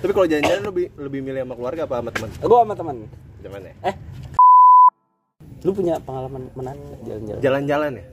Tapi 0.00 0.10
kalau 0.10 0.26
jalan-jalan 0.26 0.62
lebih 0.64 0.86
lebih 0.96 1.20
milih 1.20 1.40
sama 1.44 1.54
keluarga 1.54 1.82
apa 1.84 1.94
sama 2.00 2.10
teman? 2.10 2.28
Gue 2.40 2.58
sama 2.58 2.74
teman. 2.74 2.96
Gimana 3.40 3.66
ya? 3.68 3.74
Eh, 3.84 3.94
lu 5.60 5.70
punya 5.70 5.94
pengalaman 6.00 6.42
menarik 6.52 6.80
jalan-jalan? 7.04 7.40
Jalan-jalan 7.40 7.90
ya? 7.94 8.04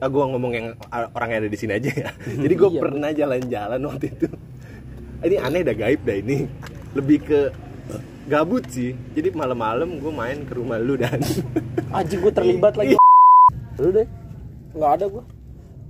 Ah, 0.00 0.08
gua 0.08 0.24
ngomong 0.32 0.52
yang 0.56 0.66
orang 1.12 1.28
yang 1.28 1.40
ada 1.44 1.50
di 1.52 1.58
sini 1.60 1.76
aja 1.76 1.90
ya. 1.92 2.08
Jadi 2.44 2.54
gue 2.56 2.70
Iya. 2.72 2.80
pernah 2.80 3.10
jalan-jalan 3.12 3.80
waktu 3.84 4.06
itu. 4.08 4.28
Ini 5.20 5.36
aneh 5.36 5.60
dah 5.60 5.76
gaib 5.76 6.00
dah 6.00 6.16
ini. 6.16 6.48
Lebih 6.96 7.18
ke 7.20 7.40
gabut 8.24 8.64
sih. 8.72 8.96
Jadi 9.12 9.28
malam-malam 9.30 10.00
gue 10.00 10.08
main 10.08 10.40
ke 10.42 10.56
rumah 10.56 10.80
lu 10.80 10.96
dan 10.96 11.20
Anjing 11.92 12.24
gue 12.24 12.32
terlibat 12.32 12.72
lagi. 12.80 12.96
Lu 13.76 13.92
deh. 13.92 14.08
Nggak 14.72 14.92
ada 14.96 15.04
gua. 15.12 15.24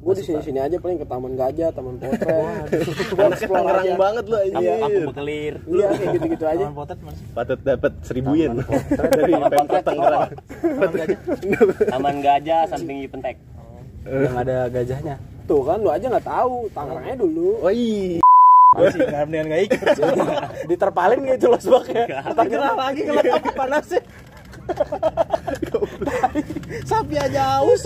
Gua 0.00 0.16
di 0.16 0.24
sini-sini 0.24 0.56
aja 0.56 0.80
paling 0.80 0.96
ke 0.96 1.04
Taman 1.04 1.36
Gajah, 1.36 1.76
Taman 1.76 2.00
Potret. 2.00 2.72
Tangerang 3.52 3.84
aja. 3.84 4.00
banget 4.00 4.24
lu 4.24 4.32
Kampung, 4.40 4.56
anjir. 4.56 4.80
kampung 4.80 5.04
bekelir. 5.12 5.54
Iya, 5.68 5.88
kayak 5.92 6.08
gitu-gitu 6.16 6.44
aja. 6.48 6.64
Taman 6.64 6.76
Potet 6.80 6.98
mas. 7.04 7.20
Patut 7.36 7.60
dapat 7.60 7.92
seribu 8.00 8.32
yen 8.32 8.64
dari 9.12 9.32
Pemkot 9.36 9.84
Tangerang. 9.84 10.30
Taman 11.84 12.16
Gajah 12.24 12.60
samping 12.72 13.04
Pentek. 13.12 13.36
Yang 14.08 14.36
ada 14.40 14.56
gajahnya. 14.72 15.20
Tuh 15.44 15.60
kan 15.68 15.76
lu 15.84 15.92
aja 15.92 16.08
nggak 16.08 16.24
tahu, 16.24 16.72
Tangerangnya 16.72 17.16
dulu. 17.20 17.60
Oh 17.60 17.68
iya. 17.68 18.24
Masih 18.72 19.04
nggak 19.04 19.22
mendingan 19.28 19.46
nggak 19.52 19.62
ikut. 19.68 19.84
Diterpalin 20.64 21.20
gitu 21.28 21.52
loh 21.52 21.60
sebabnya. 21.60 22.24
Gerah 22.32 22.72
lagi 22.72 23.04
kena 23.04 23.20
tapi 23.20 23.52
panasnya. 23.52 24.00
Sapi 26.88 27.16
aja 27.18 27.58
aus 27.60 27.82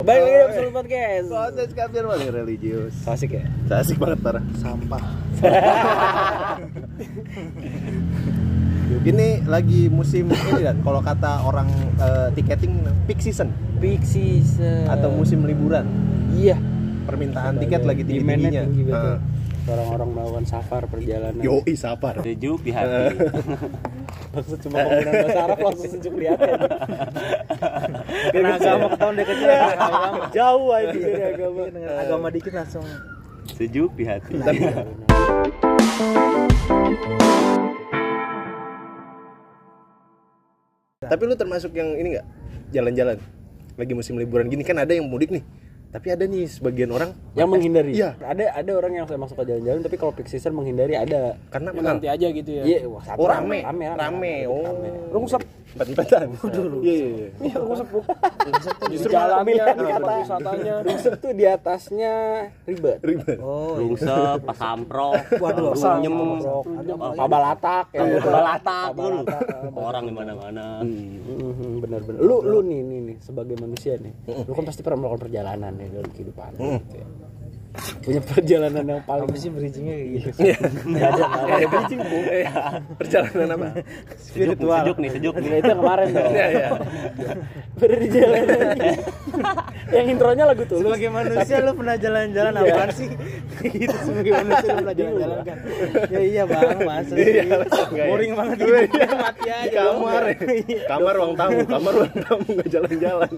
Balik 0.00 0.16
lagi 0.16 0.32
di 0.32 0.40
episode 0.40 0.72
podcast. 0.72 1.26
Proses 1.28 1.70
kafir 1.76 2.02
paling 2.08 2.30
religius. 2.32 2.94
Asik 3.04 3.36
ya? 3.36 3.44
Asik 3.68 4.00
banget 4.00 4.24
parah. 4.24 4.40
Sampah. 4.56 5.02
Ini 9.00 9.44
lagi 9.48 9.88
musim 9.88 10.28
ini 10.28 10.60
kan 10.60 10.76
kalau 10.82 11.00
kata 11.00 11.40
orang 11.40 11.70
eh, 11.96 12.28
tiketing 12.36 12.84
peak 13.08 13.22
season 13.22 13.48
Peak 13.78 14.04
season. 14.04 14.88
atau 14.88 15.08
musim 15.08 15.40
liburan. 15.44 15.86
Iya. 16.34 16.58
Permintaan 17.08 17.56
tiket 17.56 17.84
lagi 17.84 18.02
tinggi-tingginya. 18.04 18.62
tinggi 18.66 18.82
betul. 18.84 19.16
Orang-orang 19.70 20.08
melakukan 20.10 20.44
safar 20.50 20.82
perjalanan. 20.90 21.38
Yoi 21.46 21.74
sapar. 21.78 22.18
Sejuk 22.26 22.58
di 22.66 22.74
hati. 22.74 23.14
Maksud 24.34 24.58
cuma 24.66 24.82
penggunaan 24.82 25.14
bahasa 25.22 25.40
Arab 25.46 25.58
langsung 25.62 25.90
sejuk 25.94 26.14
di 26.18 26.26
hati. 26.26 26.50
aja. 26.50 28.34
Kena 28.34 28.54
agama 28.58 28.86
ketahuan 28.90 29.14
dia 29.14 29.26
kecil. 29.30 29.48
Agama. 29.48 30.26
Jauh 30.34 30.68
aja 30.74 30.90
dari 30.90 31.22
agama. 31.22 31.60
Dengan 31.70 31.90
agama 32.02 32.26
dikit 32.34 32.52
langsung. 32.54 32.84
Sejuk 33.54 33.90
di 33.94 34.04
hati. 34.10 34.34
Tapi 41.00 41.22
lu 41.26 41.34
termasuk 41.34 41.74
yang 41.74 41.94
ini 41.98 42.18
nggak 42.18 42.26
jalan-jalan 42.70 43.18
lagi 43.74 43.92
musim 43.96 44.14
liburan 44.18 44.46
gini 44.46 44.62
kan 44.66 44.78
ada 44.78 44.90
yang 44.90 45.06
mudik 45.06 45.30
nih. 45.30 45.42
Tapi 45.90 46.06
ada 46.14 46.22
nih 46.22 46.46
sebagian 46.46 46.90
orang 46.94 47.10
Yang 47.34 47.48
menghindari. 47.50 47.92
Iya. 47.98 48.14
Ada 48.22 48.62
ada 48.62 48.72
orang 48.78 48.92
yang 48.94 49.06
saya 49.10 49.18
masuk 49.18 49.42
ke 49.42 49.44
jalan-jalan 49.50 49.80
tapi 49.82 49.96
kalau 49.98 50.12
peak 50.14 50.30
season 50.30 50.54
menghindari 50.54 50.94
ada. 50.94 51.34
karena 51.50 51.74
Ya, 51.74 51.82
nanti 51.82 52.06
aja 52.06 52.26
gitu 52.30 52.50
ya. 52.50 52.62
Iya, 52.62 52.78
wah, 52.86 53.02
satu 53.02 53.18
Oh 53.18 53.26
rame, 53.26 53.58
rame, 53.66 53.84
rame, 53.98 54.34
oh. 54.46 54.70
Rungsep. 55.10 55.42
Empat-empatan. 55.70 56.26
Iya, 56.82 56.94
iya, 56.94 57.08
iya. 57.08 57.28
Iya, 57.40 57.56
rungsep 57.62 57.86
bu. 57.94 58.00
Justru 58.90 59.10
tempat 59.14 59.76
kata 59.78 60.12
wisatanya. 60.20 60.74
Rungsep 60.82 61.12
tuh 61.22 61.32
di 61.32 61.44
atasnya 61.46 62.14
ribet. 62.66 62.98
Ribet. 63.00 63.38
Oh. 63.38 63.78
Lungsep, 63.78 64.42
pas 64.42 64.56
samprok, 64.58 65.14
Waduh, 65.38 65.72
runyem, 65.72 66.16
Pabalatak 67.14 67.86
ya. 67.94 68.02
balatak 68.18 68.88
dulu. 68.98 69.18
Orang 69.78 70.02
di 70.10 70.12
mana-mana. 70.14 70.82
Mhm, 70.82 71.80
bener-bener. 71.80 72.18
Lu 72.18 72.42
lu 72.42 72.58
nih 72.66 72.80
nih 72.82 72.98
nih 73.12 73.16
sebagai 73.22 73.54
manusia 73.56 73.94
nih. 73.96 74.12
Lu 74.26 74.52
kan 74.52 74.64
pasti 74.66 74.82
pernah 74.82 75.06
melakukan 75.06 75.30
perjalanan 75.30 75.72
nih 75.78 75.88
dalam 75.94 76.10
kehidupan. 76.10 76.50
gitu 76.58 76.96
ya. 76.98 77.06
Punya 78.02 78.18
perjalanan 78.18 78.82
yang 78.82 79.02
paling 79.06 79.30
Apa 79.30 79.36
sih 79.38 79.46
bridgingnya 79.46 79.94
kayak 79.94 80.10
gitu? 80.10 80.28
Nggak 80.90 81.08
ada 81.14 81.22
nggak 81.22 81.54
ada 81.54 81.68
bridging 81.70 82.00
bu. 82.02 82.18
Perjalanan 82.98 83.48
apa? 83.54 83.66
Nih, 83.70 83.84
sejuk 84.18 84.98
nih, 84.98 85.10
sejuk 85.14 85.34
nih. 85.38 85.48
Nah, 85.50 85.58
itu 85.62 85.72
kemarin 85.78 86.06
dong. 86.10 86.32
Iya, 86.34 86.46
iya. 86.50 86.68
Baru 87.78 87.94
di 87.94 88.08
jalan 88.10 88.42
yang 89.90 90.06
intronya 90.10 90.44
lagu 90.50 90.62
tulus. 90.66 90.82
Sebagai 90.82 91.10
manusia 91.14 91.56
lu 91.62 91.72
pernah 91.78 91.96
jalan-jalan 91.98 92.52
apaan 92.58 92.90
sih? 92.90 93.08
gitu 93.60 93.96
sebagai 94.02 94.32
manusia 94.34 94.70
lu 94.70 94.78
pernah 94.82 94.96
jalan-jalan 94.98 95.38
kan? 95.46 95.58
Ya 96.10 96.20
iya 96.26 96.42
bang, 96.46 96.78
masa 96.82 97.14
sih? 97.14 97.22
Iya, 97.22 97.42
ya? 97.94 98.04
Boring 98.10 98.32
banget 98.34 98.56
gitu. 98.66 98.74
Mati 99.14 99.48
aja. 99.50 99.70
kamar 99.78 100.22
ya. 100.26 100.36
Kamar 100.90 101.12
ruang 101.14 101.34
tamu, 101.38 101.58
kamar 101.70 101.92
ruang 101.94 102.14
tamu 102.18 102.46
nggak 102.50 102.68
jalan-jalan. 102.70 103.32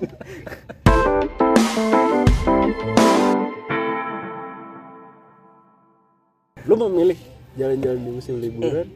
Lu 6.67 6.75
memilih 6.79 7.19
jalan-jalan 7.59 7.99
di 8.01 8.11
musim 8.11 8.35
liburan 8.39 8.87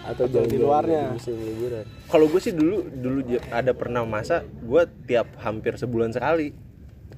atau 0.00 0.24
jalan 0.26 0.48
di 0.48 0.58
luarnya? 0.58 1.12
di 1.12 1.16
musim 1.20 1.36
liburan? 1.36 1.84
Kalau 2.08 2.26
gue 2.26 2.40
sih 2.40 2.52
dulu 2.56 2.88
dulu 2.88 3.18
ada 3.52 3.72
pernah 3.76 4.02
masa 4.08 4.42
gue 4.42 4.82
tiap 5.04 5.28
hampir 5.44 5.76
sebulan 5.76 6.16
sekali. 6.16 6.52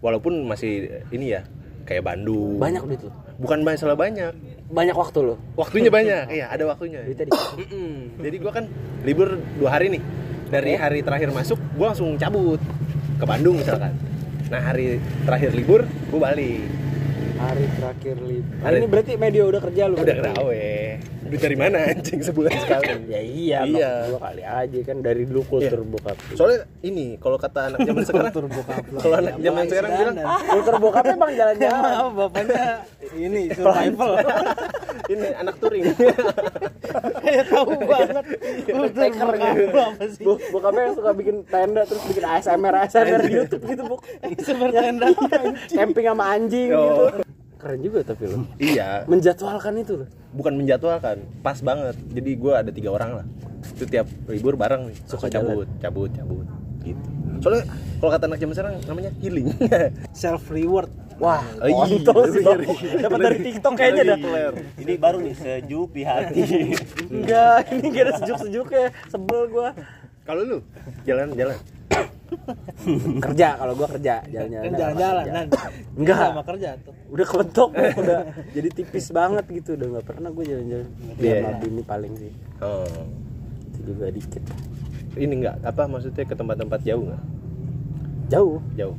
Walaupun 0.03 0.35
masih 0.43 1.07
ini 1.15 1.39
ya 1.39 1.47
kayak 1.87 2.03
Bandung. 2.03 2.59
Banyak 2.59 2.83
duit 2.87 3.01
lu. 3.07 3.11
Bukan 3.39 3.63
masalah 3.63 3.95
banyak. 3.95 4.35
Banyak 4.67 4.97
waktu 4.99 5.19
lu. 5.23 5.35
Waktunya 5.55 5.91
banyak. 5.95 6.25
Iya, 6.31 6.47
ada 6.51 6.65
waktunya. 6.67 7.07
Duitnya. 7.07 7.31
Jadi 8.19 8.37
gue 8.43 8.53
kan 8.53 8.65
libur 9.07 9.39
dua 9.59 9.79
hari 9.79 9.95
nih. 9.95 10.03
Dari 10.53 10.77
hari 10.77 11.01
terakhir 11.01 11.33
masuk, 11.33 11.57
gue 11.57 11.87
langsung 11.87 12.19
cabut 12.21 12.61
ke 13.17 13.25
Bandung 13.25 13.57
misalkan. 13.57 13.95
Nah 14.53 14.61
hari 14.61 15.01
terakhir 15.25 15.57
libur, 15.57 15.87
gue 15.87 16.21
balik. 16.21 16.82
Hari 17.43 17.67
terakhir 17.75 18.17
libur. 18.23 18.55
Hari- 18.63 18.79
Ini 18.79 18.87
berarti 18.87 19.13
media 19.19 19.43
udah 19.43 19.61
kerja 19.61 19.83
lu. 19.91 19.97
Udah 19.99 20.17
berarti? 20.17 20.55
Duit 21.33 21.41
dari 21.41 21.57
mana 21.57 21.89
anjing 21.89 22.21
sebulan 22.21 22.53
sekali? 22.61 22.85
Ya 23.09 23.21
iya, 23.25 23.25
Iya. 23.25 23.59
iya. 23.65 23.91
dua 24.05 24.21
kali 24.21 24.43
aja 24.45 24.79
kan 24.85 24.97
dari 25.01 25.25
dulu 25.25 25.41
kultur 25.49 25.81
bokap. 25.81 26.13
Soalnya 26.37 26.69
ini 26.85 27.17
kalau 27.17 27.41
kata 27.41 27.73
anak 27.73 27.81
zaman 27.89 28.05
sekarang, 28.05 28.33
kalau 29.01 29.17
anak 29.17 29.35
zaman 29.41 29.65
sekarang 29.65 29.91
bilang 29.97 30.17
kultur 30.53 30.77
bokap 30.77 31.05
emang 31.09 31.33
jalan-jalan. 31.33 31.81
Maaf 31.81 32.09
bapaknya 32.13 32.65
ini 33.17 33.43
survival. 33.49 34.11
ini 35.09 35.29
anak 35.33 35.55
touring. 35.57 35.85
Kayak 37.25 37.45
tahu 37.49 37.73
banget. 37.81 38.25
Kultur 38.69 39.09
bokap 39.17 39.57
apa 39.73 40.05
sih? 40.13 40.25
Bokapnya 40.53 40.83
yang 40.85 40.95
suka 41.01 41.11
bikin 41.17 41.37
tenda 41.49 41.83
terus 41.89 42.03
bikin 42.05 42.25
ASMR 42.29 42.75
ASMR 42.77 43.21
di 43.25 43.33
YouTube 43.33 43.65
gitu, 43.65 43.83
Bu. 43.89 43.97
Seperti 44.37 44.77
tenda. 44.77 45.07
Camping 45.73 46.07
sama 46.07 46.25
anjing 46.37 46.69
gitu. 46.69 47.05
Keren 47.63 47.79
juga 47.79 48.03
tapi 48.03 48.27
lo. 48.27 48.43
iya, 48.59 49.07
Menjadwalkan 49.07 49.73
itu 49.79 50.03
loh. 50.03 50.09
bukan 50.35 50.53
menjadwalkan, 50.59 51.23
pas 51.41 51.55
banget. 51.61 51.95
Jadi 52.11 52.31
gue 52.35 52.53
ada 52.53 52.71
tiga 52.71 52.91
orang 52.91 53.23
lah. 53.23 53.27
Itu 53.63 53.87
tiap 53.87 54.11
libur 54.27 54.59
bareng 54.59 54.91
nih, 54.91 54.97
Suka 55.07 55.31
cabut, 55.31 55.71
cabut, 55.79 56.11
cabut, 56.11 56.47
gitu. 56.83 57.07
Soalnya 57.39 57.71
kalau 57.99 58.11
kata 58.11 58.25
anak 58.27 58.39
zaman 58.39 58.55
sekarang 58.55 58.75
namanya 58.83 59.11
healing. 59.23 59.47
Self 60.19 60.51
reward. 60.51 60.91
Wah, 61.23 61.39
Oh, 61.63 61.69
iya. 61.71 61.79
kontol 61.79 62.21
sih, 62.35 62.43
Dapat 62.99 63.19
dari 63.23 63.39
TikTok 63.47 63.73
kayaknya 63.79 64.03
dah. 64.05 64.19
Clear. 64.19 64.53
Ini 64.75 64.93
baru 64.99 65.19
nih, 65.23 65.35
sejuk 65.39 65.95
di 65.95 66.03
hati. 66.03 66.43
Enggak, 67.07 67.71
ini 67.71 67.87
gak 67.89 68.03
ada 68.03 68.13
sejuk-sejuknya. 68.19 68.87
Sebel 69.07 69.43
gua. 69.47 69.71
Kalau 70.23 70.43
lu 70.43 70.59
jalan-jalan, 71.03 71.55
Kerja 73.21 73.49
kalau 73.55 73.73
gua 73.75 73.89
kerja, 73.89 74.15
jalan-jalan. 74.27 74.65
Kan 74.65 74.73
jalan-jalan 74.75 75.25
Kerja. 75.25 75.33
kan. 75.33 75.47
Enggak. 75.95 76.19
Sama 76.19 76.43
kerja 76.43 76.69
tuh. 76.81 76.95
Udah 77.09 77.27
kebentuk, 77.27 77.71
udah 77.73 78.21
jadi 78.51 78.69
tipis 78.71 79.07
banget 79.11 79.45
gitu. 79.51 79.71
Udah 79.75 79.87
nggak 79.93 80.07
pernah 80.07 80.29
gua 80.29 80.45
jalan-jalan. 80.45 80.89
Iya. 81.17 81.37
Sama 81.39 81.51
bini 81.59 81.83
paling 81.83 82.13
sih. 82.17 82.33
oh, 82.59 83.03
Itu 83.69 83.81
juga 83.87 84.07
dikit. 84.09 84.43
ini 85.13 85.45
enggak 85.45 85.61
apa 85.61 85.85
maksudnya 85.85 86.25
ke 86.25 86.33
tempat-tempat 86.33 86.81
jauh 86.83 87.05
nggak? 87.05 87.23
Jauh. 88.29 88.59
Jauh. 88.75 88.97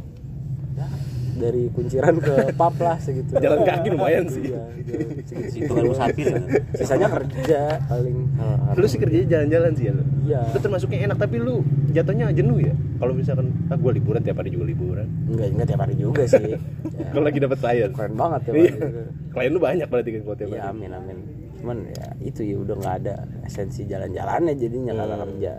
Ya, 0.73 0.85
dari 1.35 1.63
kunciran 1.69 2.15
ke 2.17 2.33
pub 2.59 2.75
lah 2.77 2.97
segitu. 2.97 3.33
Jalan 3.35 3.61
kaki 3.61 3.87
lumayan 3.89 4.25
sih. 4.25 4.43
Iya. 4.47 4.63
Situ 5.49 5.67
kan 5.67 5.83
musafir. 5.83 6.25
ya. 6.27 6.39
Sisanya 6.75 7.07
kerja 7.09 7.61
paling. 7.83 8.17
Lu 8.73 8.85
sih 8.85 8.97
kerjanya 8.97 9.27
jalan-jalan 9.29 9.71
sih 9.73 9.85
ya 9.85 9.93
lu. 9.93 10.03
Iya. 10.23 10.41
Lu 10.47 10.59
termasuknya 10.59 10.99
enak 11.05 11.17
tapi 11.17 11.35
lu 11.37 11.61
jatuhnya 11.89 12.29
jenuh 12.31 12.59
ya. 12.59 12.73
Kalau 12.97 13.13
misalkan 13.13 13.47
ah 13.67 13.75
gua 13.75 13.91
liburan 13.91 14.21
tiap 14.21 14.37
hari 14.37 14.49
juga 14.49 14.65
liburan. 14.65 15.07
Enggak, 15.27 15.47
enggak 15.49 15.67
tiap 15.67 15.81
hari 15.81 15.95
juga 15.95 16.23
sih. 16.23 16.43
Ya, 16.45 16.59
Kalau 17.11 17.23
lagi 17.23 17.39
dapat 17.39 17.57
klien. 17.59 17.91
keren 17.91 18.13
banget 18.13 18.39
tiap 18.43 18.55
Iya. 18.55 18.71
Klien 19.29 19.51
lu 19.51 19.59
banyak 19.59 19.87
berarti 19.87 20.09
kan 20.11 20.21
kalau 20.23 20.35
tiap 20.35 20.49
Iya, 20.49 20.59
hari. 20.59 20.71
amin 20.71 20.91
amin. 20.91 21.17
Cuman 21.57 21.77
ya 21.89 22.07
itu 22.19 22.41
ya 22.43 22.55
udah 22.59 22.75
nggak 22.75 22.95
ada 23.01 23.15
esensi 23.41 23.81
jalan-jalannya 23.83 24.53
jadinya 24.53 24.93
Hmm. 24.93 25.21
kerja. 25.25 25.53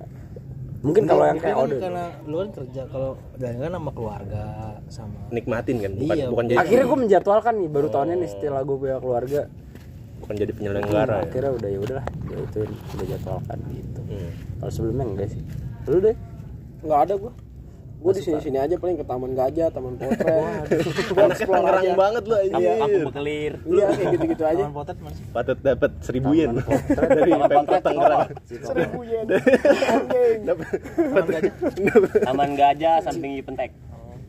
Mungkin 0.85 1.03
kalau 1.09 1.25
yang 1.25 1.41
kayak 1.41 1.57
kan 1.57 1.65
Ode 1.65 1.77
karena 1.81 2.05
lu 2.29 2.37
kan 2.37 2.49
kerja 2.53 2.83
kalau 2.87 3.11
jalan-jalan 3.35 3.73
sama 3.73 3.91
keluarga 3.97 4.45
sama 4.93 5.17
nikmatin 5.33 5.77
kan 5.81 5.93
bukan 5.97 6.17
Iya. 6.17 6.27
bukan 6.29 6.45
jadi 6.45 6.59
akhirnya 6.61 6.85
gue 6.85 6.99
menjadwalkan 7.01 7.55
nih 7.57 7.69
baru 7.73 7.89
tahun 7.89 8.09
ini 8.15 8.27
setelah 8.29 8.61
gue 8.63 8.77
punya 8.77 8.97
keluarga. 9.01 9.43
Bukan 10.21 10.35
jadi 10.37 10.53
penyelenggara 10.53 11.15
ya. 11.15 11.25
akhirnya 11.25 11.53
udah 11.53 11.69
ya 11.69 11.79
udahlah 11.81 12.07
ya 12.29 12.37
itu 12.39 12.59
udah 12.69 13.07
jadwalkan 13.09 13.59
gitu. 13.69 14.01
Hmm. 14.05 14.31
kalau 14.57 14.73
sebelumnya 14.73 15.05
enggak 15.05 15.29
sih. 15.33 15.41
Lu 15.85 15.99
deh. 15.99 16.17
Nggak 16.81 17.01
ada 17.01 17.15
gua 17.17 17.33
gua 18.05 18.12
di 18.12 18.21
sini 18.21 18.37
sini 18.37 18.59
aja 18.61 18.77
paling 18.77 19.01
ke 19.01 19.05
taman 19.09 19.33
gajah 19.33 19.73
taman 19.73 19.97
potret 19.97 20.29
Anaknya 21.17 21.47
Tangerang 21.49 21.97
banget 21.97 22.23
lo 22.29 22.37
kampung 22.37 22.53
anjir. 22.61 22.77
kampung 22.77 23.03
bekelir 23.09 23.53
iya 23.65 23.87
kayak 23.89 24.09
gitu 24.12 24.25
gitu 24.29 24.45
aja. 24.45 24.61
Taman 24.61 24.75
potret 24.77 24.99
mana? 25.01 25.17
Patut 25.33 25.59
dapat 25.65 25.91
seribu 26.05 26.31
yen. 26.37 26.49
Dari 27.17 27.33
Pemkot 27.33 27.81
Tangerang. 27.81 28.29
seribu 28.45 29.01
yen. 29.09 29.27
Taman 32.21 32.51
gajah. 32.53 32.97
Samping 33.01 33.33
Ipentek 33.41 33.71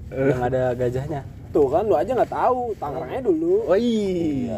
yang 0.07 0.39
ada 0.39 0.72
gajahnya. 0.72 1.22
Tuh 1.51 1.68
kan 1.68 1.83
lu 1.83 2.00
aja 2.00 2.12
nggak 2.16 2.31
tahu. 2.31 2.72
Tangerangnya 2.80 3.22
dulu. 3.27 3.56
Oh 3.68 3.75
iya. 3.75 4.56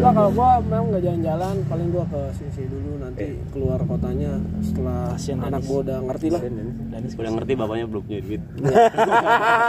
Enggak 0.00 0.16
kalau 0.16 0.30
gua 0.32 0.50
memang 0.64 0.86
nggak 0.96 1.02
jalan-jalan 1.04 1.54
paling 1.68 1.88
gua 1.92 2.04
ke 2.08 2.20
sini 2.32 2.64
dulu 2.72 2.90
nanti 3.04 3.26
keluar 3.52 3.80
kotanya 3.84 4.32
setelah 4.64 5.12
Kasian 5.12 5.38
anak 5.44 5.60
Danis. 5.60 5.68
gua 5.68 5.78
udah 5.84 5.98
ngerti 6.08 6.26
lah. 6.32 6.40
Danis. 6.88 7.12
Udah 7.20 7.30
ngerti 7.36 7.52
bapaknya 7.52 7.84
belum 7.84 8.02
punya 8.08 8.20
duit. 8.24 8.42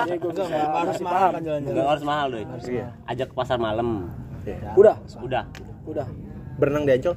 Ya 0.08 0.16
gua 0.24 0.32
bisa 0.32 0.44
harus 0.48 1.00
mahal 1.04 1.30
kan 1.36 1.42
jalan-jalan. 1.44 1.76
Enggak 1.76 1.88
harus 1.92 2.06
mahal 2.08 2.28
doi. 2.32 2.46
Ajak 3.12 3.28
ke 3.28 3.36
pasar 3.36 3.58
malam. 3.60 4.08
Udah? 4.80 4.96
Udah. 5.20 5.44
Udah. 5.84 6.08
Berenang 6.56 6.88
di 6.88 6.96
Ancol? 6.96 7.16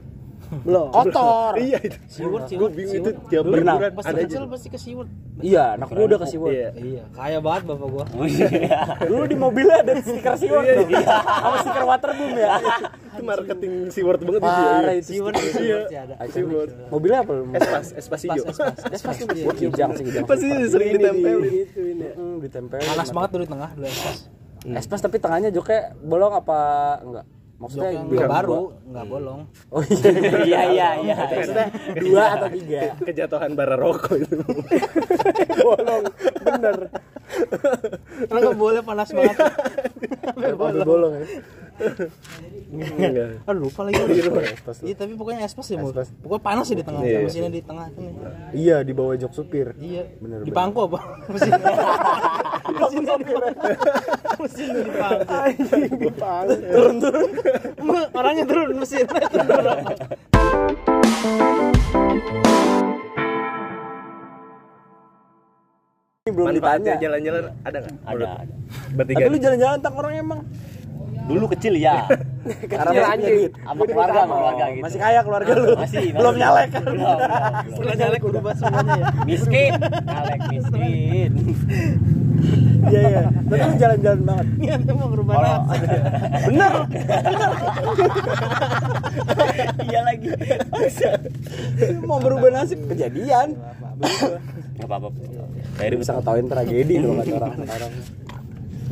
Belum 0.62 0.86
kotor 0.88 1.52
Iya 1.66 1.78
itu. 1.80 1.98
Siwurt, 2.04 2.42
Gue 2.44 2.48
siwurt, 2.48 2.72
bingung 2.72 2.96
itu 2.96 3.10
tiap 3.26 3.42
Berenang. 3.44 3.78
Pas 3.90 4.04
ada 4.04 4.20
kecil 4.20 4.42
pasti 4.46 4.68
ke 4.68 4.78
Siwurt. 4.78 5.08
iya 5.42 5.74
anak 5.74 5.90
gue 5.90 6.04
udah 6.04 6.18
ke 6.20 6.26
Siwon 6.26 6.48
Iya. 6.48 6.68
Iya, 6.74 7.02
kaya 7.10 7.38
banget 7.38 7.62
bapak 7.66 7.88
gua. 7.88 8.04
oh 8.06 8.26
iya 8.30 8.46
dulu 9.02 9.24
di 9.26 9.34
mobilnya 9.34 9.76
ada 9.80 9.92
stiker 9.98 10.34
Siwon 10.36 10.62
tuh 10.62 10.86
sama 10.94 11.56
stiker 11.58 11.84
Waterboom 11.84 12.32
ya 12.34 12.50
Itu 13.14 13.22
marketing 13.22 13.72
SeaWorld 13.88 14.20
banget 14.20 14.34
itu 14.36 14.42
parah 14.44 14.90
iya. 14.90 14.98
itu 14.98 15.12
ada. 15.92 16.14
SeaWorld. 16.28 16.70
mobilnya 16.88 17.18
apa 17.20 17.32
Espas, 17.54 17.86
Espas 17.94 18.20
hijau. 18.22 18.44
Espas 18.90 19.14
tuh 19.16 19.26
dia. 19.30 19.46
kijang 19.50 19.90
sih 19.94 20.04
kijang 20.04 20.24
Pasti 20.24 20.48
sering 20.66 20.88
ditempel. 20.94 21.38
gitu 21.44 21.80
ini 21.84 22.06
ditempel 22.40 22.78
Panas 22.80 23.10
banget 23.10 23.30
di 23.32 23.48
tengah 23.48 23.70
dulu 23.72 23.86
espas. 23.86 24.18
Espas 24.64 25.00
tapi 25.00 25.16
tengahnya 25.18 25.48
joknya 25.48 25.94
bolong 26.00 26.34
apa 26.34 26.58
enggak 27.00 27.26
maksudnya 27.64 27.90
yang 27.96 28.06
baru, 28.28 28.60
nggak 28.84 29.06
bolong. 29.08 29.40
oh 29.72 29.82
iya 29.88 30.12
iya 30.44 30.62
iya 30.68 30.88
iya 31.00 31.14
Maksudnya 31.32 31.68
dua 31.96 32.24
atau 32.36 32.48
tiga 32.52 32.82
Kejatuhan 33.00 33.50
bara 33.56 33.74
rokok 33.80 34.20
itu. 34.20 34.36
bolong 35.66 36.04
bener 36.44 36.76
Karena 38.28 38.38
nggak 38.44 38.58
boleh 38.60 38.80
panas 38.84 39.08
banget. 39.10 39.36
Sampai 40.28 40.52
bolong 40.84 41.12
ya 41.16 41.24
Enggak. 41.24 41.63
Aduh 43.48 43.60
lupa 43.66 43.80
lagi. 43.86 43.98
Iya 44.82 44.94
tapi 44.94 45.12
pokoknya 45.18 45.42
espas 45.46 45.66
ya. 45.70 45.82
Espas. 45.82 46.08
Pokoknya 46.22 46.42
panas 46.42 46.64
sih 46.70 46.76
di 46.78 46.84
tengah. 46.86 47.02
Iya. 47.02 47.18
Mesinnya 47.26 47.50
di 47.50 47.62
tengah 47.62 47.86
ini. 47.94 48.10
iya 48.54 48.76
di 48.82 48.92
bawah 48.94 49.14
jok 49.18 49.32
supir 49.34 49.74
Iya. 49.78 50.06
Bener, 50.22 50.46
di 50.46 50.52
pangku 50.54 50.86
apa? 50.86 50.98
Mesin. 51.34 51.52
Mesinnya 52.74 53.14
di 53.18 53.24
pangku. 53.26 53.64
Mesinnya 54.42 54.82
di 54.82 54.92
pangku. 56.14 56.58
turun 56.62 56.96
Orangnya 58.14 58.44
turun 58.46 58.68
mesin. 58.78 59.06
ini 66.24 66.32
belum 66.32 66.46
Manfaatnya 66.56 66.96
ditanya 66.96 67.02
jalan-jalan 67.04 67.42
ada 67.68 67.78
nggak? 67.84 67.96
ada 68.08 68.24
ada 68.40 68.54
Bertiga. 68.96 69.16
tapi 69.20 69.28
lu 69.28 69.38
jalan-jalan 69.44 69.78
tak 69.84 69.92
orang 69.92 70.12
emang 70.16 70.40
dulu 71.24 71.44
kecil 71.56 71.74
ya 71.80 72.04
karena 72.70 73.16
masih 73.16 73.48
sama 73.56 73.82
keluarga 73.88 74.18
sama 74.28 74.34
keluarga 74.36 74.64
gitu. 74.68 74.84
Masih 74.84 74.98
kaya 75.00 75.20
keluarga 75.24 75.52
lu. 75.56 75.72
Masih 75.80 76.04
belum 76.12 76.34
nyalek. 76.36 76.68
Kan 76.68 76.82
belum 76.84 77.18
belum, 77.80 77.96
nyalek 77.96 78.20
berubah 78.20 78.52
semuanya 78.52 78.94
ya. 79.00 79.06
miskin. 79.24 79.72
Alek 80.04 80.40
miskin. 80.52 81.30
Iya 82.84 83.00
iya. 83.00 83.22
Tapi 83.32 83.62
lu 83.64 83.74
jalan-jalan 83.80 84.20
banget. 84.28 84.46
Niatnya 84.60 84.92
mau 84.92 85.08
berubah 85.08 85.32
kalau 85.40 85.48
nasib. 85.72 85.88
bener. 86.52 86.72
Iya 89.88 90.00
lagi. 90.04 90.28
Mau 92.04 92.18
berubah 92.20 92.48
nasib. 92.52 92.78
Kejadian. 92.92 93.56
Nggak 94.76 94.88
apa-apa 94.90 95.08
Jadi 95.80 95.94
bisa 95.96 96.12
ngetawain 96.18 96.46
tragedi 96.50 96.94
kalau 97.00 97.14
kata 97.18 97.34
orang 97.40 97.52
sekarang 97.64 97.92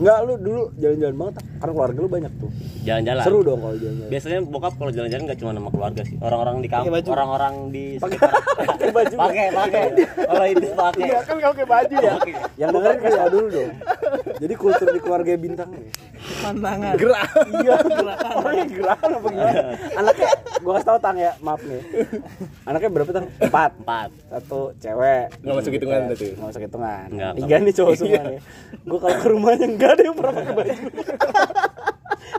Enggak, 0.03 0.19
lu 0.27 0.35
dulu 0.35 0.63
jalan-jalan 0.83 1.15
banget? 1.15 1.35
Karena 1.63 1.73
keluarga 1.79 1.99
lu 2.03 2.11
banyak 2.11 2.33
tuh. 2.43 2.51
Jalan-jalan. 2.83 3.23
Seru 3.23 3.39
dong 3.47 3.61
kalau 3.63 3.77
jalan-jalan. 3.79 4.11
Biasanya 4.11 4.39
bokap 4.43 4.73
kalau 4.75 4.91
jalan-jalan 4.91 5.23
nggak 5.31 5.39
cuma 5.39 5.51
sama 5.55 5.71
keluarga 5.71 6.03
sih. 6.03 6.17
Orang-orang 6.19 6.57
di 6.59 6.69
kampung 6.69 7.07
orang-orang 7.15 7.55
di 7.71 7.85
sekitar. 8.03 8.31
Pakai 8.67 8.91
baju. 8.91 9.15
Pakai 9.15 9.47
pakai. 9.55 9.83
Kalau 10.27 10.47
itu 10.51 10.67
pakai. 10.75 11.07
Iya 11.07 11.19
kan 11.23 11.35
kau 11.39 11.51
pakai 11.55 11.67
baju 11.71 11.95
ya. 12.03 12.15
Yang 12.59 12.69
dengerin 12.75 12.99
kasih 12.99 13.21
tau 13.23 13.31
dulu 13.31 13.47
dong. 13.55 13.71
Jadi 14.43 14.55
kultur 14.59 14.89
di 14.91 15.01
keluarga 15.01 15.33
bintang 15.39 15.69
nih 15.71 15.87
Pandangan. 16.23 16.95
Gerak. 16.97 17.29
Iya 17.63 17.75
Orangnya 18.39 18.67
gerakan 18.71 19.11
apa 19.19 19.29
gimana? 19.29 19.63
Anaknya, 19.99 20.29
gua 20.63 20.73
kasih 20.79 20.87
tau 20.87 20.99
Tang 21.03 21.17
ya, 21.19 21.33
maaf 21.43 21.63
nih. 21.67 21.83
Anaknya 22.65 22.91
berapa 22.91 23.11
Tang? 23.11 23.27
Empat. 23.43 23.71
Empat. 23.83 24.11
Satu 24.31 24.61
cewek. 24.79 25.25
Nggak 25.43 25.55
masuk 25.59 25.73
hitungan 25.75 26.01
berarti? 26.09 26.29
Nggak 26.33 26.49
masuk 26.49 26.63
hitungan. 26.63 27.07
Nggak, 27.11 27.33
Tiga 27.43 27.57
nih 27.59 27.75
cowok 27.75 27.93
semua 27.99 28.23
nih. 28.31 28.41
Gue 28.87 28.99
kalau 28.99 29.17
ke 29.19 29.29
rumahnya 29.29 29.67
nggak 29.75 29.91
ada 29.91 30.03
yang 30.03 30.17
pernah 30.17 30.33
pakai 30.39 30.55
baju. 30.55 30.75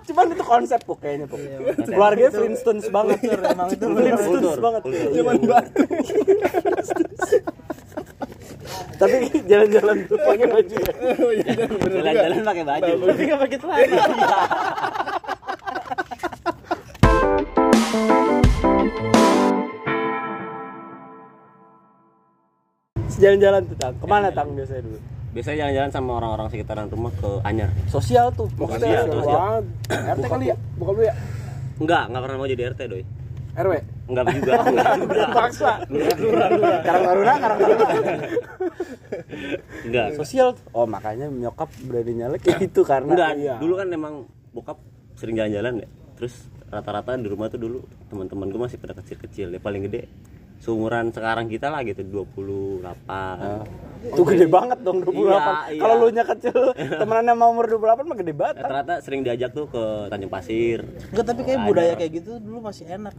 Cuman 0.03 0.25
itu 0.35 0.43
konsep 0.43 0.79
Puk 0.83 0.97
kayaknya 0.99 1.25
Puk 1.27 1.39
Keluarganya 1.87 2.31
Flintstones 2.33 2.87
banget. 2.91 3.19
Emang 3.23 3.67
itu 3.71 3.85
Flintstones 3.87 4.57
banget. 4.59 4.81
Cuman 4.89 5.35
batu. 5.47 5.83
Tapi 8.97 9.15
jalan-jalan 9.49 9.97
tuh 10.07 10.17
pakai 10.21 10.47
baju 10.47 10.75
ya? 10.75 10.93
Jalan-jalan 11.89 12.39
pakai 12.45 12.63
baju. 12.63 12.91
Tapi 13.09 13.21
nggak 13.27 13.39
pakai 13.41 13.57
celana. 13.59 13.97
Jalan-jalan 23.13 23.61
tuh 23.69 23.75
Tang. 23.79 23.95
Ke 23.95 24.07
mana 24.09 24.27
Tang 24.33 24.49
biasanya 24.51 24.83
dulu? 24.83 24.99
biasanya 25.33 25.65
jalan-jalan 25.65 25.89
sama 25.89 26.11
orang-orang 26.21 26.47
sekitaran 26.53 26.85
rumah 26.93 27.09
ke 27.17 27.29
Anyar 27.41 27.73
Sosial 27.89 28.29
tuh 28.37 28.45
Maksudnya 28.53 29.01
Sosial, 29.01 29.17
sosial. 29.17 29.61
RT 29.89 30.25
kali 30.29 30.45
ya? 30.53 30.57
Bukan 30.77 30.93
lu 30.93 31.03
ya? 31.09 31.13
Enggak 31.81 32.03
enggak 32.05 32.21
pernah 32.21 32.37
mau 32.37 32.45
jadi 32.45 32.63
RT 32.69 32.81
doi 32.85 33.03
RW 33.53 33.73
enggak 34.09 34.25
juga. 34.35 34.51
Enggak 34.65 34.91
juga. 34.99 35.23
Paksa 35.31 35.71
Karang 36.83 37.03
Taruna, 37.05 37.33
Karang 37.39 37.57
Taruna. 37.61 37.87
Enggak. 39.85 40.07
Sosial. 40.17 40.47
Oh 40.75 40.85
makanya 40.89 41.29
nyokap 41.29 41.69
berani 41.85 42.13
nyalek 42.19 42.41
kayak 42.43 42.59
gitu 42.67 42.81
karena 42.83 43.13
enggak. 43.13 43.31
iya. 43.39 43.55
dulu 43.61 43.73
kan 43.79 43.87
emang 43.93 44.13
bokap 44.51 44.77
sering 45.15 45.37
jalan-jalan 45.37 45.85
ya. 45.85 45.87
Terus 46.19 46.33
rata-rata 46.73 47.13
di 47.15 47.29
rumah 47.29 47.47
tuh 47.53 47.61
dulu 47.61 47.79
teman-teman 48.09 48.49
gue 48.49 48.61
masih 48.61 48.77
pada 48.81 48.97
kecil-kecil. 48.97 49.53
Ya 49.53 49.59
paling 49.61 49.85
gede 49.85 50.09
seumuran 50.63 51.11
sekarang 51.11 51.51
kita 51.51 51.67
lah 51.67 51.83
gitu 51.83 52.07
28 52.07 52.79
Tuh 54.03 54.25
gede 54.27 54.47
banget 54.47 54.79
dong 54.79 55.03
28 55.03 55.11
Iya, 55.11 55.39
iya. 55.75 55.81
Kalau 55.83 55.95
lu 55.99 56.07
nya 56.15 56.23
kecil 56.23 56.55
temenan 56.75 57.35
sama 57.35 57.45
umur 57.51 57.65
28 57.67 58.07
mah 58.07 58.15
gede 58.15 58.33
banget 58.35 58.55
Tang. 58.63 58.71
rata-rata 58.71 58.93
sering 59.03 59.27
diajak 59.27 59.51
tuh 59.51 59.67
ke 59.67 59.83
Tanjung 60.07 60.31
Pasir 60.31 60.87
Enggak, 61.11 61.25
tapi 61.27 61.41
kayak 61.43 61.59
budaya 61.67 61.93
kayak 61.99 62.11
gitu 62.23 62.39
dulu 62.39 62.63
masih 62.63 62.87
enak. 62.87 63.11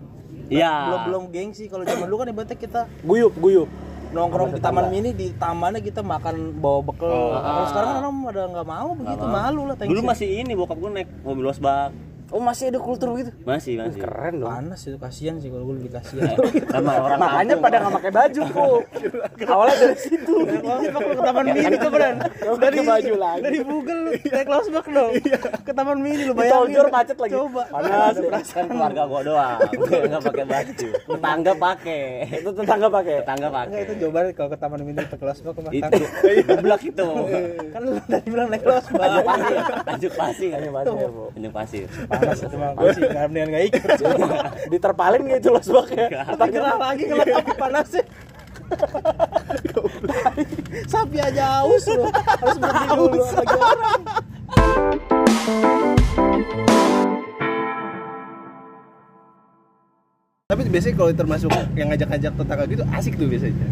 Iya. 0.49 0.73
Belum 0.89 1.01
belum 1.05 1.25
gengsi 1.37 1.69
kalau 1.69 1.85
zaman 1.85 2.09
dulu 2.09 2.25
kan 2.25 2.29
ibaratnya 2.33 2.57
kita 2.57 2.81
Guyup, 3.05 3.37
guyup 3.37 3.69
nongkrong 4.15 4.55
di 4.55 4.61
taman 4.63 4.95
mini 4.95 5.11
di 5.11 5.35
tamannya 5.35 5.83
kita 5.83 5.99
makan 5.99 6.63
bawa 6.63 6.81
bekal. 6.87 7.35
Kalau 7.35 7.67
sekarang 7.67 7.89
kan 7.91 7.99
orang 7.99 8.17
ada 8.31 8.43
nggak 8.47 8.67
mau 8.71 8.89
begitu, 8.95 9.25
malu 9.27 9.63
lah. 9.67 9.75
dulu 9.75 10.01
masih 10.07 10.29
ini 10.39 10.55
bokap 10.55 10.79
gue 10.79 10.91
naik 11.03 11.09
mobil 11.27 11.51
wasbak 11.51 11.91
Oh 12.35 12.43
masih 12.43 12.75
ada 12.75 12.83
kultur 12.83 13.15
gitu 13.15 13.31
masih 13.47 13.79
masih. 13.79 14.03
Keren 14.03 14.43
dong. 14.43 14.51
Panas 14.51 14.83
itu 14.83 14.99
kasihan 14.99 15.39
sih 15.39 15.55
kalau 15.55 15.71
gue 15.71 15.79
lebih 15.79 15.95
kasihan. 15.95 16.35
sama 16.67 16.93
orang 16.99 17.19
Makanya 17.23 17.55
pada 17.63 17.77
nggak 17.79 17.95
pakai 17.95 18.11
baju 18.11 18.41
kok 18.43 18.83
Awalnya 19.47 19.77
dari 19.79 19.99
situ. 20.03 20.35
Kalau 20.43 21.11
ke 21.15 21.23
taman 21.23 21.45
mini 21.55 21.77
tuh 21.79 21.91
beran. 21.95 22.15
Dari 22.59 22.79
baju 22.83 23.13
lagi. 23.15 23.43
Dari 23.47 23.59
Google 23.63 23.99
lu 24.03 24.11
naik 24.19 24.49
losbak 24.51 24.87
dong. 24.91 25.13
Ke 25.63 25.71
taman 25.71 25.99
mini 26.03 26.27
lu 26.27 26.35
bayangin. 26.35 26.75
Toljor 26.75 26.87
macet 26.91 27.19
lagi. 27.23 27.33
Coba. 27.39 27.63
Panas. 27.71 28.15
Kan 28.51 28.65
keluarga 28.67 29.03
gue 29.07 29.21
doang. 29.31 29.59
Nggak 30.11 30.23
pakai 30.27 30.45
baju. 30.51 30.89
Tetangga 30.91 31.53
pakai. 31.55 32.03
Itu 32.35 32.51
tetangga 32.51 32.89
pakai. 32.91 33.15
Tetangga 33.23 33.49
pakai. 33.55 33.71
Enggak 33.71 33.83
itu 33.87 33.95
jawabannya 34.03 34.33
kalau 34.35 34.51
ke 34.51 34.59
taman 34.59 34.81
mini 34.83 35.07
ke 35.07 35.23
losbak 35.23 35.55
ke 35.55 35.71
itu. 35.71 36.03
Goblok 36.51 36.83
itu. 36.83 37.07
Kan 37.71 37.81
lu 37.87 37.95
tadi 38.11 38.27
bilang 38.27 38.51
naik 38.51 38.67
losbak. 38.67 39.23
Tanjung 39.87 40.15
Pasir 40.19 40.51
Tanjung 40.51 40.75
Pasir. 40.75 41.11
Tanjung 41.31 41.55
Pasir, 41.55 41.87
Panas 42.25 42.41
itu 42.41 42.57
mah 42.57 42.71
gue 42.73 42.91
sih 42.97 43.03
nggak 43.05 43.27
mendingan 43.29 43.49
nggak 43.53 43.65
ikut 43.69 43.89
Diterpalin 44.73 45.23
nggak 45.29 45.41
itu 45.45 45.51
los 45.53 45.69
baknya? 45.69 46.07
tak 46.41 46.49
gerah 46.49 46.77
lagi 46.81 47.03
kalau 47.09 47.25
tapi 47.25 47.53
panasnya 47.61 48.05
sapi 50.89 51.19
aja 51.21 51.45
haus 51.61 51.85
loh. 51.93 52.09
Harus 52.11 52.57
berhenti 52.59 52.87
dulu 52.97 53.21
lagi 53.23 53.57
orang 53.61 54.01
Tapi 60.45 60.69
biasanya 60.69 60.93
kalau 60.95 61.09
termasuk 61.09 61.49
yang 61.73 61.89
ngajak-ngajak 61.89 62.33
tetangga 62.37 62.65
gitu 62.69 62.85
asik 62.93 63.17
tuh 63.17 63.25
biasanya. 63.25 63.65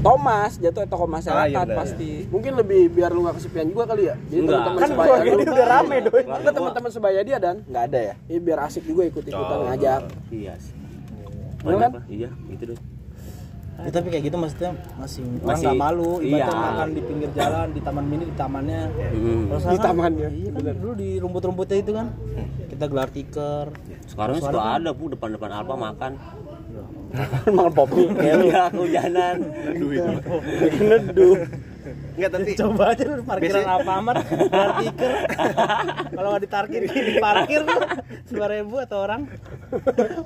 Thomas 0.00 0.56
jatuh 0.56 0.88
tokoh 0.88 1.04
Ah, 1.04 1.12
iya 1.12 1.12
masyarakat 1.52 1.66
pasti. 1.76 2.10
Mungkin 2.32 2.52
lebih 2.56 2.88
biar 2.88 3.12
lu 3.12 3.28
gak 3.28 3.36
kesepian 3.36 3.68
juga 3.68 3.84
kali 3.84 4.08
ya. 4.08 4.16
Jadi 4.24 4.40
Enggak. 4.40 4.56
teman-teman 4.56 4.80
Kan 4.80 4.88
sebaya 4.88 5.12
lu. 5.12 5.36
dia 5.36 5.52
udah 5.52 5.68
rame 5.68 5.96
doi. 6.00 6.22
Enggak 6.24 6.54
teman-teman 6.56 6.90
sebaya 6.90 7.20
dia 7.20 7.36
dan. 7.36 7.56
Nggak 7.68 7.84
ada 7.84 7.98
ya? 8.00 8.14
Iya 8.24 8.38
biar 8.40 8.58
asik 8.64 8.88
juga 8.88 9.04
ikut-ikutan 9.04 9.52
Oh. 9.52 9.64
ngajak. 9.68 10.00
iya 10.32 10.52
sih 10.56 10.72
Bener 11.60 11.76
Banyak, 11.76 11.90
kan? 11.92 12.02
Iya 12.08 12.30
gitu 12.48 12.64
deh 12.66 12.80
Ya, 13.74 13.90
tapi 13.90 14.06
kayak 14.06 14.24
gitu 14.24 14.36
maksudnya 14.38 14.70
masih 14.94 15.26
orang 15.26 15.44
Masih- 15.50 15.66
nggak 15.66 15.76
malu 15.76 16.10
ibaratnya 16.22 16.46
iya. 16.46 16.62
makan 16.64 16.88
di 16.88 17.00
pinggir 17.02 17.30
jalan 17.34 17.66
di 17.68 17.80
taman 17.82 18.04
mini 18.06 18.24
di 18.24 18.34
tamannya 18.34 18.80
Hmm. 18.86 19.42
Kalau 19.44 19.60
Di 19.60 19.66
kan- 19.68 19.84
tamannya. 19.84 20.28
iya 20.30 20.50
kan 20.54 20.74
dulu 20.78 20.92
di 20.94 21.08
rumput-rumputnya 21.18 21.76
itu 21.76 21.90
kan 21.92 22.06
kita 22.74 22.86
gelar 22.90 23.08
tiker 23.08 23.66
sekarang 24.10 24.42
suka 24.42 24.60
ada 24.60 24.90
bu 24.90 25.14
depan-depan 25.14 25.50
Alfa 25.62 25.76
makan 25.78 26.12
Makan 27.46 27.70
popi. 27.70 28.10
iya 28.26 28.66
kehujanan 28.74 29.36
Aduh 29.70 29.90
itu. 29.94 30.10
Neduh. 30.82 31.38
Enggak 32.18 32.30
tapi 32.34 32.50
coba 32.58 32.84
aja 32.90 33.02
lu 33.06 33.22
parkiran 33.22 33.64
Alfamart 33.78 34.22
gelar 34.26 34.70
tiker 34.82 35.12
kalau 36.10 36.28
nggak 36.34 36.42
diparkir 36.42 36.80
di 36.82 37.14
parkir 37.22 37.60
tuh 37.62 37.80
dua 38.34 38.46
ribu 38.50 38.82
atau 38.82 38.98
orang 39.06 39.30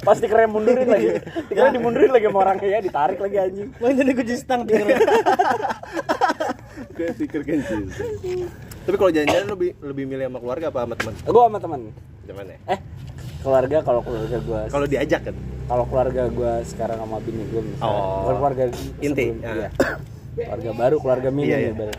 Pasti 0.05 0.29
keren 0.29 0.53
mundurin 0.53 0.89
lagi. 0.89 1.25
Dikira 1.49 1.73
dimundurin 1.73 2.13
lagi 2.13 2.29
sama 2.29 2.39
orangnya 2.45 2.69
ya, 2.69 2.81
ditarik 2.85 3.17
lagi 3.17 3.37
anjing. 3.41 3.69
Bang 3.81 3.93
jadi 3.97 4.13
kunci 4.13 4.37
stang 4.37 4.63
tiker 4.69 4.89
kayak 6.99 7.13
stiker 7.17 7.43
kencis. 7.47 7.95
Tapi 8.85 8.97
kalau 8.99 9.11
jalan-jalan 9.15 9.47
lebih 9.55 9.71
lebih 9.81 10.05
milih 10.05 10.25
sama 10.29 10.39
keluarga 10.43 10.67
apa 10.69 10.79
sama 10.85 10.95
teman? 11.01 11.15
Gue 11.25 11.43
sama 11.49 11.59
temen. 11.63 11.81
Cuman 12.29 12.45
ya. 12.47 12.59
Eh, 12.69 12.79
keluarga 13.41 13.77
kalau 13.81 14.01
keluarga 14.01 14.37
gue 14.39 14.61
Kalau 14.69 14.87
diajak 14.87 15.21
kan. 15.25 15.37
kalau 15.65 15.85
keluarga 15.85 16.23
gue 16.29 16.53
sekarang 16.65 16.97
sama 16.99 17.17
bini 17.19 17.45
gue 17.47 17.61
misalnya 17.63 17.89
Oh. 17.89 18.21
bukan 18.23 18.35
keluarga 18.37 18.63
Inti, 18.99 19.27
sebelum- 19.27 19.41
ah. 19.43 19.55
iya. 19.55 19.69
keluarga 20.39 20.71
baru 20.75 20.97
keluarga 20.99 21.29
mini 21.31 21.47
Iya, 21.47 21.57
nih 21.57 21.63
iya. 21.63 21.73
ibarat. 21.73 21.99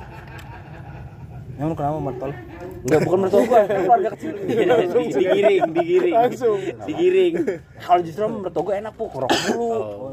emang 1.55 1.75
kenapa 1.75 1.97
mertol 1.99 2.31
enggak 2.79 2.99
bukan 3.03 3.17
mertua 3.19 3.41
gue 3.43 3.59
keluarga 3.67 4.09
kecil 4.09 4.31
langsung 4.71 5.03
digiring 5.11 5.61
digiring 5.69 6.13
langsung 6.15 6.57
digiring 6.87 7.33
kalau 7.77 7.99
justru 7.99 8.23
mertua 8.25 8.63
gue 8.63 8.75
enak 8.79 8.93
puk 8.95 9.09
ngerokok 9.11 9.39
dulu 9.45 9.67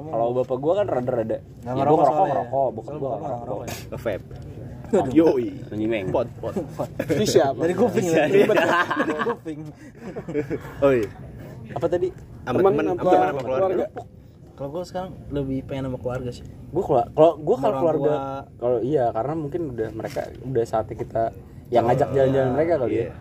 kalau 0.07 0.27
bapak 0.35 0.57
gue 0.59 0.73
kan 0.75 0.87
rada-rada 0.91 1.37
ya, 1.39 1.71
gue 1.71 1.97
ngerokok 1.97 2.25
ngerokok 2.27 2.69
bokap 2.73 2.87
Soalnya 2.89 2.99
gue 2.99 3.39
ngerokok 3.39 3.63
ya. 3.63 3.75
Nge-vape. 3.87 4.25
Yoi. 5.13 5.49
nyimeng 5.71 6.09
Pot, 6.09 6.29
pot. 6.39 6.55
Ini 7.09 7.25
siapa? 7.25 7.59
dari 7.59 7.75
kuping 7.75 8.07
Iya. 8.07 8.25
dari 8.25 8.45
kuping 9.25 9.61
Oh 10.81 10.93
iya. 10.93 11.09
apa 11.69 11.87
tadi 11.87 12.09
Teman 12.43 12.63
teman 12.65 12.87
apa 12.89 13.03
sama 13.03 13.11
keluarga. 13.35 13.43
keluarga? 13.43 13.87
kalau 14.55 14.69
gue 14.71 14.83
sekarang 14.85 15.11
lebih 15.29 15.59
pengen 15.65 15.85
sama 15.87 15.99
keluarga 15.99 16.31
sih 16.31 16.47
gue 16.47 16.83
kalau 16.83 17.05
kalau 17.11 17.33
gue 17.37 17.57
kalau 17.59 17.75
keluarga 17.77 18.13
kalau 18.57 18.79
iya 18.81 19.05
karena 19.11 19.35
mungkin 19.35 19.61
udah 19.69 19.89
mereka 19.91 20.21
udah 20.41 20.65
saatnya 20.65 20.97
kita 20.97 21.23
yang 21.69 21.85
ngajak 21.85 22.09
jalan-jalan 22.09 22.51
mereka 22.53 22.73
kali 22.79 22.93
Iya. 22.95 23.05
ya 23.05 23.15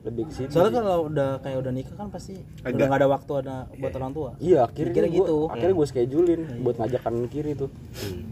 lebih 0.00 0.24
ke 0.26 0.32
situ 0.32 0.48
soalnya 0.48 0.80
kalau 0.80 1.12
udah 1.12 1.30
kayak 1.44 1.58
udah 1.60 1.72
nikah 1.76 1.92
kan 1.92 2.08
pasti 2.08 2.40
Agak- 2.64 2.72
udah 2.72 2.84
nggak 2.88 3.00
ada 3.04 3.08
waktu 3.12 3.32
ada 3.44 3.56
buat 3.76 3.92
orang 4.00 4.12
tua. 4.16 4.30
Iya 4.40 4.58
akhirnya 4.64 4.90
Mikirnya 4.96 5.10
gua, 5.12 5.26
gitu. 5.28 5.36
akhirnya 5.52 5.74
gue 5.76 5.86
schedulein 5.86 6.42
buat 6.64 6.76
ngajak 6.80 7.00
kanan 7.04 7.26
kiri 7.28 7.52
tuh. 7.52 7.70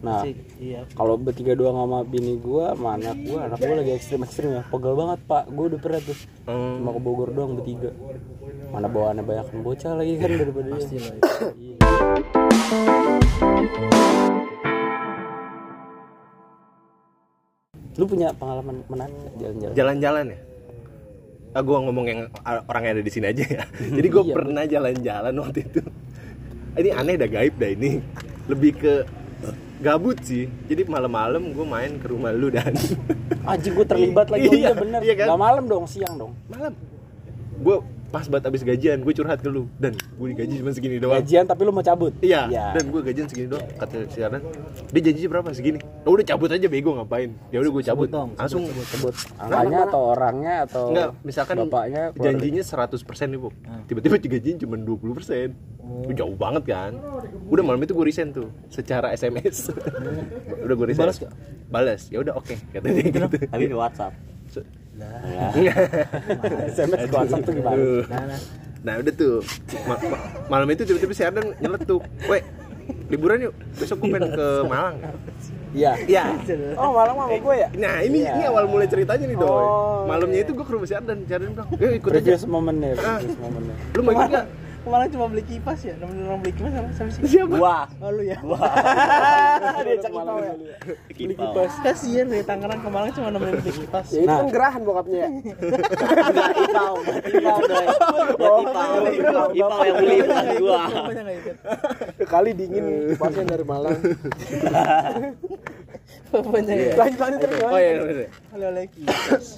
Nah 0.00 0.24
Sih, 0.24 0.34
iya. 0.56 0.80
kalau 0.96 1.14
bertiga 1.20 1.52
doang 1.52 1.76
sama 1.76 1.98
bini 2.08 2.40
gua 2.40 2.72
sama 2.72 2.96
anak 2.96 3.16
gua 3.20 3.38
anak 3.52 3.58
gua 3.60 3.76
lagi 3.76 3.92
ekstrim 3.92 4.20
ekstrim 4.24 4.50
ya. 4.56 4.62
Pegel 4.64 4.94
banget 4.96 5.18
pak. 5.28 5.44
Gua 5.52 5.64
udah 5.68 5.80
pernah 5.80 6.00
tuh. 6.00 6.18
Hmm. 6.48 6.80
cuma 6.80 6.90
ke 6.96 7.00
Bogor 7.04 7.28
doang 7.36 7.52
bertiga. 7.60 7.90
Mana 8.72 8.88
bawaannya 8.88 9.24
banyak 9.24 9.46
bocah 9.60 9.92
lagi 9.92 10.12
kan 10.16 10.28
daripada 10.32 10.68
dia. 10.68 10.76
pasti 10.76 10.96
lah. 10.96 11.14
Iya. 11.52 11.76
lu 17.98 18.06
punya 18.06 18.30
pengalaman 18.30 18.86
menarik 18.86 19.16
jalan-jalan? 19.42 19.74
Jalan-jalan 19.74 20.24
ya. 20.30 20.38
Ah, 21.56 21.62
gua 21.64 21.80
ngomong 21.80 22.06
yang 22.06 22.20
orang 22.44 22.82
yang 22.84 22.92
ada 23.00 23.04
di 23.04 23.12
sini 23.12 23.26
aja 23.32 23.44
ya. 23.44 23.62
Jadi 23.96 24.08
gua 24.12 24.22
Iya, 24.24 24.34
pernah 24.36 24.64
jalan-jalan 24.68 25.34
waktu 25.40 25.60
itu. 25.64 25.80
Ini 26.78 26.90
aneh 26.94 27.14
dah 27.16 27.28
gaib 27.28 27.54
dah 27.56 27.70
ini. 27.72 27.90
Lebih 28.46 28.72
ke 28.76 28.94
gabut 29.80 30.18
sih. 30.22 30.46
Jadi 30.68 30.84
malam-malam 30.84 31.52
gua 31.56 31.66
main 31.66 31.96
ke 31.96 32.06
rumah 32.06 32.30
lu 32.30 32.52
dan 32.52 32.76
anjing 33.48 33.72
gua 33.72 33.86
terlibat 33.88 34.28
lagi 34.28 34.46
oh, 34.50 34.54
iya 34.54 34.70
Iya, 34.70 34.70
bener 34.76 35.00
iya 35.02 35.14
kan? 35.16 35.26
Nggak 35.32 35.40
malam 35.40 35.64
dong 35.66 35.84
siang 35.88 36.14
dong 36.16 36.32
malam. 36.46 36.72
Gua 37.58 37.76
pas 38.08 38.24
banget 38.24 38.48
abis 38.48 38.62
gajian, 38.62 38.98
gue 38.98 39.12
curhat 39.12 39.36
ke 39.38 39.48
lu 39.48 39.68
dan 39.76 39.92
gue 39.92 40.26
digaji 40.32 40.64
cuma 40.64 40.72
segini 40.72 40.96
doang. 40.96 41.20
gajian 41.20 41.44
tapi 41.44 41.60
lu 41.60 41.70
mau 41.70 41.84
cabut 41.84 42.08
Iya, 42.18 42.48
Iya. 42.48 42.64
dan 42.72 42.84
gue 42.88 43.00
gajian 43.04 43.28
segini 43.28 43.48
doang. 43.48 43.64
Kata 43.76 44.08
si 44.08 44.18
Ardan, 44.18 44.40
dia 44.88 45.00
janji 45.04 45.24
berapa 45.24 45.48
segini? 45.52 45.78
Oh, 46.02 46.16
udah 46.16 46.24
cabut 46.24 46.48
aja 46.48 46.64
bego 46.64 46.96
ngapain? 46.96 47.36
Ya 47.48 47.60
udah 47.60 47.68
gue 47.68 47.84
cabut. 47.84 48.08
dong, 48.08 48.32
Langsung 48.34 48.64
sebut 48.64 49.12
angkanya 49.36 49.84
atau 49.84 50.00
orangnya 50.08 50.54
atau 50.64 50.84
Enggak, 50.88 51.08
misalkan 51.20 51.54
bapaknya 51.62 52.02
janjinya 52.14 52.62
100% 52.62 52.96
nih, 53.28 53.38
Bu. 53.38 53.48
Tiba-tiba 53.84 54.16
digajiin 54.16 54.56
cuma 54.58 54.74
20%. 54.74 55.52
Itu 56.04 56.12
jauh 56.14 56.36
banget 56.36 56.64
kan. 56.64 56.96
Udah 57.48 57.60
malam 57.60 57.80
itu 57.80 57.92
gue 57.92 58.04
resign 58.04 58.32
tuh 58.32 58.48
secara 58.68 59.12
SMS. 59.12 59.68
udah 60.64 60.74
gue 60.74 60.86
resign. 60.86 61.04
Balas 61.04 61.16
gak? 61.18 61.32
Balas. 61.68 62.02
Ya 62.08 62.20
udah 62.20 62.36
oke, 62.36 62.56
katanya 62.72 63.00
gitu. 63.04 63.20
tapi 63.44 63.64
di 63.68 63.76
WhatsApp 63.76 64.12
Se- 64.98 66.62
SMS 66.74 67.00
ke 67.04 67.14
WhatsApp 67.14 67.42
tuh 67.42 67.52
gimana 67.54 67.76
nah, 68.04 68.24
nah. 68.26 68.40
Nah, 68.78 68.94
udah 68.94 69.10
tuh. 69.12 69.42
Ma- 69.84 69.98
ma- 70.00 70.22
malam 70.48 70.68
itu 70.70 70.86
tiba-tiba 70.86 71.10
si 71.10 71.20
Ardan 71.20 71.50
nyeletuk. 71.56 71.98
Weh, 72.24 72.46
liburan 73.08 73.38
yuk. 73.42 73.54
Besok 73.74 73.98
gue 73.98 74.08
pengen 74.08 74.30
ke 74.32 74.46
Malang. 74.64 74.96
iya 75.70 75.92
Iya. 76.00 76.24
oh 76.74 76.94
malam 76.94 77.12
sama 77.12 77.36
gue 77.36 77.54
ya 77.58 77.68
Nah 77.74 78.00
ini 78.00 78.24
Iya. 78.24 78.32
ini 78.32 78.44
awal 78.46 78.64
mulai 78.64 78.86
ceritanya 78.86 79.24
nih 79.24 79.36
doi. 79.36 79.50
Oh, 79.50 80.06
Malamnya 80.06 80.40
itu 80.40 80.52
gue 80.52 80.62
ke 80.62 80.72
rumah 80.72 80.86
si 80.86 80.94
Ardan, 80.94 81.18
si 81.20 81.32
Ardan 81.32 81.50
bilang, 81.52 81.68
"Yuk 81.70 81.92
ikut 81.98 82.10
aja." 82.14 82.34
momennya 82.46 82.88
Ah. 82.96 83.18
momennya 83.36 83.74
Lu 83.92 84.00
mau 84.00 84.12
ikut 84.14 84.30
gak? 84.30 84.46
Kemarin 84.78 85.08
cuma 85.08 85.26
beli 85.26 85.42
kipas 85.42 85.78
ya 85.80 85.94
nemenin 85.94 86.24
orang 86.24 86.40
beli 86.40 86.54
kipas 86.54 86.70
sama 86.70 86.88
sama 86.92 87.10
sih? 87.10 87.20
Siapa? 87.28 87.54
wah. 87.56 87.84
Oh 87.98 88.10
lu 88.10 88.22
ya 88.22 88.38
dia 89.84 89.96
cek 89.98 90.12
ya. 90.12 90.52
Beli 91.10 91.34
kipas. 91.34 91.72
kasian 91.82 92.26
dari 92.26 92.42
Tangerang 92.42 92.78
ke 92.78 92.88
Malang 92.88 93.12
cuma 93.12 93.28
nemenin 93.28 93.58
beli 93.58 93.72
kipas. 93.74 94.06
Ya 94.08 94.18
itu 94.18 94.28
Nah. 94.28 94.38
kan 94.38 94.48
gerahan 94.48 94.82
bokapnya 94.82 95.18
ya. 95.18 95.28
enggak 95.28 96.50
ipau 96.58 96.94
ipau 97.28 98.58
ipau 99.10 99.46
ipau 99.52 99.80
yang 99.82 99.96
beli 99.98 100.16
bukan 100.20 100.46
gua. 100.58 100.80
Bapaknya 100.88 101.22
nggak 101.22 101.36
ikut 101.38 101.56
Kali 102.26 102.50
dingin 102.52 102.84
pasien 103.14 103.46
dari 103.46 103.64
Malang. 103.64 103.98
bapaknya 106.28 106.74
ya. 106.74 106.92
Lanjut 106.94 107.18
lanjut 107.18 107.40
terus. 107.40 107.60
Oh 107.62 107.78
iya, 107.78 107.92
halo 108.50 108.68
lagi 108.70 109.02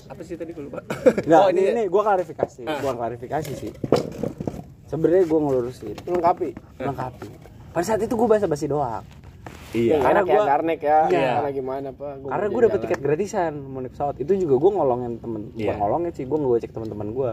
Apa 0.07 0.21
sih 0.23 0.35
tadi 0.35 0.51
gue 0.51 0.65
lupa? 0.65 0.81
Nggak, 1.21 1.41
Oh, 1.41 1.49
ini, 1.49 1.61
ini- 1.61 1.73
ini 1.73 1.83
gue 1.85 2.03
klarifikasi, 2.03 2.63
gue 2.63 2.93
klarifikasi 2.93 3.53
sih. 3.55 3.73
Sebenarnya 4.91 5.25
gue 5.25 5.39
ngelurusin, 5.41 5.95
Melengkapi. 6.03 6.51
melengkapi. 6.77 7.29
Pada 7.71 7.85
saat 7.87 8.03
itu 8.03 8.11
gue 8.11 8.27
basa-basi 8.27 8.67
doang. 8.67 9.07
Iya. 9.71 10.03
Karena 10.03 10.03
Karena 10.03 10.21
ya 10.21 10.35
gua- 10.35 10.47
Garnek 10.49 10.81
ya. 10.81 10.99
Iya. 11.07 11.31
Karena 11.33 11.51
gimana 11.53 11.89
pak? 11.93 12.13
Gua 12.19 12.29
Karena 12.29 12.47
gue 12.49 12.61
dapet 12.61 12.71
jalan. 12.73 12.85
tiket 12.85 13.01
gratisan 13.01 13.53
mau 13.63 13.79
naik 13.79 13.95
pesawat. 13.95 14.15
Itu 14.19 14.33
juga 14.35 14.55
gue 14.57 14.71
ngolongin 14.73 15.13
temen, 15.17 15.41
Iya. 15.55 15.73
ngolongin 15.77 16.11
sih, 16.11 16.27
gue 16.27 16.35
ngecek 16.37 16.71
teman-teman 16.73 17.09
gue, 17.09 17.33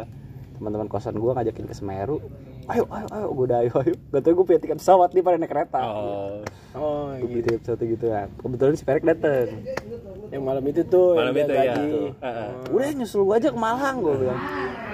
teman-teman 0.53 0.85
kosan 0.85 1.15
gue 1.15 1.31
ngajakin 1.33 1.65
ke 1.65 1.73
Semeru. 1.73 2.21
Ayo, 2.67 2.83
ayo, 2.85 3.07
ayo, 3.09 3.27
gue 3.31 3.45
udah 3.47 3.59
ayo, 3.59 3.73
ayo. 3.79 3.93
Gak 4.07 4.21
tau 4.21 4.33
gue 4.33 4.45
punya 4.45 4.59
tiket 4.59 4.77
pesawat 4.77 5.09
nih 5.11 5.23
pada 5.23 5.35
naik 5.35 5.49
kereta. 5.49 5.79
Oh. 5.81 6.37
Oh 6.75 7.09
Gue 7.15 7.25
gitu. 7.33 7.47
tiket 7.47 7.59
pesawat 7.63 7.81
gitu 7.81 8.05
kan. 8.07 8.27
Kebetulan 8.37 8.73
si 8.75 8.83
Perik 8.85 9.03
dateng. 9.03 9.47
Yang 10.27 10.43
malam 10.43 10.63
itu 10.63 10.81
tuh. 10.83 11.09
Malam 11.13 11.31
yang 11.31 11.39
itu 11.39 11.51
dia 11.51 11.57
ya. 11.57 11.73
gaji. 11.73 12.01
Heeh. 12.17 12.49
Udah 12.69 12.87
nyusul 12.93 13.21
gue 13.23 13.35
aja 13.35 13.49
ke 13.49 13.57
Malang 13.57 13.95
gue 13.99 14.13
bilang. 14.17 14.39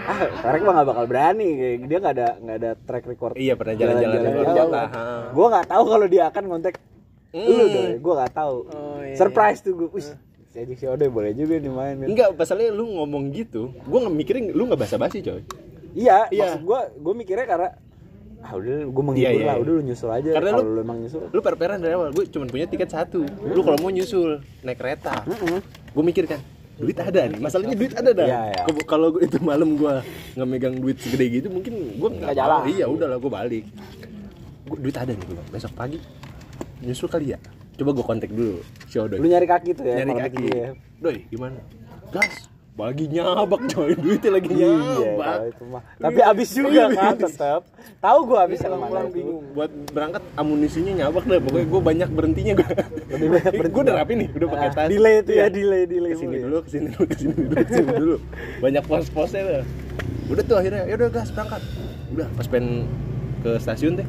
Ah, 0.03 0.17
Perik 0.43 0.61
mah 0.61 0.73
gak 0.75 0.87
bakal 0.87 1.05
berani, 1.05 1.49
kayak 1.53 1.75
dia 1.85 1.97
gak 1.97 2.13
ada 2.13 2.29
nggak 2.37 2.57
ada 2.57 2.71
track 2.77 3.05
record. 3.07 3.33
Iya 3.33 3.53
pernah 3.53 3.73
jalan-jalan 3.73 4.13
di 4.15 4.29
luar 4.29 4.45
kota. 4.47 4.81
Gue 5.29 5.45
nggak 5.47 5.67
tahu 5.67 5.83
kalau 5.87 6.07
dia 6.07 6.23
akan 6.27 6.43
ngontek 6.47 6.75
lu 7.33 7.65
dong 7.65 7.97
gue 7.97 8.13
nggak 8.13 8.29
tahu 8.31 8.55
Oh, 8.69 9.01
iya. 9.01 9.17
surprise 9.17 9.57
tuh 9.57 9.73
gue 9.73 9.89
si 9.97 10.13
Ajik 10.53 10.77
si 10.77 10.85
Ode 10.85 11.09
boleh 11.09 11.33
juga 11.33 11.57
nih 11.57 11.65
main. 11.67 11.97
Enggak, 11.97 12.37
pasalnya 12.37 12.69
lu 12.69 12.85
ngomong 12.93 13.33
gitu, 13.33 13.73
gue 13.73 13.99
nggak 13.99 14.13
mikirin 14.13 14.43
lu 14.53 14.69
nggak 14.69 14.77
basa-basi 14.79 15.17
coy. 15.19 15.41
iya 15.93 16.29
Iya. 16.29 16.53
maksud 16.53 16.61
gue 16.61 16.79
gue 16.93 17.13
mikirnya 17.15 17.45
karena 17.47 17.69
ah 18.43 18.53
udah 18.53 18.75
gue 18.85 19.03
menghibur 19.03 19.23
Iya, 19.23 19.31
iya, 19.31 19.45
lah. 19.45 19.55
iya. 19.55 19.61
udah 19.61 19.73
lu 19.73 19.81
nyusul 19.81 20.09
aja. 20.09 20.29
Karena 20.31 20.49
lu- 20.53 20.67
lu 20.69 20.79
emang 20.81 20.99
nyusul. 20.99 21.23
Lu 21.25 21.39
per-peran 21.39 21.79
dari 21.79 21.93
awal, 21.93 22.11
gue 22.11 22.23
cuma 22.27 22.43
punya 22.45 22.65
tiket 22.65 22.89
satu. 22.89 23.23
Lu 23.23 23.61
kalau 23.61 23.77
mau 23.77 23.87
nyusul 23.87 24.29
naik 24.59 24.77
kereta, 24.77 25.23
gue 25.89 26.03
mikir 26.03 26.25
kan, 26.25 26.43
duit 26.75 26.97
ada 26.97 27.21
nih. 27.25 27.39
Masalahnya 27.39 27.73
duit 27.73 27.93
ada 27.93 28.11
dah. 28.11 28.25
Iya, 28.25 28.41
iya. 28.49 28.61
Ke- 28.65 28.83
kalau 28.85 29.15
itu 29.17 29.37
malam 29.39 29.73
gua 29.73 30.03
nggak 30.33 30.45
megang 30.45 30.75
duit 30.75 30.97
segede 30.97 31.25
gitu 31.31 31.47
mungkin 31.47 31.71
gua 31.95 32.09
nggak 32.11 32.33
jalan. 32.33 32.61
iya 32.67 32.85
udahlah 32.85 33.17
gua 33.17 33.31
balik. 33.37 33.63
Gua, 34.65 34.77
duit 34.77 34.93
ada 34.93 35.07
nih 35.07 35.21
gua 35.21 35.33
bilang, 35.33 35.47
besok 35.49 35.71
pagi 35.71 35.97
nyusul 36.79 37.07
kali 37.07 37.31
ya? 37.31 37.39
Coba 37.73 37.89
gua 37.91 38.05
kontak 38.05 38.29
dulu 38.29 38.59
si 38.85 38.97
Odoy 38.97 39.17
Lu 39.17 39.25
nyari 39.25 39.45
kaki 39.45 39.69
tuh 39.71 39.83
ya. 39.83 39.95
nyari 39.97 40.11
kaki. 40.19 40.43
ya. 40.45 40.69
Doi 40.99 41.17
gimana? 41.25 41.57
Gas 42.09 42.51
lagi 42.73 43.05
nyabak 43.05 43.61
coy 43.67 43.93
duitnya 44.03 44.31
lagi 44.31 44.49
Iya, 44.49 44.65
nyabak 44.65 45.13
kalau 45.15 45.47
itu 45.47 45.63
mah. 45.67 45.81
Tapi 45.95 46.19
abis 46.21 46.49
juga 46.51 46.81
kan 46.89 47.13
tetap. 47.15 47.61
Tahu 47.99 48.19
gua 48.25 48.39
abis 48.43 48.59
yang 48.59 48.75
mana 48.75 49.05
itu. 49.05 49.39
buat 49.49 49.71
berangkat 49.89 50.23
amunisinya 50.33 50.91
nyabak 50.97 51.23
deh 51.23 51.39
pokoknya 51.39 51.65
gue 51.65 51.81
banyak 51.83 52.09
berhentinya 52.09 52.53
gue 52.55 52.67
Lebih 53.09 53.27
banyak 53.29 53.51
berhenti. 53.59 53.73
gue 53.73 53.83
udah 53.83 53.95
rapi 53.95 54.13
nih 54.15 54.27
udah 54.33 54.47
pakai 54.49 54.65
Ah, 54.65 54.73
tas 54.73 54.87
delay 54.89 55.13
itu 55.15 55.31
ya, 55.31 55.37
Iya. 55.37 55.47
delay, 55.47 55.81
delay 55.85 56.09
ke 56.09 56.17
sini 56.17 56.33
ya. 56.33 56.41
dulu 56.43 56.57
ke 56.59 56.69
sini 56.69 56.87
dulu 56.89 57.05
ke 57.05 57.15
sini 57.15 57.33
dulu 57.37 57.53
ke 57.55 57.71
sini 57.71 57.91
dulu 57.93 58.15
banyak 58.59 58.83
pos-posnya 58.83 59.41
tuh 59.43 59.63
udah 60.25 60.43
tuh 60.43 60.55
akhirnya 60.57 60.81
ya 60.83 60.93
udah 60.95 61.09
gas 61.09 61.29
berangkat 61.29 61.61
udah 62.09 62.27
pas 62.33 62.47
pengen 62.47 62.67
ke 63.39 63.51
stasiun 63.57 63.93
teh 63.95 64.07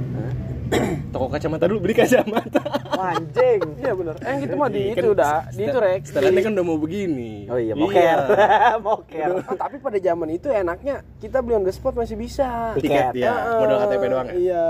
toko 1.12 1.26
kacamata 1.28 1.64
dulu 1.66 1.78
beli 1.84 1.94
kacamata 1.94 2.62
Anjing. 3.04 3.60
Iya 3.76 3.92
benar. 3.92 4.14
Eh 4.18 4.34
gitu 4.40 4.54
mah 4.54 4.68
di 4.68 4.82
Kan 4.88 4.96
itu 4.96 5.10
udah, 5.12 5.36
di 5.50 5.62
itu 5.62 5.76
rek. 5.76 6.00
setelannya 6.04 6.40
kan 6.40 6.52
udah 6.52 6.64
mau 6.64 6.78
begini 6.78 7.44
Oh 7.46 7.58
iya, 7.58 7.74
moker. 7.74 8.18
moker. 8.86 9.28
Oh, 9.42 9.54
tapi 9.54 9.76
pada 9.76 9.98
zaman 9.98 10.28
itu 10.30 10.48
enaknya 10.48 10.94
kita 11.18 11.38
beli 11.38 11.54
on 11.54 11.64
the 11.64 11.70
spot 11.70 11.92
masih 11.92 12.16
bisa. 12.16 12.72
tiket 12.74 13.12
ya 13.14 13.28
Heeh. 13.30 13.58
modal 13.58 13.76
KTP 13.82 14.02
doang 14.06 14.26
ya 14.26 14.34
Iya. 14.34 14.66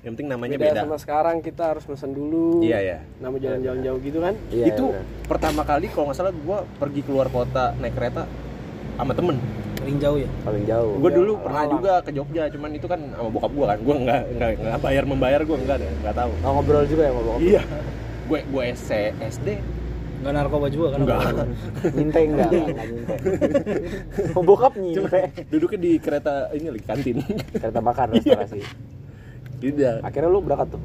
yang 0.00 0.12
penting 0.12 0.28
namanya 0.28 0.54
Beda, 0.54 0.68
beda 0.68 0.80
sama 0.84 0.96
sekarang 0.98 1.36
kita 1.40 1.62
harus 1.66 1.82
pesan 1.82 2.12
dulu. 2.12 2.60
iya 2.60 2.78
ya 2.78 2.98
Nama 3.16 3.36
jalan-jalan 3.38 3.80
jauh 3.80 4.00
gitu 4.02 4.18
kan. 4.20 4.34
Iya, 4.50 4.64
itu 4.68 4.84
iya, 4.86 5.00
pertama 5.24 5.62
kali 5.62 5.86
kalau 5.88 6.04
nggak 6.06 6.18
salah 6.18 6.30
gue 6.30 6.58
pergi 6.76 7.00
keluar 7.00 7.26
kota 7.26 7.72
naik 7.74 7.94
kereta 7.94 8.28
sama 8.94 9.10
temen 9.10 9.40
paling 9.84 10.00
jauh 10.00 10.16
ya? 10.16 10.28
Paling 10.48 10.64
jauh. 10.64 10.92
gue 10.96 11.10
Iya, 11.12 11.18
dulu 11.20 11.32
pernah 11.44 11.64
juga 11.68 11.92
ke 12.00 12.10
Jogja 12.16 12.42
cuman 12.48 12.70
itu 12.72 12.86
kan 12.88 13.00
sama 13.12 13.28
bokap 13.28 13.52
gue 13.52 13.66
kan. 13.68 13.78
Gue 13.84 13.96
nggak 14.00 14.22
nggak 14.32 14.50
nggak 14.64 14.78
bayar 14.80 15.04
membayar 15.04 15.40
gue 15.44 15.56
nggak 15.60 15.76
deh 15.76 15.90
nggak 16.00 16.16
tahu. 16.16 16.32
Oh, 16.40 16.50
ngobrol 16.56 16.84
juga 16.88 17.02
ya 17.04 17.10
sama 17.12 17.22
bokap. 17.28 17.40
iya. 17.44 17.62
Gue 18.24 18.40
gue 18.48 18.62
SC 18.72 18.90
SD 19.20 19.48
nggak 20.24 20.32
narkoba 20.40 20.66
juga 20.72 20.86
kan? 20.96 20.98
Enggak 21.04 21.20
Nyinte 21.92 22.20
enggak, 22.24 22.48
enggak 22.48 22.86
nyinte. 22.88 23.14
Oh, 24.32 24.40
bokap 24.40 24.72
nyinte. 24.80 25.20
duduknya 25.52 25.78
di 25.84 25.92
kereta 26.00 26.48
ini 26.56 26.72
lagi 26.72 26.84
kantin. 26.88 27.16
Kereta 27.60 27.80
makan 27.84 28.06
restorasi. 28.16 28.64
tidak 29.60 30.00
Akhirnya 30.00 30.32
lu 30.32 30.40
berangkat 30.40 30.80
tuh. 30.80 30.82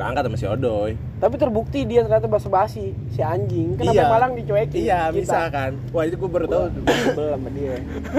Berangkat 0.00 0.22
sama 0.24 0.36
si 0.38 0.46
Odoy 0.46 0.90
Tapi 1.20 1.36
terbukti 1.36 1.84
dia 1.84 2.00
ternyata 2.00 2.24
basa-basi 2.24 2.96
si 3.06 3.20
anjing. 3.20 3.76
Kenapa 3.76 3.92
Iya. 3.92 4.08
Malang 4.08 4.32
dicuekin? 4.32 4.80
iya 4.80 5.00
Kita. 5.06 5.14
bisa 5.14 5.38
kan 5.52 5.76
wah 5.92 6.02
itu 6.02 6.16
gue 6.16 6.30
baru 6.30 6.46
tahu 6.46 6.62
Lu 6.72 6.94
sebel 7.04 7.26
sama 7.28 7.48
dia. 7.50 7.74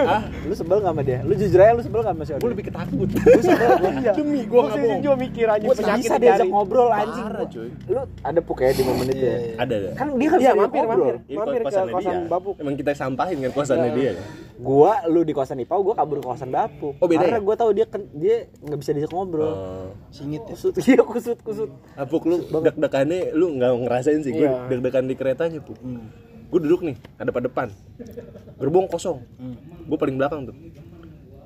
ah 0.05 0.21
Lu 0.45 0.53
sebel 0.53 0.77
gak 0.77 0.87
sama 0.87 1.01
dia? 1.01 1.19
Lu 1.21 1.33
jujur 1.33 1.57
aja 1.57 1.73
lu 1.73 1.81
sebel 1.81 1.99
gak 1.99 2.13
sama 2.13 2.21
si 2.21 2.31
gue 2.31 2.37
Odi? 2.37 2.53
lebih 2.53 2.65
ketakut 2.69 3.09
Iya. 4.01 4.13
demi 4.13 4.39
gue 4.39 4.47
Gua 4.47 4.61
nggak 4.61 4.71
sih 4.71 4.81
bohong 4.83 5.01
juga 5.01 5.15
mikir 5.17 5.47
aja 5.47 5.63
Gua 5.63 5.73
penyakit 5.75 6.03
bisa 6.03 6.15
di 6.15 6.21
diajak 6.23 6.47
ngobrol 6.47 6.89
anjing. 6.91 7.25
Parah, 7.25 7.45
cuy. 7.47 7.69
Lu 7.87 7.99
ada 8.21 8.39
pokoknya 8.39 8.71
di 8.71 8.83
momen 8.85 9.07
itu 9.07 9.25
ya. 9.25 9.37
ada 9.57 9.73
ada 9.75 9.89
Kan 9.91 10.07
dia 10.13 10.27
kan 10.27 10.37
Iya, 10.37 10.43
bisa 10.43 10.53
mampir, 10.55 10.79
ngobrol. 10.79 11.01
mampir. 11.01 11.15
Mampir 11.33 11.59
ke 11.59 11.65
kosan 11.65 11.85
dia. 11.89 12.29
Bapuk. 12.29 12.55
emang 12.55 12.75
kita 12.75 12.91
sampahin 12.93 13.37
kan 13.39 13.51
kosannya 13.51 13.89
Iya. 13.89 13.97
dia 13.97 14.11
Gua 14.61 14.93
lu 15.07 15.25
di 15.25 15.33
kosan 15.33 15.57
Ipau, 15.57 15.81
gua 15.81 15.95
kabur 15.95 16.21
ke 16.21 16.27
kosan 16.27 16.49
Bapuk. 16.49 16.93
Oh, 16.95 17.09
beda 17.09 17.25
Karena 17.25 17.33
ya? 17.35 17.41
gua 17.41 17.55
tahu 17.57 17.71
dia 17.73 17.85
kan 17.87 18.05
dia 18.13 18.35
nggak 18.59 18.77
bisa 18.77 18.91
diajak 18.93 19.09
ngobrol. 19.11 19.49
Oh. 19.49 19.89
singit 20.11 20.43
ya 20.43 20.53
Kusut, 20.53 20.73
iya 20.85 21.01
kusut 21.01 21.39
kusut. 21.41 21.70
Apuk 21.93 22.23
lu 22.23 22.35
deg-degannya 22.41 23.31
lu 23.31 23.51
nggak 23.53 23.71
ngerasain 23.81 24.21
sih 24.21 24.31
gue 24.31 24.43
Iya. 24.43 24.67
deg-degan 24.67 25.05
di 25.05 25.13
keretanya 25.13 25.59
puk. 25.59 25.77
Gue 26.47 26.59
duduk 26.59 26.81
nih 26.81 26.95
ada 27.15 27.29
pada 27.29 27.45
depan, 27.45 27.67
gerbong 28.55 28.85
kosong, 28.85 29.23
gue 29.81 29.97
paling 29.97 30.15
belakang 30.15 30.45
tuh. 30.45 30.55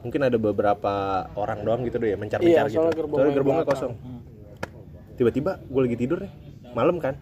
Mungkin 0.02 0.22
ada 0.22 0.38
beberapa 0.38 0.94
orang 1.34 1.62
doang 1.62 1.82
gitu 1.82 1.98
deh 1.98 2.10
ya 2.10 2.16
mencar-mencar 2.16 2.46
Iya, 2.48 2.62
gitu. 2.64 2.78
soalnya 2.78 2.94
gerbongnya 2.96 3.18
Soalnya 3.20 3.36
gerbongnya 3.36 3.64
belakang. 3.64 3.82
kosong. 3.82 3.94
Tiba-tiba 5.16 5.52
gue 5.64 5.82
lagi 5.82 5.96
tidur 5.96 6.18
nih, 6.20 6.32
malam 6.72 6.98
kan. 6.98 7.16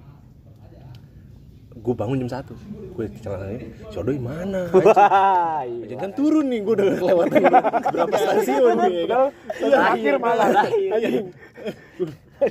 Gue 1.73 1.91
bangun 1.91 2.15
jam 2.17 2.31
satu, 2.31 2.55
gue 2.93 3.05
celananya, 3.19 3.59
Sodoy 3.89 4.15
mana? 4.15 4.67
Wah, 4.69 5.63
iya. 5.65 5.83
Jangan 5.89 6.01
kan 6.01 6.11
turun 6.13 6.45
nih, 6.45 6.59
gue 6.59 6.73
udah 6.73 6.85
kelewatan 6.93 7.41
berapa 7.93 8.15
stasiun 8.15 8.75
nih. 8.79 8.91
ya 8.93 9.05
kan? 9.05 9.23
Terakhir 9.59 10.13
malah. 10.17 10.47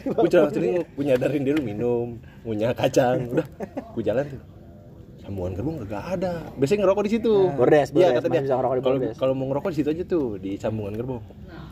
Gue 0.00 0.28
jalan 0.31 0.48
celinguk 0.50 0.87
gue 0.92 1.05
nyadarin 1.05 1.40
dia 1.42 1.55
lu 1.55 1.62
minum 1.62 2.07
ngunyah 2.42 2.72
kacang 2.72 3.28
udah. 3.28 3.46
Gue 3.92 4.02
jalan 4.02 4.24
tuh. 4.26 4.42
Sambungan 5.22 5.52
gerbong 5.55 5.76
gak 5.87 6.05
ada. 6.18 6.33
Biasanya 6.59 6.81
ngerokok 6.83 7.02
di 7.07 7.12
situ. 7.14 7.35
Bordes, 7.55 7.88
iya 7.94 8.11
kata 8.11 8.26
dia. 8.26 8.42
Masih 8.42 8.46
bisa 8.50 8.55
ngerokok 8.59 8.74
di 8.74 8.83
kalau 8.83 8.98
kalau 9.14 9.35
mau 9.38 9.46
ngerokok 9.55 9.70
di 9.70 9.76
situ 9.78 9.88
aja 9.94 10.02
tuh 10.02 10.26
di 10.37 10.50
sambungan 10.59 10.94
gerbong. 10.98 11.22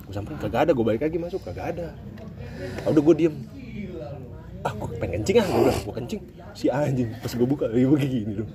Gue 0.07 0.15
samperin 0.15 0.39
kagak 0.39 0.61
ada. 0.67 0.73
Gue 0.73 0.85
balik 0.87 1.03
lagi 1.03 1.19
masuk 1.19 1.43
kagak 1.43 1.75
ada. 1.75 1.87
Ah, 2.87 2.95
udah 2.95 3.03
gue 3.03 3.15
diem. 3.19 3.35
Ah 4.61 4.71
gue 4.71 4.89
pengen 5.01 5.25
kencing 5.25 5.37
ah 5.41 5.47
gue 5.49 5.61
udah 5.67 5.77
gue 5.83 5.95
kencing. 5.99 6.21
Si 6.55 6.67
anjing 6.69 7.11
pas 7.19 7.33
gue 7.33 7.47
buka 7.47 7.71
ya 7.71 7.87
begini 7.87 8.43
dong 8.43 8.51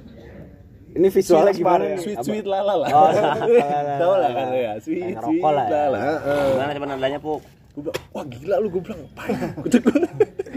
Ini 0.95 1.08
visualnya 1.12 1.51
gimana? 1.51 1.84
nih? 1.91 1.99
sweet 1.99 2.17
sweet 2.23 2.45
lala 2.47 2.75
lah. 2.80 2.88
Oh, 2.88 3.12
lala. 3.12 3.95
tau 3.99 4.15
lah 4.15 4.32
kan 4.32 4.47
ya 4.51 4.73
sweet 4.80 5.12
sweet 5.12 5.15
ngerokok 5.19 5.51
lah 5.51 5.65
ya. 5.67 5.75
lala 5.75 5.97
heeh. 5.99 6.43
Gimana 6.56 6.71
cuman 6.71 6.88
nadanya 6.95 7.19
puk? 7.19 7.41
Gue 7.75 7.81
bilang 7.83 7.97
wah 8.15 8.23
gila 8.23 8.55
lu 8.63 8.67
gue 8.71 8.81
bilang 8.81 8.99
ngapain 9.03 9.35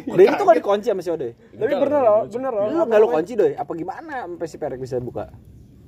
Gua 0.09 0.17
gue 0.17 0.25
itu 0.25 0.45
kan 0.47 0.55
dikunci 0.57 0.89
sama 0.89 1.03
si 1.05 1.11
Ode. 1.13 1.37
Tapi 1.53 1.75
bener 1.75 2.01
loh, 2.01 2.21
bener 2.25 2.53
loh. 2.55 2.67
Lu 2.73 2.81
enggak 2.89 3.01
lu 3.03 3.09
kunci 3.13 3.33
doy? 3.37 3.53
Apa 3.53 3.73
gimana 3.77 4.25
sampai 4.25 4.49
si 4.49 4.57
Perek 4.57 4.81
bisa 4.81 4.97
buka? 5.03 5.29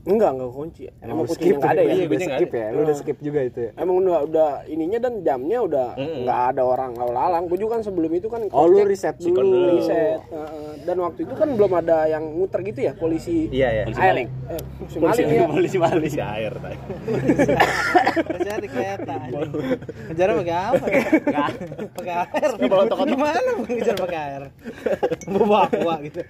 Enggak, 0.02 0.30
enggak 0.32 0.50
kunci. 0.50 0.82
Emang 0.96 1.04
Emang 1.04 1.18
lu 1.18 1.28
kuncinya 1.28 1.54
enggak 1.54 1.70
ada 1.70 1.80
ya. 1.80 1.92
Iya, 1.92 2.04
Udah 2.06 2.20
skip 2.22 2.50
ya. 2.50 2.66
Lu 2.68 2.78
udah 2.80 2.96
skip 2.96 3.18
juga 3.20 3.40
itu 3.42 3.58
ya. 3.60 3.70
Emang 3.74 3.94
udah 3.98 4.18
udah 4.24 4.48
ininya 4.64 4.98
dan 4.98 5.12
jamnya 5.20 5.58
udah 5.60 5.86
nggak 5.94 6.40
ada 6.50 6.62
orang 6.62 6.90
lalu 6.94 7.12
lalang. 7.12 7.42
Gue 7.46 7.58
juga 7.58 7.76
kan 7.76 7.82
sebelum 7.82 8.10
itu 8.10 8.26
kan 8.26 8.40
Oh, 8.50 8.64
lu 8.64 8.80
riset 8.82 9.16
dulu. 9.16 9.36
dulu. 9.38 9.58
riset. 9.74 10.20
Heeh. 10.22 10.68
dan 10.80 10.96
waktu 10.98 11.20
itu 11.22 11.34
kan 11.34 11.48
belum 11.50 11.72
ada 11.76 12.08
yang 12.08 12.24
muter 12.30 12.60
gitu 12.62 12.80
ya 12.80 12.92
polisi. 12.92 13.46
iya 13.50 13.68
ya 13.70 13.82
Polisi 13.84 14.00
air. 14.00 14.08
maling. 14.10 14.28
Eh, 14.48 14.62
polisi 14.72 14.96
maling 14.98 15.26
ya. 15.28 15.44
Polisi 15.46 15.76
maling. 15.78 16.10
si 16.10 16.20
air 16.20 16.52
tadi 16.54 16.76
Kerja 18.10 18.52
di 18.56 18.68
kereta. 18.68 19.14
Ngejar 20.08 20.28
pakai 20.34 20.54
apa? 20.56 20.84
Pakai 21.92 22.14
air. 22.16 22.50
Gimana 23.06 23.38
mau 23.50 23.64
ngejar 23.66 23.96
pakai 23.98 24.18
air? 24.18 24.42
Bawa 25.26 25.58
aqua 25.66 25.94
gitu. 26.02 26.20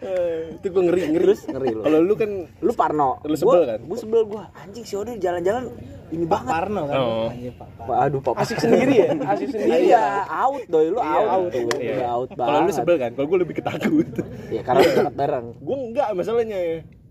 itu 0.53 0.67
gue 0.67 0.83
ngeri 0.83 1.01
ngeri 1.09 1.25
Terus 1.25 1.41
ngeri 1.47 1.69
lu. 1.71 1.83
kalau 1.83 1.99
lu 2.01 2.15
kan 2.15 2.31
Lu 2.59 2.73
Parno. 2.75 3.11
Lu 3.23 3.35
sebel 3.35 3.60
kan? 3.63 3.79
Gue 3.81 3.97
sebel 3.97 4.23
gua. 4.25 4.45
Anjing 4.55 4.83
si 4.83 4.95
Ode 4.95 5.17
jalan-jalan 5.17 5.73
ini 6.11 6.23
Pak 6.23 6.31
banget. 6.33 6.51
Parno 6.51 6.83
kan. 6.85 6.95
Oh. 6.97 7.29
Anjing, 7.29 7.55
Pak 7.55 7.69
Aduh, 8.01 8.21
Pak. 8.21 8.33
Asik 8.37 8.59
sendiri 8.59 8.95
ya, 8.97 9.09
asik 9.29 9.49
sendiri 9.49 9.71
Iya, 9.87 9.99
ya. 9.99 10.05
out 10.27 10.63
doy 10.67 10.87
lu 10.89 10.99
out. 10.99 11.29
out. 11.29 11.51
Iya. 11.77 11.97
Out 12.07 12.31
banget. 12.31 12.47
kalau 12.47 12.61
lu 12.61 12.73
sebel 12.73 12.97
kan 12.97 13.11
kalau 13.13 13.27
gue 13.27 13.39
lebih 13.41 13.55
ketakut 13.57 14.09
Iya, 14.49 14.61
karena 14.63 14.79
lu 14.81 14.93
dekat 14.97 15.15
bareng. 15.17 15.47
gue 15.57 15.77
enggak 15.81 16.09
masalahnya 16.13 16.59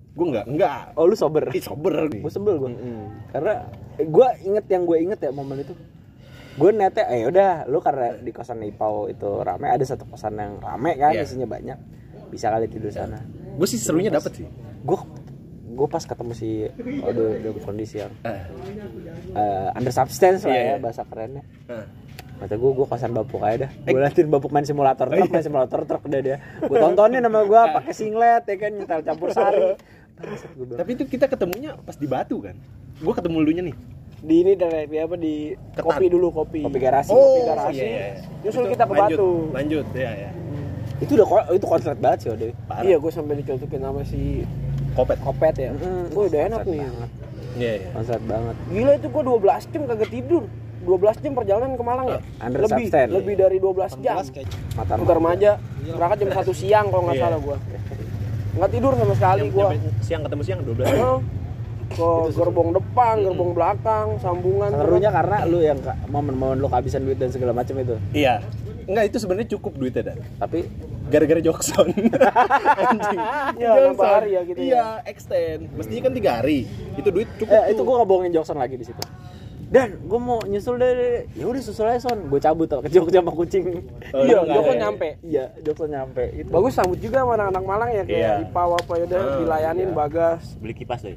gue 0.10 0.26
enggak 0.26 0.46
enggak 0.46 0.80
Oh, 0.94 1.06
lu 1.06 1.16
sober. 1.16 1.44
Ih, 1.50 1.62
sober 1.62 1.94
gue 2.08 2.30
sebel 2.30 2.56
gue 2.58 2.70
karena 3.30 3.54
gue 3.98 4.28
inget 4.44 4.66
yang 4.68 4.84
gue 4.84 4.98
inget 5.00 5.20
ya 5.20 5.30
momen 5.30 5.60
itu 5.60 5.74
gue 6.52 6.70
nete 6.70 7.00
eh 7.02 7.24
udah 7.24 7.64
lu 7.66 7.80
karena 7.80 8.16
di 8.16 8.32
kosan 8.32 8.60
Ipau 8.62 9.08
itu 9.08 9.40
rame 9.40 9.70
ada 9.70 9.80
satu 9.82 10.04
kosan 10.04 10.36
yang 10.36 10.60
rame 10.60 10.92
kan 10.94 11.12
Iya. 11.12 11.24
isinya 11.24 11.48
banyak 11.48 11.78
bisa 12.28 12.48
kali 12.48 12.68
tidur 12.68 12.92
sana 12.92 13.16
gue 13.50 13.64
sih 13.66 13.76
serunya 13.76 14.10
dapet 14.10 14.34
sih 14.34 14.48
gue 14.80 14.98
gue 15.80 15.88
pas 15.88 16.04
ketemu 16.04 16.34
si 16.34 16.50
oh, 17.00 17.08
udah 17.08 17.52
kondisi 17.62 17.96
yang 17.98 18.12
eh, 18.22 19.70
under 19.72 19.89
substance 19.89 20.44
lah 20.44 20.52
Iya, 20.52 20.60
ya 20.60 20.68
iya. 20.70 20.78
bahasa 20.78 21.02
kerennya 21.04 21.44
Ah. 21.65 21.88
kata 22.39 22.56
gue 22.56 22.72
gue 22.74 22.86
kosan 22.86 23.12
bapuk 23.12 23.39
aja 23.42 23.65
dah 23.65 23.72
gue 23.82 23.96
liatin 23.96 24.28
bapuk 24.28 24.48
main 24.50 24.63
simulator 24.63 25.08
truk 25.08 25.28
main 25.28 25.39
simulator 25.42 25.80
truk 25.84 26.04
udah 26.04 26.20
dia 26.20 26.38
gue 26.58 26.78
tontonin 26.78 27.20
sama 27.22 27.44
gue 27.44 27.62
pakai 27.76 27.94
singlet 27.94 28.44
ya 28.44 28.56
kan 28.56 28.72
nyetel 28.74 29.00
campur 29.02 29.30
sari 29.30 29.76
tapi 30.74 30.89
itu 30.94 31.04
kita 31.06 31.26
ketemunya 31.26 31.76
pas 31.78 31.96
di 31.96 32.04
Batu 32.06 32.39
kan 32.39 32.56
gue 32.98 33.13
ketemu 33.13 33.38
lunya 33.39 33.63
nih 33.65 33.78
Di 34.20 34.36
ini 34.38 34.52
dan 34.54 34.68
di 34.84 34.98
apa 34.98 35.15
di 35.15 35.56
Ketan. 35.72 35.84
kopi 35.86 36.06
dulu 36.08 36.28
kopi. 36.34 36.60
kopi 36.62 36.76
garasi 36.78 37.08
Kopi 37.08 37.39
garasi. 37.42 37.72
iya, 37.74 37.86
iya, 37.86 38.08
iya. 38.12 38.15
Nyusul 38.44 38.62
Itu 38.62 38.70
kita 38.70 38.84
ke 38.84 38.92
lanjut, 38.94 39.15
Batu. 39.15 39.32
lanjut 39.50 39.86
ya 39.96 40.12
ya 40.18 40.30
itu 41.00 41.12
udah 41.15 41.28
itu 41.50 41.63
konslet 41.65 41.96
banget 41.98 42.20
sih 42.20 42.30
Ode. 42.30 42.50
Iya, 42.84 43.00
gue 43.00 43.08
sampai 43.10 43.39
dicocokin 43.39 43.80
sama 43.80 44.04
si 44.04 44.44
kopet 45.00 45.18
Kopet 45.20 45.56
ya. 45.58 45.72
Mm, 45.72 46.04
Gue 46.10 46.24
udah 46.28 46.42
enak 46.46 46.62
nih. 46.66 46.82
banget. 46.82 47.10
iya 47.56 47.72
iya 47.76 47.88
konslet 47.92 48.24
banget 48.24 48.56
Gila 48.70 48.92
itu 48.94 49.08
gue 49.10 49.24
12 49.26 49.40
jam 49.66 49.82
kagak 49.86 50.10
tidur. 50.10 50.44
12 50.80 51.20
jam 51.20 51.32
perjalanan 51.34 51.72
ke 51.72 51.84
Malang 51.84 52.08
ya? 52.08 52.20
Under 52.40 52.60
lebih, 52.62 52.88
substance. 52.88 53.12
lebih 53.12 53.36
dari 53.36 53.58
12 53.58 53.94
jam. 54.00 54.16
18 54.18 54.32
kayak 54.32 54.48
mata 54.74 54.94
remaja, 54.96 55.52
berangkat 55.90 56.18
jam 56.20 56.30
1 56.32 56.54
siang 56.54 56.86
kalau 56.88 57.04
nggak 57.04 57.16
Iya. 57.16 57.24
salah 57.26 57.40
gue. 57.40 57.58
Nggak 58.52 58.70
tidur 58.70 58.92
sama 58.94 59.14
sekali 59.14 59.42
Jam- 59.42 59.52
gue. 59.52 59.62
sampai 59.62 59.80
siang 60.02 60.22
ketemu 60.24 60.42
siang 60.42 60.60
12 60.62 60.88
Oh, 61.98 62.30
ke 62.30 62.38
gerbong 62.38 62.70
depan, 62.72 63.16
gerbong 63.20 63.52
belakang, 63.52 64.08
sambungan. 64.20 64.70
Serunya 64.70 65.10
karena 65.10 65.42
lu 65.44 65.60
yang 65.60 65.82
momen-momen 66.06 66.58
lu 66.58 66.68
kehabisan 66.68 67.02
duit 67.02 67.18
dan 67.18 67.28
segala 67.28 67.50
macam 67.52 67.74
itu. 67.76 67.98
iya 68.14 68.46
enggak 68.86 69.06
itu 69.06 69.18
sebenarnya 69.18 69.50
cukup 69.52 69.74
duitnya 69.76 70.04
dan 70.06 70.18
Tapi 70.38 70.70
gara-gara 71.10 71.41
Jokson 71.41 71.88
anjing 72.82 73.19
Ya, 73.58 73.69
nambah 73.84 74.08
hari 74.08 74.30
ya 74.32 74.41
gitu 74.43 74.58
ya. 74.58 74.63
iya 74.63 74.86
extend 75.04 75.67
mestinya 75.74 76.02
kan 76.06 76.13
tiga 76.13 76.32
hari 76.38 76.63
itu 76.93 77.10
duit 77.10 77.28
cukup 77.36 77.52
Eh, 77.52 77.74
itu 77.74 77.82
gue 77.82 77.95
nggak 77.95 78.08
bohongin 78.08 78.32
Jackson 78.32 78.56
lagi 78.56 78.76
di 78.76 78.86
situ. 78.86 79.02
Dan 79.67 80.02
gue 80.02 80.17
mau 80.17 80.41
nyusul 80.43 80.78
deh, 80.78 80.89
ya 81.32 81.45
udah 81.45 81.62
susul 81.62 81.86
aja 81.86 82.02
son. 82.04 82.26
Gue 82.26 82.38
cabut 82.38 82.65
tuh 82.65 82.82
ke 82.82 82.89
Jogja 82.89 83.22
sama 83.22 83.30
kucing. 83.30 83.86
Oh, 84.10 84.26
Iya, 84.26 84.41
ada 84.41 84.65
ya? 84.65 84.74
nyampe. 84.82 85.10
Iya, 85.22 85.54
Jackson 85.60 85.89
nyampe. 85.89 86.24
Itu. 86.34 86.50
Bagus 86.50 86.74
sambut 86.74 86.98
juga 86.98 87.22
sama 87.22 87.38
anak-anak 87.38 87.63
Malang 87.63 87.89
ya 87.91 88.02
kayak 88.02 88.17
Iya. 88.17 88.34
IPA 88.48 88.63
apa 88.65 88.91
ya 88.91 89.04
udah 89.06 89.22
Ah, 89.22 89.38
dilayanin 89.38 89.89
bagas. 89.93 90.41
beli 90.58 90.74
kipas 90.74 91.02
deh 91.04 91.13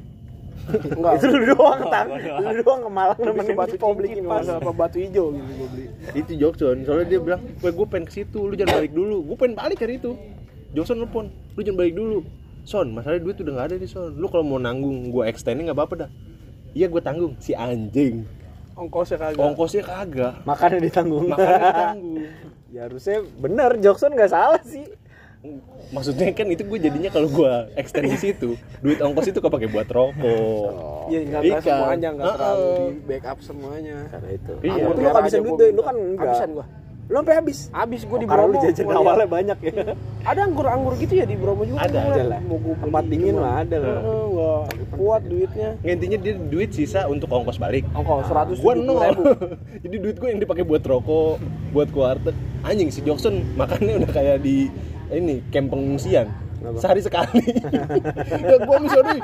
Enggak. 0.63 1.13
Itu 1.19 1.27
lu 1.35 1.45
doang 1.53 1.81
tang, 1.91 2.09
lu 2.15 2.63
doang 2.63 2.81
ke 2.87 2.91
Malang 2.91 3.19
nemenin 3.19 3.55
batu 3.59 3.75
kipas. 3.75 4.23
masalah 4.23 4.61
apa 4.63 4.71
batu 4.71 4.97
hijau 5.03 5.35
gitu 5.35 5.53
gue 5.59 5.69
beli. 5.75 5.85
itu 6.15 6.33
Jokson 6.39 6.77
soalnya 6.87 7.07
dia 7.11 7.19
bilang 7.19 7.43
gue 7.43 7.71
gue 7.75 7.87
pengen 7.91 8.07
ke 8.07 8.13
situ 8.15 8.41
lu 8.47 8.55
jangan 8.55 8.79
balik 8.79 8.93
dulu 8.95 9.17
gue 9.27 9.37
pengen 9.37 9.55
balik 9.59 9.79
hari 9.83 9.99
itu 9.99 10.15
Jokson 10.71 11.03
nelfon 11.03 11.27
lu 11.29 11.61
jangan 11.61 11.79
balik 11.83 11.95
dulu 11.99 12.19
Son 12.63 12.87
masalahnya 12.95 13.27
duit 13.27 13.37
udah 13.43 13.53
nggak 13.59 13.67
ada 13.67 13.75
nih 13.75 13.91
Son 13.91 14.15
lu 14.15 14.27
kalau 14.31 14.47
mau 14.47 14.63
nanggung 14.63 15.11
gue 15.11 15.23
extending 15.27 15.67
nggak 15.67 15.79
apa-apa 15.83 16.07
dah 16.07 16.11
iya 16.73 16.87
gue 16.87 17.03
tanggung 17.03 17.35
si 17.43 17.53
anjing 17.53 18.23
Ongkosnya 18.73 19.19
kagak. 19.21 19.37
ongkosnya 19.43 19.83
kagak 19.85 20.35
Makannya 20.49 20.81
ditanggung. 20.81 21.29
makanya 21.29 21.59
ditanggung 21.61 22.25
ya 22.75 22.81
harusnya 22.89 23.21
bener, 23.37 23.71
Jackson 23.85 24.17
nggak 24.17 24.33
salah 24.33 24.63
sih. 24.65 24.89
Maksudnya 25.91 26.31
kan 26.31 26.47
itu 26.47 26.63
gue 26.63 26.79
jadinya 26.81 27.11
kalau 27.11 27.27
gue 27.27 27.51
extend 27.75 28.07
di 28.07 28.17
situ 28.17 28.55
duit 28.79 28.97
ongkos 28.97 29.27
itu 29.27 29.39
kepake 29.39 29.67
buat 29.67 29.87
rokok 29.87 30.71
Iya, 31.05 31.19
enggak 31.21 31.41
Ikan. 31.43 31.61
semuanya 31.61 32.09
enggak 32.11 32.27
terlalu 32.33 32.63
Heeh. 32.63 32.79
di 32.87 33.01
backup 33.05 33.39
semuanya. 33.43 33.97
Karena 34.07 34.29
itu. 34.31 34.53
Iya. 34.63 34.73
Lu 34.81 34.95
merah 34.95 35.13
kehabisan 35.13 35.35
aja 35.35 35.43
duit 35.43 35.59
deh, 35.59 35.69
lu 35.69 35.83
kan. 35.83 35.97
Habisan 36.15 36.49
gua. 36.55 36.65
Lu 37.03 37.17
sampai 37.19 37.35
habis. 37.35 37.59
Abis 37.69 38.01
gua 38.07 38.17
di 38.17 38.25
Karena 38.25 38.39
Bromo. 38.41 38.55
lu 38.55 38.63
jajan 38.63 38.83
gua 38.83 38.95
liat. 38.95 39.03
awalnya 39.03 39.27
banyak 39.29 39.59
ya. 39.61 39.73
Ada 40.31 40.41
anggur-anggur 40.47 40.93
gitu 40.97 41.13
ya 41.13 41.27
di 41.27 41.35
Bromo 41.35 41.63
juga. 41.67 41.79
Ada, 41.83 41.99
ada 42.07 42.23
lah. 42.25 42.41
Mau 42.41 42.57
beli 42.57 42.75
Tempat 42.79 43.05
dingin 43.05 43.35
cuma- 43.35 43.43
mah 43.43 43.55
ada 43.59 43.77
lah. 43.77 43.99
Kuat 44.95 45.23
duitnya. 45.27 45.69
Nggak, 45.77 45.93
intinya 45.93 46.19
dia 46.23 46.35
duit 46.39 46.71
sisa 46.71 47.01
untuk 47.05 47.29
ongkos 47.29 47.59
balik 47.59 47.83
Ongkos 47.93 48.31
100 48.31 48.57
gue 48.57 48.73
nol 48.79 48.99
ribu. 49.03 49.23
jadi 49.85 49.97
duit 49.99 50.17
gue 50.17 50.29
yang 50.31 50.41
dipakai 50.41 50.63
buat 50.63 50.81
rokok 50.81 51.43
buat 51.73 51.89
kuartet 51.91 52.33
anjing 52.63 52.89
si 52.89 53.03
Jokson 53.03 53.43
makannya 53.53 53.99
udah 53.99 54.11
kayak 54.13 54.39
di 54.39 54.71
ini 55.13 55.45
camp 55.53 55.69
pengungsian. 55.71 56.27
Sehari 56.79 57.03
sekali. 57.03 57.43
Ya 58.43 58.57
gue 58.57 58.79
misalnya 58.79 59.19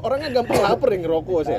orangnya 0.00 0.28
gampang 0.40 0.58
lapar 0.58 0.88
yang 0.90 1.02
ngerokok 1.06 1.40
sih. 1.46 1.58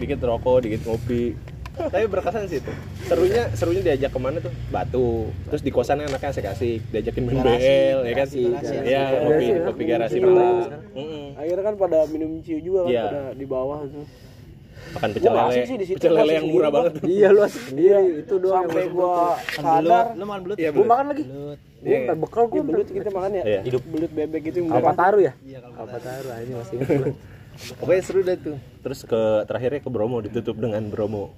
Dikit 0.00 0.20
rokok 0.20 0.64
dikit 0.64 0.80
ngopi. 0.88 1.36
Tapi 1.72 2.04
berkesan 2.04 2.44
sih 2.52 2.60
itu. 2.60 2.72
Serunya 3.08 3.48
serunya 3.56 3.80
diajak 3.80 4.12
ke 4.12 4.20
mana 4.20 4.44
tuh? 4.44 4.52
Batu. 4.68 5.32
Terus 5.48 5.62
di 5.64 5.72
kosannya 5.72 6.04
anaknya 6.04 6.28
asik 6.28 6.44
asik 6.44 6.80
diajakin 6.92 7.22
main 7.24 7.40
BL 7.40 7.98
ya 8.04 8.12
kan? 8.12 8.28
Garasi, 8.28 8.42
ya 8.84 9.02
ngopi 9.24 9.44
garasi. 9.48 9.60
ngopi 9.64 9.82
garasi 9.88 10.16
malam. 10.20 10.68
Akhirnya 11.32 11.64
kan 11.64 11.74
pada 11.80 11.98
minum 12.12 12.44
ciu 12.44 12.60
juga 12.60 12.84
kan 12.84 12.92
Iya. 12.92 13.04
pada 13.08 13.22
di 13.32 13.46
bawah 13.48 13.88
tuh. 13.88 14.04
Makan 14.92 15.08
pecel 15.10 15.24
Gua 15.24 15.38
lele 15.38 15.48
asik 15.48 15.62
sih 15.64 15.76
di 15.76 15.86
situ, 15.86 15.96
pecel 15.96 16.10
gua 16.10 16.20
lele 16.20 16.32
yang 16.32 16.46
murah 16.46 16.68
gua. 16.68 16.76
banget 16.78 16.92
Iya, 17.04 17.28
lu 17.28 17.40
asik 17.40 17.62
sendiri. 17.64 18.00
Itu 18.18 18.34
doang. 18.36 18.64
Sampai 18.64 18.86
gua 18.88 19.12
sadar 19.48 20.04
Lu 20.12 20.24
makan 20.24 20.40
belut. 20.42 20.56
Iya, 20.56 20.70
belut. 20.70 20.86
makan 20.86 21.04
lagi. 21.08 21.24
Belut. 21.24 21.58
Gue 21.82 21.90
Iya. 21.90 21.98
ntar 22.04 22.16
bekal 22.16 22.42
Iya 22.42 22.52
gue 22.52 22.62
belut 22.62 22.86
kita 22.88 23.10
makan 23.10 23.30
ya. 23.32 23.44
Iya. 23.44 23.60
Hidup 23.64 23.82
belut 23.84 24.10
bebek 24.10 24.42
itu 24.44 24.56
yang 24.56 24.68
Kalpa 24.68 24.82
murah. 24.84 24.94
taru 24.96 25.18
ya? 25.18 25.32
Iya, 25.40 25.58
Kalpa 25.58 25.76
Kalpa 25.76 25.98
taru, 25.98 26.26
ah, 26.28 26.38
ini 26.38 26.52
masih 26.54 26.74
ingat 26.78 26.88
gue. 26.92 27.12
Pokoknya 27.74 28.02
seru 28.02 28.20
deh 28.22 28.36
tuh. 28.36 28.56
Terus 28.80 29.00
ke 29.02 29.20
terakhirnya 29.44 29.80
ke 29.80 29.90
Bromo 29.90 30.16
ditutup 30.20 30.56
dengan 30.56 30.82
Bromo. 30.86 31.34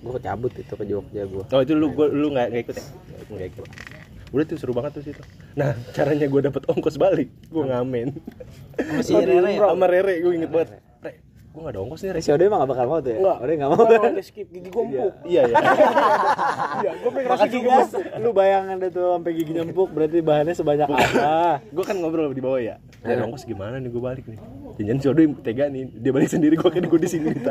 Gue 0.00 0.18
cabut 0.18 0.50
itu 0.52 0.72
ke 0.72 0.84
Jogja 0.84 1.22
gue. 1.22 1.44
Oh 1.46 1.60
itu 1.60 1.72
lu 1.72 1.92
gua 1.92 2.08
lu 2.08 2.32
nggak 2.32 2.46
nggak 2.48 2.62
ikut 2.64 2.74
ya? 2.74 2.84
Nggak 3.28 3.48
ikut. 3.54 3.68
Udah 4.32 4.44
tuh 4.48 4.56
seru 4.56 4.72
banget 4.72 4.96
tuh 4.96 5.04
situ. 5.04 5.22
Nah 5.52 5.76
caranya 5.92 6.24
gue 6.24 6.40
dapet 6.42 6.62
ongkos 6.66 6.96
balik, 6.96 7.28
gue 7.46 7.62
ngamen. 7.62 8.08
Sama 8.80 9.02
si 9.04 9.12
Rere 9.14 9.50
ya. 9.52 9.68
Sama 9.68 9.84
Rere, 9.84 10.14
gue 10.18 10.32
inget 10.32 10.48
banget. 10.48 10.68
Gue 11.52 11.60
gak 11.68 11.72
ada 11.76 11.80
ongkos 11.84 12.00
nih 12.00 12.10
Re. 12.16 12.20
Si 12.24 12.32
Ode 12.32 12.48
emang 12.48 12.64
gak 12.64 12.70
bakal 12.72 12.86
mau 12.88 13.00
tuh 13.04 13.12
ya? 13.12 13.18
Enggak. 13.20 13.36
Ode 13.44 13.52
gak 13.60 13.68
mau. 13.68 13.84
Emang 13.84 14.14
udah 14.16 14.24
skip 14.24 14.48
gigi 14.48 14.68
gua 14.72 14.82
empuk. 14.88 15.12
Iya 15.28 15.42
ya. 15.44 15.56
Iya, 16.80 16.90
gua 16.96 17.10
pengen 17.12 17.28
Makan 17.28 17.36
rasa 17.36 17.46
gigi 17.52 17.60
gua. 17.60 17.84
Lu 18.24 18.30
bayangin 18.32 18.76
deh 18.80 18.88
tuh 18.88 19.04
sampai 19.12 19.32
gigi 19.36 19.52
nyempuk 19.52 19.88
berarti 19.92 20.18
bahannya 20.24 20.54
sebanyak 20.56 20.88
apa? 20.88 21.60
gue 21.60 21.84
kan 21.84 21.96
ngobrol 22.00 22.32
di 22.32 22.40
bawah 22.40 22.56
ya. 22.56 22.80
Dari 23.04 23.20
ongkos 23.20 23.44
gimana 23.44 23.76
nih 23.76 23.92
gue 23.92 24.02
balik 24.02 24.24
nih. 24.24 24.40
Jangan 24.80 24.98
si 25.04 25.06
Odo 25.12 25.20
tega 25.44 25.68
nih, 25.68 25.84
dia 25.92 26.12
balik 26.16 26.32
sendiri 26.32 26.56
gue 26.56 26.70
kan 26.72 26.80
gue 26.80 27.00
di 27.04 27.10
sini 27.12 27.36
nih. 27.36 27.44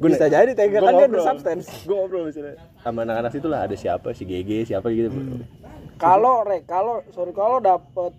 Gue 0.00 0.08
Bisa 0.08 0.32
jadi 0.32 0.50
tega 0.56 0.78
kan 0.80 0.92
dia 0.96 1.08
bersubstance. 1.12 1.68
Gue 1.84 1.96
ngobrol 2.00 2.32
misalnya 2.32 2.56
sama 2.80 3.04
anak-anak 3.04 3.30
situ 3.36 3.46
lah 3.52 3.68
ada 3.68 3.76
siapa 3.76 4.16
si 4.16 4.24
GG 4.24 4.72
siapa 4.72 4.88
gitu. 4.88 5.12
Kalau 6.00 6.44
rek, 6.48 6.64
kalau 6.64 7.04
sorry 7.12 7.36
kalau 7.36 7.60
dapet 7.60 8.12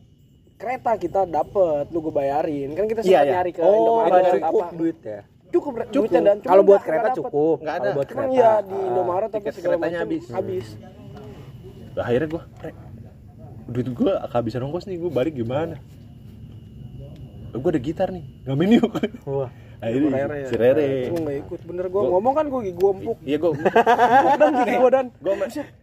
kereta 0.57 0.91
kita 0.95 1.21
dapet, 1.23 1.85
lu 1.87 2.01
gue 2.01 2.11
bayarin. 2.11 2.69
Kan 2.71 2.85
kita 2.85 3.01
Iya, 3.01 3.09
sempat 3.15 3.23
iya. 3.23 3.33
nyari 3.35 3.51
ke 3.51 3.61
Oh, 3.61 3.71
Indomaret 3.71 4.09
nggak 4.09 4.25
apa. 4.25 4.41
cukup 4.43 4.67
duit 4.73 4.97
ya? 4.99 5.19
Cukup. 5.47 5.71
Cukup. 5.79 5.93
Duitnya 5.93 6.21
dan 6.23 6.37
Kalau 6.41 6.61
buat 6.61 6.75
nggak- 6.75 6.85
kereta 6.85 7.01
nggak 7.03 7.17
cukup. 7.21 7.57
Nggak 7.59 7.75
ada. 7.75 7.89
buat 7.93 8.07
kereta. 8.07 8.31
iya 8.31 8.51
di 8.61 8.77
Indomaret 8.83 9.27
apa 9.27 9.35
tiket 9.37 9.53
segala 9.53 9.71
keretanya 9.71 9.97
macam 9.97 10.03
habis. 10.03 10.23
habis. 10.27 10.67
Lah, 11.93 12.03
akhirnya 12.03 12.27
gue 12.27 12.41
duit 13.67 13.87
gue 13.89 14.11
kehabisan 14.25 14.61
ongkos 14.63 14.85
nih 14.85 14.97
gue 14.97 15.09
balik 15.09 15.33
gimana 15.33 15.75
gue 17.49 17.67
ada 17.67 17.81
gitar 17.81 18.07
nih 18.09 18.23
ngamen 18.43 18.69
yuk 18.71 18.91
Wah. 19.25 19.49
akhirnya 19.83 20.09
Rere 20.09 20.37
ya. 20.37 20.47
si 20.47 20.55
Rere 20.55 20.85
Gue 21.07 21.19
nggak 21.19 21.37
ikut. 21.43 21.59
Bener 21.65 21.85
gue 21.87 22.01
ngomong 22.01 22.33
kan 22.33 22.45
gue 22.47 22.59
gigi 22.63 22.73
gua 22.73 22.91
empuk. 22.93 23.17
iya 23.21 23.37
gue 23.37 23.51
Dan 24.37 24.51
gigi 24.57 24.75
gua 24.77 24.89
dan 24.89 25.05
gue 25.11 25.33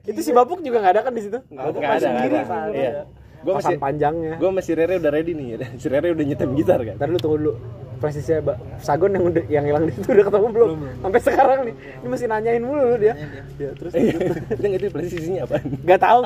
Itu 0.07 0.21
si 0.21 0.31
Bapuk 0.31 0.59
juga 0.61 0.79
gak 0.81 0.93
ada 0.93 1.03
kan 1.03 1.13
di 1.13 1.23
situ? 1.23 1.39
nggak 1.45 1.65
ada 1.67 2.09
nggak 2.09 2.63
ada 2.71 3.03
gue 3.45 3.53
masih 3.55 3.77
panjangnya. 3.77 4.33
gue 4.37 4.51
masih 4.51 4.73
Rere 4.75 4.95
udah 4.97 5.13
ready 5.13 5.33
nih. 5.33 5.47
Si 5.81 5.87
Rere 5.87 6.09
udah 6.11 6.25
nyetem 6.25 6.51
gitar 6.57 6.81
kan? 6.81 6.97
Ntar 6.97 7.09
lu 7.09 7.19
tunggu 7.21 7.37
dulu. 7.39 7.53
Presisnya 7.95 8.43
Mbak 8.43 8.57
Sagon 8.81 9.11
yang 9.13 9.25
udah 9.25 9.45
yang 9.49 9.65
hilang 9.65 9.85
di 9.87 9.93
situ 9.95 10.09
udah 10.11 10.25
ketemu 10.27 10.47
belum? 10.51 10.71
Sampai 10.99 11.21
sekarang 11.23 11.59
nih. 11.65 11.75
Ini 11.75 12.09
masih 12.11 12.27
nanyain 12.27 12.61
mulu 12.61 12.83
lu 12.85 12.97
dia. 12.99 13.15
Ya 13.57 13.71
terus? 13.73 13.93
Itu 14.53 14.61
nggak 14.61 14.81
tahu. 14.83 14.93
Posisinya 14.93 15.41
apa 15.47 15.55
Gak 15.85 16.01
tahu. 16.03 16.21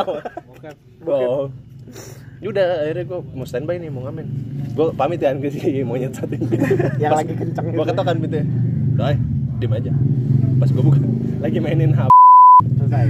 oh. 1.07 1.45
Ya 2.39 2.49
udah 2.51 2.67
akhirnya 2.83 3.05
gue 3.05 3.21
mau 3.33 3.47
standby 3.47 3.77
nih 3.77 3.91
mau 3.91 4.03
ngamen. 4.07 4.27
Gue 4.73 4.87
pamit 4.95 5.19
ya 5.19 5.35
ke 5.35 5.51
si 5.51 5.59
monyet 5.89 6.15
satu 6.15 6.35
ini. 6.35 6.47
Yang 6.99 7.13
lagi 7.15 7.33
kenceng 7.35 7.67
gue 7.69 7.77
itu. 7.77 7.91
ketokan 7.91 8.17
pintunya 8.19 8.47
Doi, 8.95 9.15
diem 9.59 9.73
aja. 9.75 9.93
Pas 10.59 10.69
gue 10.69 10.83
buka 10.83 10.99
lagi 11.39 11.59
mainin 11.59 11.95
HP 11.95 12.11
Selesai. 12.75 13.07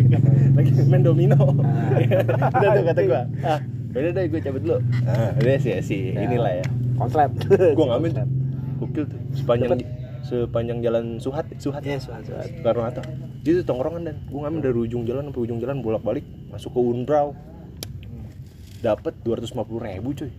lagi 0.52 0.70
main 0.84 1.00
domino. 1.00 1.36
Udah 1.56 2.68
tuh 2.68 2.84
kata 2.84 3.00
gue 3.00 3.22
ah 3.46 3.60
udah 4.00 4.12
deh 4.14 4.24
gue 4.30 4.40
cabut 4.40 4.62
dulu. 4.62 4.78
Ah. 5.06 5.30
Udah 5.38 5.56
sih 5.60 5.72
sih 5.82 6.00
inilah 6.14 6.62
ya. 6.62 6.66
Konslet. 6.98 7.30
gue 7.76 7.86
ngamen 7.86 8.10
gokil 8.78 9.04
tuh. 9.10 9.20
Sepanjang 9.34 9.78
sepanjang 10.24 10.78
jalan 10.84 11.04
Suhat 11.18 11.46
Suhat. 11.58 11.82
Iya, 11.82 11.98
Suhat, 11.98 12.22
Suhat. 12.26 12.46
Soekarno 12.48 12.82
Hatta. 12.84 13.02
Itu 13.42 13.62
tongkrongan 13.64 14.02
dan. 14.06 14.16
Gue 14.28 14.40
ngamen 14.44 14.60
dari 14.62 14.76
ujung 14.76 15.02
jalan 15.08 15.30
sampai 15.30 15.42
ujung 15.44 15.58
jalan 15.58 15.82
bolak 15.82 16.02
balik 16.04 16.24
masuk 16.50 16.74
ke 16.74 16.80
Unbrau. 16.80 17.34
Dapat 18.78 19.14
dua 19.26 19.42
ratus 19.42 19.50
ribu 19.54 20.10
cuy. 20.14 20.30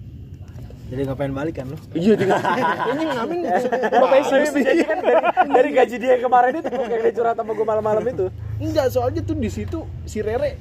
Jadi 0.90 1.06
ngapain 1.06 1.30
balik 1.30 1.62
kan 1.62 1.70
lu? 1.70 1.78
iya 1.94 2.18
dengan 2.18 2.42
ini 2.98 3.04
ngamen 3.14 3.38
bisa 3.46 4.70
aja 4.74 4.86
kan 4.90 4.98
dari, 5.06 5.22
dari 5.54 5.70
gaji 5.70 5.96
dia 6.02 6.10
yang 6.18 6.24
kemarin 6.26 6.52
itu 6.58 6.66
kayak 6.66 7.02
dia 7.06 7.14
curhat 7.14 7.38
sama 7.38 7.52
gue 7.54 7.62
malam-malam 7.62 8.04
itu. 8.10 8.26
enggak 8.58 8.90
soalnya 8.90 9.22
tuh 9.22 9.38
di 9.38 9.54
situ 9.54 9.86
si 10.10 10.26
Rere 10.26 10.58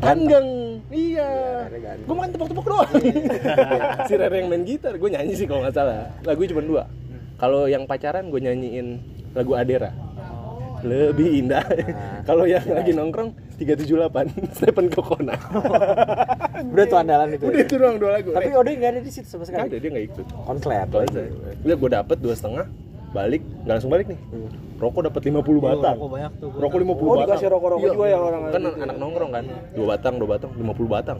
ganteng. 0.00 0.48
Iya. 0.90 1.30
Ganteng. 1.68 2.06
gue 2.08 2.14
makan 2.16 2.30
tepok-tepok 2.34 2.66
doang. 2.66 2.92
Si 4.08 4.12
Rere 4.16 4.36
yang 4.40 4.48
main 4.48 4.64
gitar 4.64 4.94
gue 4.96 5.10
nyanyi 5.12 5.32
sih 5.36 5.46
kalau 5.46 5.60
nggak 5.62 5.76
salah. 5.76 6.08
Lagu 6.24 6.40
cuma 6.48 6.62
dua. 6.64 6.84
Kalau 7.40 7.68
yang 7.68 7.84
pacaran 7.84 8.28
gue 8.28 8.40
nyanyiin 8.40 9.00
lagu 9.36 9.52
Adera. 9.56 9.92
Lebih 10.80 11.44
indah. 11.44 11.64
Kalau 12.24 12.48
yang 12.48 12.64
lagi 12.64 12.96
nongkrong 12.96 13.36
378 13.60 14.32
Stephen 14.56 14.88
Kokona. 14.88 15.36
Udah 16.72 16.84
tuh 16.88 16.98
andalan 17.00 17.36
itu. 17.36 17.44
udah 17.48 17.60
itu 17.60 17.74
doang 17.76 17.96
dua 18.00 18.10
lagu. 18.20 18.32
Tapi 18.32 18.48
Re. 18.48 18.56
Ode 18.56 18.70
nggak 18.80 18.90
ada 18.96 19.00
di 19.04 19.12
situ 19.12 19.28
sama 19.28 19.44
sekali. 19.44 19.68
ada 19.68 19.76
dia 19.76 19.90
nggak 19.92 20.06
ikut. 20.12 20.26
Konslet. 20.48 20.88
Lagi. 20.88 21.20
udah 21.64 21.76
gue 21.76 21.90
dapet 21.92 22.16
dua 22.20 22.34
setengah 22.36 22.66
balik 23.10 23.42
nggak 23.62 23.74
langsung 23.74 23.90
balik 23.90 24.06
nih. 24.06 24.18
Rokok 24.76 25.00
dapat 25.04 25.20
50 25.22 25.60
batang. 25.60 25.94
Rokok 25.94 26.10
banyak 26.10 26.32
tuh. 26.38 26.50
rokok 26.52 26.78
50 26.78 26.88
Oh, 26.88 26.96
batang. 27.10 27.20
dikasih 27.26 27.48
rokok-rokok 27.48 27.82
Iya. 27.82 27.92
juga 27.92 28.06
ya 28.06 28.18
orang 28.18 28.40
kan 28.46 28.62
anak 28.80 28.96
nongkrong 28.96 29.30
kan? 29.30 29.44
Dua 29.70 29.86
batang 29.88 30.14
dua 30.16 30.28
batang 30.30 30.50
50 30.54 30.88
batang. 30.88 31.18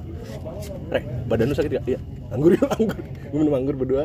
Rek 0.89 1.05
badan 1.27 1.47
lu 1.47 1.55
sakit 1.55 1.71
gak? 1.73 1.85
iya. 1.87 1.99
Anggur 2.31 2.51
yuk 2.53 2.69
anggur. 2.73 2.99
Gue 3.27 3.37
minum 3.37 3.55
anggur 3.55 3.75
berdua. 3.77 4.05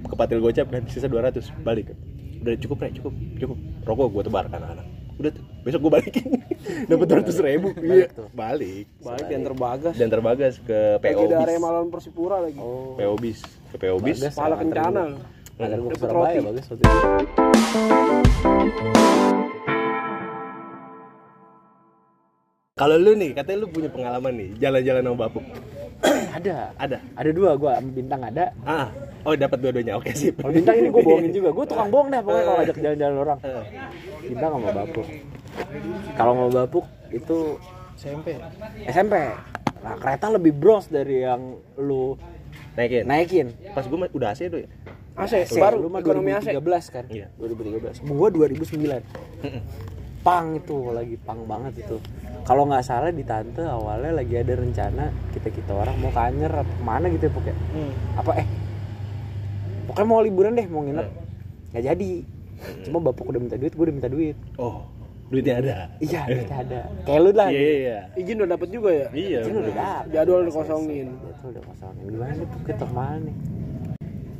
Ke 0.00 0.14
patil 0.14 0.38
gocap 0.38 0.66
kan 0.68 0.82
sisa 0.86 1.04
200 1.04 1.42
balik. 1.60 1.92
Udah 2.38 2.54
cukup 2.56 2.76
rek 2.80 2.92
cukup 2.94 3.12
cukup. 3.36 3.56
Rokok 3.82 4.06
gue 4.10 4.22
tebar 4.24 4.44
ke 4.46 4.56
anak-anak. 4.56 4.86
Udah 5.18 5.30
tuh 5.34 5.42
besok 5.60 5.80
gue 5.82 5.92
balikin. 5.92 6.26
Dapat 6.88 7.06
200 7.28 7.34
ribu. 7.44 7.68
Iya. 7.76 8.06
balik. 8.30 8.86
Balik 8.98 9.26
dan 9.26 9.40
terbagas. 9.42 9.92
dan 9.92 10.08
terbagas 10.08 10.54
ke 10.62 10.78
PO 10.96 11.26
bis 11.26 11.34
Arema 11.36 11.68
lawan 11.68 11.90
Persipura 11.90 12.40
lagi. 12.40 12.56
PO 12.94 13.14
bis 13.18 13.42
ke 13.68 13.76
PO 13.76 13.98
bis. 13.98 14.22
Pala 14.32 14.54
kencana. 14.54 15.18
Gua. 15.58 15.66
Antar 15.66 15.78
gue 15.80 15.90
ke 15.90 15.98
Surabaya 15.98 16.32
roti. 16.32 16.46
bagus 16.46 16.64
waktu 16.66 16.82
itu. 16.82 16.98
kalau 22.78 22.94
lu 22.94 23.18
nih 23.18 23.34
katanya 23.34 23.58
lu 23.58 23.68
punya 23.68 23.90
pengalaman 23.90 24.32
nih 24.32 24.48
jalan-jalan 24.56 25.02
sama 25.02 25.18
bapuk 25.18 25.44
ada 26.38 26.70
Ada. 26.78 26.98
ada 27.12 27.30
dua 27.34 27.58
gue 27.58 27.70
bintang 27.90 28.22
ada 28.22 28.54
Ah. 28.62 28.88
Oh, 29.26 29.34
dapat 29.34 29.58
dua-duanya. 29.60 29.98
Oke, 29.98 30.14
sip. 30.14 30.38
kalau 30.38 30.54
bintang 30.54 30.78
ini 30.78 30.88
gue 30.88 31.02
bohongin 31.02 31.32
juga 31.34 31.50
gue 31.50 31.64
tukang 31.66 31.90
bohong 31.90 32.08
dah 32.08 32.22
pokoknya 32.22 32.44
kalau 32.46 32.60
ajak 32.62 32.76
jalan-jalan 32.78 33.16
orang 33.18 33.38
Eh, 33.42 33.64
bintang 34.24 34.50
sama 34.54 34.70
bapuk 34.72 35.06
kalau 36.14 36.32
mau 36.32 36.48
bapuk 36.48 36.84
itu 37.10 37.38
SMP 37.98 38.38
SMP 38.86 39.14
nah 39.78 39.94
kereta 39.98 40.30
lebih 40.30 40.54
bros 40.54 40.86
dari 40.86 41.22
yang 41.22 41.42
lu 41.76 42.14
Naikin. 42.78 43.04
naikin 43.04 43.46
Pas 43.74 43.82
gue 43.84 43.98
udah 44.08 44.30
AC 44.30 44.46
tuh 44.46 44.62
ya. 44.62 44.68
AC 45.18 45.32
AC, 45.42 45.58
baru 45.58 45.76
lu 45.82 45.88
mah 45.90 46.00
ekonomi 46.00 46.30
AC 46.30 46.54
2013 46.54 46.94
kan? 46.94 47.04
Iya. 47.10 47.26
2013 47.42 48.06
gua 48.06 48.28
2009 48.30 49.98
pang 50.26 50.46
itu 50.54 50.76
lagi 50.94 51.16
pang 51.22 51.40
banget 51.46 51.82
itu. 51.82 51.96
Kalau 52.46 52.64
nggak 52.64 52.84
salah 52.86 53.10
di 53.12 53.24
tante 53.26 53.60
awalnya 53.66 54.22
lagi 54.22 54.34
ada 54.38 54.54
rencana 54.56 55.10
kita 55.34 55.48
kita 55.52 55.72
orang 55.74 55.96
mau 56.00 56.10
ke 56.10 56.20
Anyer 56.20 56.52
atau 56.52 56.74
ke 56.74 56.84
mana 56.84 57.06
gitu 57.10 57.28
ya 57.28 57.32
pokoknya. 57.34 57.56
Apa 58.18 58.30
eh 58.42 58.46
pokoknya 59.90 60.06
mau 60.06 60.20
liburan 60.22 60.52
deh 60.54 60.66
mau 60.70 60.82
nginep. 60.86 61.08
Nggak 61.74 61.84
jadi. 61.94 62.12
Cuma 62.86 62.98
bapak 62.98 63.24
udah 63.26 63.40
minta 63.42 63.56
duit 63.58 63.72
gue 63.74 63.84
udah 63.86 63.94
minta 63.94 64.10
duit. 64.10 64.34
Oh, 64.58 64.82
duitnya 65.30 65.62
ada. 65.62 65.74
iya 66.02 66.26
duitnya 66.26 66.58
ada. 66.66 66.80
Kayak 67.06 67.20
lu 67.22 67.30
lah. 67.30 67.48
Iya, 67.54 67.60
iya, 67.62 67.74
iya. 67.78 67.98
izin 68.18 68.36
udah 68.42 68.50
dapet 68.58 68.68
juga 68.74 68.90
ya? 68.90 69.06
Iya. 69.14 69.40
Itu 69.46 69.58
udah 69.62 69.74
dapet. 69.74 70.04
jadwal 70.10 70.42
dikosongin 70.42 71.06
itu 71.14 71.44
udah 71.54 71.62
kosongin. 71.62 72.04
Gimana 72.10 72.32
nih 72.34 72.46
tuh 72.50 72.60
kita 72.66 72.84
ke 72.84 72.94
mana 72.94 73.16
nih 73.22 73.36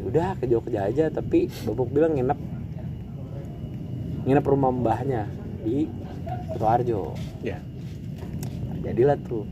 udah 0.01 0.39
ke 0.39 0.47
Jogja 0.47 0.85
aja 0.85 1.09
tapi 1.09 1.51
bapak 1.63 1.89
bilang 1.89 2.13
nginep. 2.13 2.39
Nginep 4.25 4.45
rumah 4.45 4.71
mbahnya 4.71 5.25
di 5.61 5.89
Kutoarjo 6.49 7.17
Iya. 7.41 7.59
jadilah 8.81 9.17
tuh. 9.23 9.45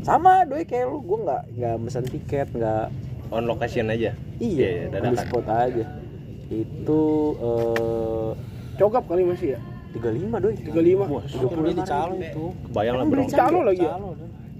Sama 0.00 0.44
doi 0.44 0.62
kayak 0.62 0.86
lu. 0.86 0.98
Gue 1.00 1.18
nggak 1.20 1.42
nggak 1.52 1.74
mesen 1.78 2.04
tiket 2.04 2.48
nggak 2.50 2.88
On 3.26 3.42
location 3.42 3.88
aja. 3.88 4.14
iya 4.38 4.66
Iya, 4.78 4.86
on 4.86 4.90
the 4.92 4.98
dadakan. 5.10 5.18
spot 5.20 5.46
aja. 5.48 5.84
Itu 6.46 7.00
eh 7.36 8.30
cokap 8.76 9.04
kali 9.04 9.22
masih 9.24 9.48
ya? 9.54 9.60
35 9.92 10.36
doi. 10.38 10.54
35 10.54 11.06
Wah, 11.06 11.24
35 11.24 11.56
beli 11.56 11.72
di 11.72 11.82
calo 11.82 12.14
itu 12.14 12.44
kebayang 12.66 12.94
lah 12.94 13.04
beli 13.04 13.24
calo 13.26 13.58
lagi 13.62 13.80
ya? 13.80 13.90
calo 13.90 14.08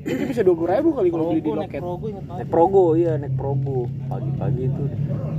itu 0.07 0.23
bisa 0.31 0.41
dua 0.47 0.55
puluh 0.55 0.71
ribu 0.71 0.89
kali 0.95 1.09
kalau 1.11 1.25
beli 1.35 1.43
di 1.43 1.51
loket. 1.51 1.81
naik 1.83 2.49
progo 2.49 2.85
iya 2.95 3.13
naik 3.19 3.35
progo. 3.35 3.91
Pagi-pagi 4.07 4.63
itu. 4.71 4.85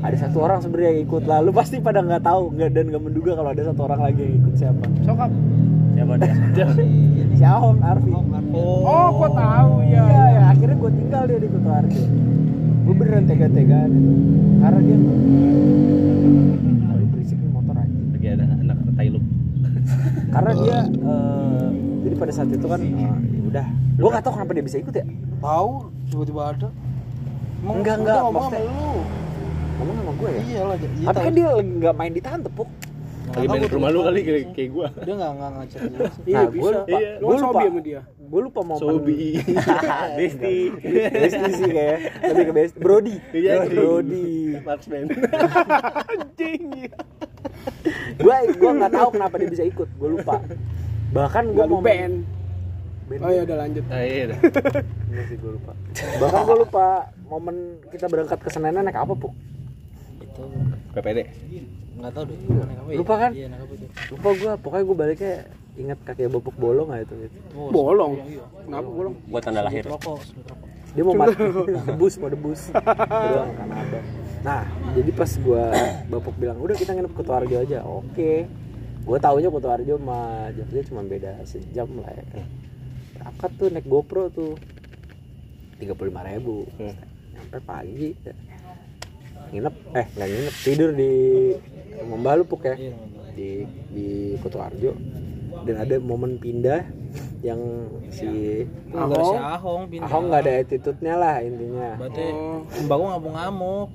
Ada 0.04 0.16
satu 0.28 0.38
orang 0.44 0.60
sebenarnya 0.60 0.90
yang 0.92 1.02
ikut. 1.08 1.24
Lalu 1.24 1.50
pasti 1.56 1.76
pada 1.80 2.04
nggak 2.04 2.24
tahu 2.24 2.44
nggak 2.54 2.70
dan 2.76 2.86
nggak 2.92 3.04
menduga 3.04 3.32
kalau 3.40 3.50
ada 3.56 3.64
satu 3.64 3.82
orang 3.88 4.02
lagi 4.04 4.20
yang 4.28 4.36
ikut 4.44 4.54
siapa. 4.60 4.84
Cokap. 5.08 5.32
Siapa 5.96 6.14
dia? 6.20 6.34
Si 7.38 7.46
Ahong 7.46 7.86
Arfi. 7.86 8.10
Oh 8.58 9.10
kok 9.22 9.32
tahu 9.38 9.86
ya 9.86 10.02
iya 10.10 10.24
ya, 10.34 10.44
akhirnya 10.50 10.74
gue 10.82 10.90
tinggal 10.90 11.24
dia 11.30 11.38
di 11.38 11.48
Kutu 11.54 11.70
Arjo 11.70 12.04
gue 12.88 12.96
beneran 12.96 13.26
tega-tegaan 13.28 13.92
itu. 13.94 14.12
Karena 14.58 14.80
dia 14.82 14.98
karena 20.28 20.52
dia 20.54 20.78
eh, 20.86 21.68
jadi 22.06 22.16
pada 22.20 22.32
saat 22.36 22.50
itu 22.52 22.68
kan 22.68 22.82
ya 22.84 23.12
udah. 23.48 23.66
Gue 23.96 24.10
nggak 24.10 24.24
tahu 24.24 24.34
kenapa 24.36 24.52
dia 24.54 24.64
bisa 24.64 24.78
ikut 24.78 24.94
ya? 24.94 25.06
Tahu 25.40 25.70
tiba-tiba 26.08 26.42
ada. 26.46 26.70
Emang 27.58 27.76
Enggak, 27.78 27.96
enggak, 27.98 28.18
ngomong 28.22 28.44
sama 28.44 28.54
maksudnya- 28.54 28.70
lu 28.70 28.92
ngomong 29.78 29.96
sama 29.96 30.12
gue 30.14 30.30
ya? 30.30 30.42
Iya 30.42 30.62
lah 30.64 30.76
iya 30.78 31.08
tapi 31.08 31.20
kan 31.20 31.34
dia 31.34 31.50
nggak 31.58 31.96
main 31.96 32.12
di 32.12 32.22
tante 32.22 32.50
puk 32.50 32.70
Lagi 33.28 33.44
main 33.46 33.60
ke 33.60 33.76
rumah 33.76 33.90
lu 33.92 34.00
kali 34.02 34.20
kayak, 34.24 34.44
kayak 34.56 34.70
gua. 34.72 34.88
dia 34.98 35.14
nggak 35.14 35.32
nggak 35.36 35.68
sih 35.68 35.80
iya 36.32 36.38
Nah, 36.38 36.46
bisa 36.48 36.62
gua 36.64 36.72
lupa. 36.72 36.88
Iya. 36.88 37.12
kan 37.12 37.28
lupa. 37.28 37.44
sobi 37.44 37.64
sama 37.66 37.82
dia? 37.82 38.02
Gue 38.28 38.42
lupa 38.42 38.60
momen 38.62 38.82
Sobi. 38.82 39.20
Besti. 40.18 40.56
Besti 41.12 41.52
sih 41.54 41.70
kayak 41.70 41.98
lebih 42.24 42.44
ke 42.44 42.54
best 42.54 42.74
Brody. 42.78 43.16
Iya, 43.30 43.54
Brody. 43.68 44.28
Marksman. 44.60 45.06
anjing 46.08 46.62
gue 48.18 48.38
gue 48.54 48.72
nggak 48.74 48.92
tahu 48.92 49.08
kenapa 49.12 49.36
dia 49.38 49.50
bisa 49.50 49.64
ikut. 49.64 49.88
Gue 49.94 50.10
lupa. 50.14 50.40
Bahkan 51.10 51.44
gue 51.50 51.58
gak 51.58 51.68
lu 51.68 51.78
band 51.80 52.16
band. 53.08 53.22
Oh 53.24 53.32
ya 53.32 53.41
udah 53.48 53.58
lanjut. 53.63 53.84
Ah, 53.88 54.04
iya 54.04 54.24
dah. 54.36 54.39
Enggak 55.08 55.26
sih 55.32 55.36
gue 55.39 55.52
lupa. 55.56 55.72
Bahkan 55.96 56.41
gue 56.43 56.58
lupa 56.67 56.86
momen 57.32 57.56
kita 57.89 58.06
berangkat 58.12 58.39
ke 58.43 58.50
Senen 58.52 58.76
naik 58.76 59.00
apa 59.00 59.13
puk? 59.15 59.34
Itu. 60.20 60.43
PPD. 60.93 61.20
nggak 61.98 62.13
tahu 62.13 62.24
deh 62.30 62.38
naik 62.38 62.78
apa 62.78 62.89
ya? 62.93 62.98
Lupa 63.02 63.13
kan? 63.17 63.32
iya 63.34 63.46
naik 63.50 63.62
apa 63.63 63.74
itu. 63.74 63.86
Lupa 64.13 64.30
gue 64.36 64.52
pokoknya 64.62 64.84
gue 64.84 64.98
baliknya 64.98 65.34
ingat 65.78 66.00
kaki 66.06 66.30
bopuk 66.30 66.56
bolong 66.60 66.88
nggak 66.91 67.08
itu? 67.08 67.15
Gitu. 67.26 67.38
Oh, 67.56 67.70
bolong? 67.72 68.13
iya. 68.28 68.43
kenapa 68.67 68.89
bolong? 68.91 69.15
Buat 69.32 69.43
tanda 69.48 69.62
lahir. 69.63 69.84
Rokok 69.88 70.20
sebut 70.22 70.46
rokok. 70.52 70.67
Dia 70.93 71.04
mau 71.06 71.15
mati. 71.15 71.36
Debus 71.89 72.13
mau 72.17 72.30
debus. 72.30 72.62
Doang 72.74 73.52
kan 73.56 73.70
ada. 73.72 74.00
Nah 74.43 74.62
jadi 74.93 75.12
pas 75.15 75.32
gue 75.32 75.63
bapuk 76.12 76.36
bilang 76.38 76.58
udah 76.60 76.76
kita 76.76 76.91
nginep 76.93 77.13
ke 77.15 77.17
Kutoarjo 77.24 77.58
aja. 77.63 77.80
Oke. 77.88 78.46
Gue 79.08 79.17
taunya 79.24 79.48
Kutoarjo 79.48 79.96
sama 79.96 80.52
Jogja 80.52 80.82
cuma 80.91 81.02
beda 81.08 81.39
sejam 81.48 81.88
lah 82.04 82.12
ya 82.12 82.26
kan 82.36 82.67
berangkat 83.28 83.52
tuh 83.60 83.68
naik 83.68 83.88
GoPro 83.92 84.24
tuh. 84.32 84.56
Tiga 85.76 85.92
puluh 85.92 86.16
lima 86.16 86.24
ribu. 86.24 86.63
Nyampe 87.36 87.60
pagi. 87.68 88.16
Ya. 88.24 88.34
nginep 89.48 89.76
eh 89.96 90.08
nggak 90.12 90.28
nginep 90.28 90.56
tidur 90.60 90.90
di 90.92 91.12
rumah 92.04 92.18
Mbah 92.20 92.34
lu 92.40 92.44
Puk 92.48 92.68
ya. 92.68 92.76
Iya 92.76 92.96
di 93.38 93.52
di 93.94 94.10
Kutoarjo 94.42 94.98
dan 95.62 95.76
ada 95.78 95.96
momen 96.02 96.42
pindah 96.42 96.82
yang 97.46 97.62
si 98.10 98.66
Nggak 98.90 99.13
ada 99.13 99.22
si 99.22 99.38
Ahong 99.38 99.84
pindah. 99.86 100.10
Ahong 100.10 100.26
nggak 100.34 100.42
ada 100.42 100.54
attitude-nya 100.66 101.13
lah 101.13 101.38
intinya. 101.46 102.02
berarti 102.02 102.26
mbak 102.82 102.96
gua 102.98 103.08
ngamuk-ngamuk. 103.13 103.88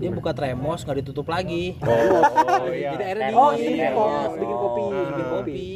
Dia 0.00 0.10
buka 0.16 0.32
tremos 0.32 0.80
nggak 0.80 0.98
ditutup 1.04 1.28
lagi. 1.28 1.76
Oh, 1.84 2.72
iya. 2.72 2.96
jadi 2.96 3.04
airnya 3.04 3.28
Oh, 3.36 3.52
kok 3.52 4.32
bikin 4.40 4.56
kopi, 4.56 4.82
bikin 4.88 5.26
kopi. 5.28 5.68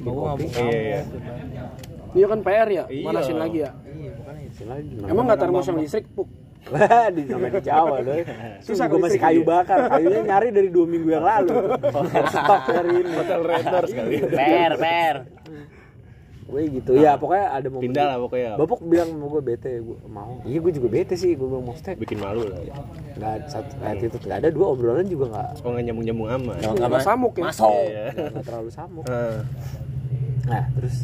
Gua 0.00 0.12
Iya, 0.12 0.24
ngamuk-ngamuk 0.34 0.72
iya. 0.72 1.00
dia 2.08 2.26
kan 2.26 2.40
PR 2.40 2.68
ya 2.68 2.84
Iya. 2.88 3.04
manasin 3.04 3.36
lagi 3.36 3.58
ya 3.58 3.70
iya 3.88 4.12
lagi. 4.66 4.94
emang 5.04 5.24
nggak 5.26 5.40
termos 5.40 5.64
yang 5.66 5.78
listrik 5.78 6.06
puk 6.12 6.28
di 7.16 7.22
namanya 7.24 7.52
di 7.54 7.64
Jawa 7.64 7.96
loh. 8.04 8.12
Susah 8.66 8.92
gue 8.92 9.00
masih 9.00 9.16
kayu 9.16 9.40
bakar. 9.40 9.88
Kayunya 9.88 10.20
nyari 10.20 10.52
dari 10.52 10.68
dua 10.68 10.84
minggu 10.84 11.08
yang 11.08 11.24
lalu. 11.24 11.54
Stok 12.28 12.62
hari 12.68 12.90
ini. 12.92 13.10
Hotel 13.14 13.40
Raiders 13.40 13.90
kali. 13.94 14.16
per 14.28 14.72
per 14.76 15.14
Gue 16.48 16.60
gitu. 16.72 16.96
Ya 16.96 17.12
pokoknya 17.14 17.46
ada 17.52 17.68
momen. 17.68 17.82
Pindah 17.84 18.04
lah 18.06 18.16
pokoknya. 18.18 18.50
Bapak 18.56 18.80
bilang 18.82 19.08
sama 19.12 19.26
gue 19.28 19.42
bete, 19.44 19.72
gue 19.78 19.96
mau. 20.06 20.40
Iya 20.42 20.58
gue 20.58 20.72
juga 20.72 20.88
bete 20.88 21.14
sih. 21.14 21.36
Gue 21.36 21.44
bilang 21.44 21.60
mau 21.62 21.76
step. 21.76 21.94
Bikin 21.94 22.16
malu 22.16 22.48
lah. 22.48 22.56
Ya. 22.58 22.74
Nggak 23.14 23.34
satu 23.46 23.72
attitude 23.78 24.24
nggak 24.24 24.38
ada 24.38 24.48
dua 24.48 24.66
obrolan 24.68 25.04
juga 25.04 25.28
nggak 25.28 25.48
Oh 25.58 25.70
nggak 25.70 25.84
nyambung-nyambung 25.84 26.28
aman. 26.30 26.56
nggak 26.56 27.02
samuk 27.02 27.32
ya 27.34 27.44
masuk 27.44 27.68
Iya. 27.84 28.04
nggak 28.32 28.44
terlalu 28.48 28.70
samuk. 28.70 29.04
Ah, 29.06 29.44
Nah 30.48 30.64
terus 30.72 30.96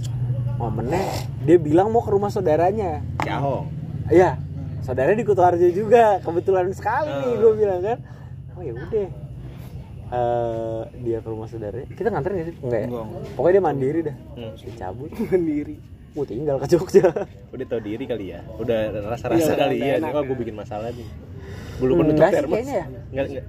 momennya 0.54 1.04
dia 1.42 1.58
bilang 1.58 1.92
mau 1.92 2.00
ke 2.00 2.08
rumah 2.08 2.28
saudaranya. 2.28 3.04
Si 3.20 3.28
Ahong. 3.28 3.68
Iya, 4.06 4.40
saudaranya 4.80 5.18
di 5.18 5.26
Kutoarjo 5.26 5.68
juga. 5.68 6.20
Kebetulan 6.20 6.72
sekali 6.72 7.10
nih 7.10 7.28
Ah. 7.28 7.36
gue 7.36 7.52
bilang 7.54 7.80
kan. 7.82 7.98
Oh 8.54 8.62
ya 8.62 8.72
udah. 8.72 9.08
Eh, 10.06 10.82
dia 11.02 11.18
ke 11.18 11.28
rumah 11.28 11.46
saudaranya. 11.46 11.88
Kita 11.88 12.08
nganterin 12.08 12.36
ya 12.36 12.44
sih? 12.44 12.56
Enggak 12.60 12.80
ya? 12.80 12.86
Enggak. 12.86 13.06
Pokoknya 13.34 13.52
dia 13.52 13.64
mandiri 13.64 14.00
dah. 14.02 14.16
Hmm. 14.34 14.52
Dia 14.54 14.72
cabut. 14.78 15.08
sendiri 15.10 15.76
Gue 16.14 16.24
tinggal 16.24 16.56
ke 16.56 16.66
Jogja. 16.68 17.10
Udah 17.50 17.66
tau 17.66 17.80
diri 17.80 18.04
kali 18.04 18.24
ya. 18.30 18.40
Udah 18.54 18.78
rasa-rasa 19.04 19.34
Iya, 19.34 19.46
udah 19.48 19.58
kali 19.58 19.76
ya. 19.76 19.94
ya. 19.98 20.20
gue 20.20 20.36
bikin 20.38 20.54
masalah 20.54 20.88
nih. 20.88 21.08
Gue 21.74 21.86
lupa 21.88 22.02
nutup 22.02 22.14
Enggak 22.14 22.30
sih 22.30 22.38
termos. 22.38 22.54
kayaknya 22.54 22.74
ya. 22.74 22.86
Enggak 23.10 23.24
enggak. 23.26 23.44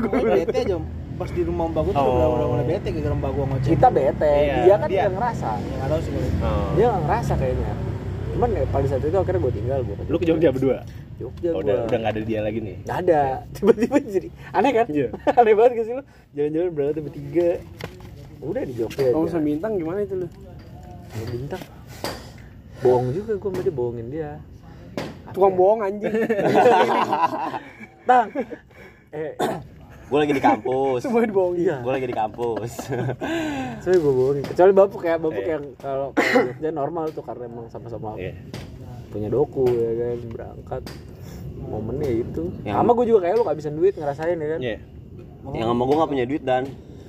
gue 0.00 0.20
bete 0.24 0.58
aja 0.58 0.76
pas 1.12 1.28
di 1.28 1.44
rumah 1.44 1.68
mbak 1.68 1.82
gua 1.84 1.92
tuh 1.92 2.02
udah 2.08 2.24
Oh. 2.24 2.34
udah 2.34 2.46
mulai 2.48 2.66
bete 2.66 2.88
gara 2.90 3.12
mbak 3.12 3.30
gua 3.30 3.44
ngoceh 3.46 3.70
Kita 3.70 3.88
bete. 3.90 4.32
Iya, 4.40 4.56
Dia 4.64 4.74
kan 4.74 4.88
dia. 4.88 5.04
ngerasa. 5.06 5.50
ya 5.52 5.74
nggak 5.76 5.88
tahu 5.92 6.00
sih 6.00 6.12
Oh. 6.40 6.70
Dia 6.72 6.86
nggak 6.88 7.02
ngerasa 7.04 7.32
kayaknya. 7.36 7.72
Cuman 8.32 8.48
ya, 8.48 8.64
pada 8.64 8.86
saat 8.88 9.02
itu 9.04 9.12
akhirnya 9.12 9.40
gue 9.42 9.52
tinggal 9.52 9.78
gue 9.84 9.94
ke 9.94 10.02
Lu 10.08 10.16
ke 10.16 10.24
Jogja 10.24 10.48
berdua? 10.48 10.76
Jogja 11.22 11.48
Oh, 11.48 11.54
gue. 11.54 11.62
udah 11.64 11.76
udah 11.86 11.98
nggak 11.98 12.12
ada 12.12 12.22
dia 12.22 12.40
lagi 12.40 12.58
nih. 12.58 12.76
Nggak 12.82 12.98
ada. 13.00 13.20
Tiba-tiba 13.54 13.96
jadi 14.02 14.28
aneh 14.50 14.72
kan? 14.72 14.86
Iya. 14.88 15.06
aneh 15.38 15.54
banget 15.54 15.70
gak 15.72 15.84
sih 15.84 15.94
lu? 15.94 16.02
Jalan-jalan 16.32 16.70
berangkat 16.72 17.02
bertiga. 17.02 17.48
Udah 18.40 18.62
di 18.62 18.74
Jogja 18.74 19.06
kamu 19.08 19.26
sama 19.26 19.44
bintang 19.44 19.72
gimana 19.76 19.98
itu 20.00 20.14
lu 20.16 20.28
Ya, 21.12 21.24
bintang. 21.28 21.62
Bohong 22.80 23.06
juga 23.12 23.32
gue 23.34 23.46
sama 23.46 23.60
dia 23.60 23.70
bohongin 23.72 24.06
dia. 24.08 24.30
tukang 25.30 25.54
bohong 25.54 25.80
anjing 25.80 26.12
Tang. 28.02 28.28
Eh, 29.10 29.32
gue 30.04 30.18
lagi 30.18 30.34
di 30.34 30.42
kampus 30.42 31.00
semua 31.00 31.22
dibohongin 31.22 31.62
iya. 31.62 31.76
gue 31.78 31.88
lagi 31.90 32.04
di 32.04 32.12
kampus 32.12 32.72
Soalnya 33.80 33.98
gue 33.98 34.12
bohongin. 34.12 34.44
Kecuali 34.44 34.72
Bapuk 34.72 35.02
ya, 35.02 35.16
Bapuk 35.16 35.38
Iya. 35.38 35.52
yang 35.52 35.64
kalau 35.78 36.08
Jogja 36.12 36.68
normal 36.70 37.04
tuh 37.10 37.22
karena 37.22 37.44
emang 37.46 37.68
sama-sama 37.68 38.12
Iya. 38.14 38.36
Punya 39.12 39.28
doku 39.28 39.68
ya 39.68 39.90
kan 39.94 40.18
berangkat 40.26 40.82
momennya 41.62 42.10
itu. 42.18 42.42
Yang- 42.62 42.76
Sama 42.76 42.90
gue 42.92 43.04
juga 43.06 43.20
kayak 43.22 43.34
lu 43.34 43.44
kehabisan 43.44 43.74
duit 43.74 43.94
ngerasain 43.94 44.34
ya 44.34 44.48
kan. 44.50 44.60
Iya. 44.60 44.76
yang 45.52 45.66
sama 45.68 45.82
gue 45.82 45.96
gak 45.96 46.06
punya 46.08 46.24
duit 46.24 46.42
dan 46.42 46.62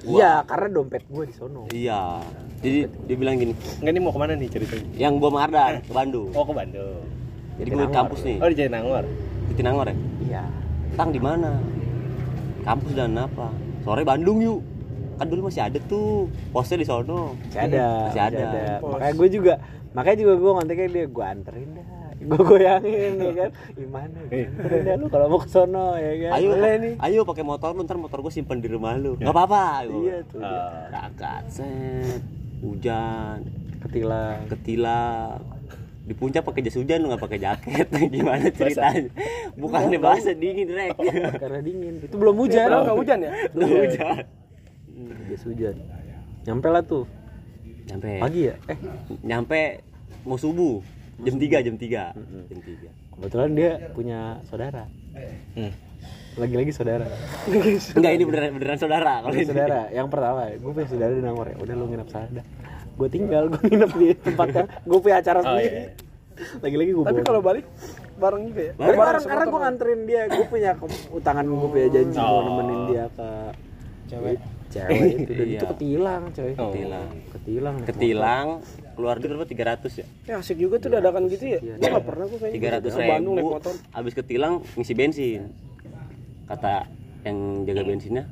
Gua- 0.04 0.20
Iya, 0.20 0.34
karena 0.44 0.68
dompet 0.70 1.04
gue 1.06 1.24
di 1.24 1.32
sono. 1.32 1.64
iya 1.70 2.20
jadi 2.60 2.90
dia 3.00 3.16
bilang 3.16 3.38
gini 3.38 3.54
Enggak 3.78 3.94
nih 3.94 4.02
mau 4.02 4.10
ke 4.10 4.20
mana 4.20 4.34
nih 4.34 4.50
ceritanya? 4.50 4.90
yang 4.96 5.16
gue 5.16 5.30
sama 5.30 5.40
Ardan 5.42 5.74
ke 5.80 5.92
Bandung 5.92 6.28
Oh 6.30 6.42
ke 6.42 6.52
Bandung. 6.52 7.00
jadi 7.54 7.64
gue 7.64 7.78
Jatinangor. 7.78 7.96
kampus 7.96 8.20
nih 8.22 8.38
Oh 8.38 8.48
di 8.48 8.56
Jatinangor. 8.58 9.04
di 9.46 9.54
Tinangor 9.54 9.86
ya 9.86 9.96
iya 10.24 10.44
tang 10.94 11.10
di 11.10 11.20
mana 11.20 11.52
kampus 12.64 12.92
dan 12.92 13.16
apa 13.16 13.48
sore 13.82 14.02
Bandung 14.04 14.38
yuk 14.40 14.60
kan 15.14 15.26
dulu 15.26 15.48
masih 15.48 15.62
ada 15.62 15.80
tuh 15.80 16.26
posnya 16.50 16.76
di 16.76 16.86
sono 16.86 17.38
masih 17.46 17.60
ada 17.62 17.86
Masih 18.10 18.22
ada. 18.26 18.44
makanya 18.82 19.14
gue 19.14 19.28
juga 19.30 19.54
makanya 19.94 20.18
juga 20.20 20.34
gue 20.36 20.52
ngonteknya 20.54 20.88
dia 20.90 21.06
gue 21.08 21.24
anterin 21.24 21.70
dah 21.72 21.86
gue 22.24 22.42
goyangin 22.42 23.14
ya 23.20 23.32
kan? 23.36 23.50
Gimana 23.76 24.18
gue 24.28 24.48
anterin 24.48 24.82
dah 24.88 24.96
lu 24.96 25.06
kalau 25.12 25.26
mau 25.28 25.40
ke 25.44 25.50
sono 25.52 26.00
ya 26.00 26.14
kan? 26.28 26.32
Ayo 26.40 26.48
boleh 26.56 26.74
nih. 26.80 26.94
Ayo 27.00 27.20
pakai 27.28 27.44
motor 27.44 27.70
lu 27.76 27.82
ntar 27.84 28.00
motor 28.00 28.20
gue 28.24 28.34
simpen 28.34 28.64
di 28.64 28.70
rumah 28.72 28.96
lu. 28.96 29.20
Nggak 29.20 29.36
apa-apa 29.36 29.88
gua. 29.92 30.00
iya 30.00 30.18
tuh 30.28 30.40
berangkat 30.40 31.44
set. 31.52 32.22
Hujan. 32.64 33.38
Ketilang. 33.84 34.40
Ketilang. 34.48 35.38
Di 36.04 36.14
puncak 36.16 36.44
pakai 36.44 36.62
jas 36.68 36.76
hujan 36.76 37.00
lu 37.04 37.08
nggak 37.12 37.24
pakai 37.24 37.40
jaket. 37.40 37.88
Gimana 38.16 38.48
ceritanya? 38.52 39.12
Bukannya 39.56 40.00
bahasa 40.00 40.32
dingin 40.32 40.72
rek. 40.72 40.96
Karena 41.40 41.60
dingin. 41.60 42.04
Itu 42.04 42.16
belum 42.16 42.36
hujan. 42.40 42.68
Padahal 42.68 42.84
nggak 42.88 43.00
hujan 43.00 43.18
ya? 43.20 43.32
belum 43.52 43.70
hujan. 43.88 44.16
jas 45.32 45.44
hujan. 45.44 45.76
Nyampe 46.44 46.68
lah 46.72 46.84
tuh. 46.84 47.06
Nyampe. 47.88 48.20
Pagi 48.20 48.42
ya? 48.52 48.56
Eh. 48.72 48.78
Nyampe 49.24 49.60
mau 50.24 50.40
subuh 50.40 50.80
jam 51.20 51.36
3 51.36 51.62
jam 51.62 51.76
3 51.76 52.50
jam 52.50 52.60
3 52.60 53.14
kebetulan 53.14 53.50
dia 53.54 53.72
punya 53.92 54.20
saudara. 54.44 54.90
Hmm. 55.54 55.74
lagi-lagi 56.34 56.74
saudara. 56.74 57.06
Enggak 57.94 58.12
ini 58.12 58.24
beneran 58.26 58.52
beneran 58.52 58.74
saudara. 58.76 59.22
Kalau 59.22 59.36
ini. 59.36 59.46
saudara. 59.46 59.86
Yang 59.88 60.08
pertama 60.10 60.40
gue 60.50 60.72
punya 60.74 60.88
saudara 60.90 61.12
di 61.12 61.22
Nangor 61.22 61.46
ya. 61.46 61.56
Udah 61.56 61.74
lu 61.74 61.86
nginep 61.86 62.10
sana 62.10 62.28
dah. 62.34 62.46
Gue 62.92 63.08
tinggal 63.08 63.44
gue 63.48 63.62
nginep 63.64 63.92
di 63.94 64.08
tempatnya. 64.20 64.66
Gue 64.82 64.98
punya 65.00 65.16
acara 65.20 65.40
Oh, 65.40 65.46
sendiri. 65.48 65.70
iya. 65.70 65.86
lagi-lagi 66.58 66.92
gue 66.92 67.04
Tapi 67.06 67.22
kalau 67.22 67.40
balik 67.40 67.66
bareng 68.16 68.44
juga 68.44 68.62
ya. 68.64 68.74
Bareng, 68.74 68.98
bareng. 68.98 69.24
Karena 69.24 69.46
gue 69.46 69.60
nganterin 69.62 70.02
dia, 70.04 70.22
gue 70.26 70.46
punya 70.48 70.72
utangan 71.14 71.46
gue 71.46 71.70
punya 71.70 71.88
janji 71.92 72.18
mau 72.18 72.34
Oh. 72.34 72.42
nemenin 72.44 72.82
dia 72.90 73.06
ke 73.14 73.30
Cewek. 74.04 74.38
cewek 74.68 75.00
itu. 75.16 75.32
Dan 75.32 75.46
Iya. 75.46 75.54
itu 75.56 75.66
ketilang 75.70 76.24
coy. 76.28 76.52
Ketilang. 76.52 77.08
ketilang 77.30 77.76
ketilang 77.86 78.48
keluar 78.94 79.16
duit 79.18 79.30
berapa 79.30 79.46
300 79.46 79.90
ya 79.96 80.06
Ya 80.24 80.36
asik 80.38 80.58
juga 80.58 80.76
tuh 80.78 80.90
dadakan 80.90 81.26
gitu 81.28 81.46
ya. 81.48 81.60
Gue 81.60 81.76
nggak 81.84 82.04
pernah 82.04 82.26
gue 82.26 82.40
kayaknya. 82.40 82.80
300 82.80 82.94
Ke 82.94 83.02
Bandung 83.04 83.34
naik 83.34 83.42
ribu 83.42 83.54
motor. 83.54 83.74
habis 83.92 84.14
ketilang 84.14 84.54
ngisi 84.74 84.94
bensin 84.94 85.42
kata 86.44 86.86
yang 87.24 87.38
jaga 87.64 87.82
bensinnya 87.84 88.26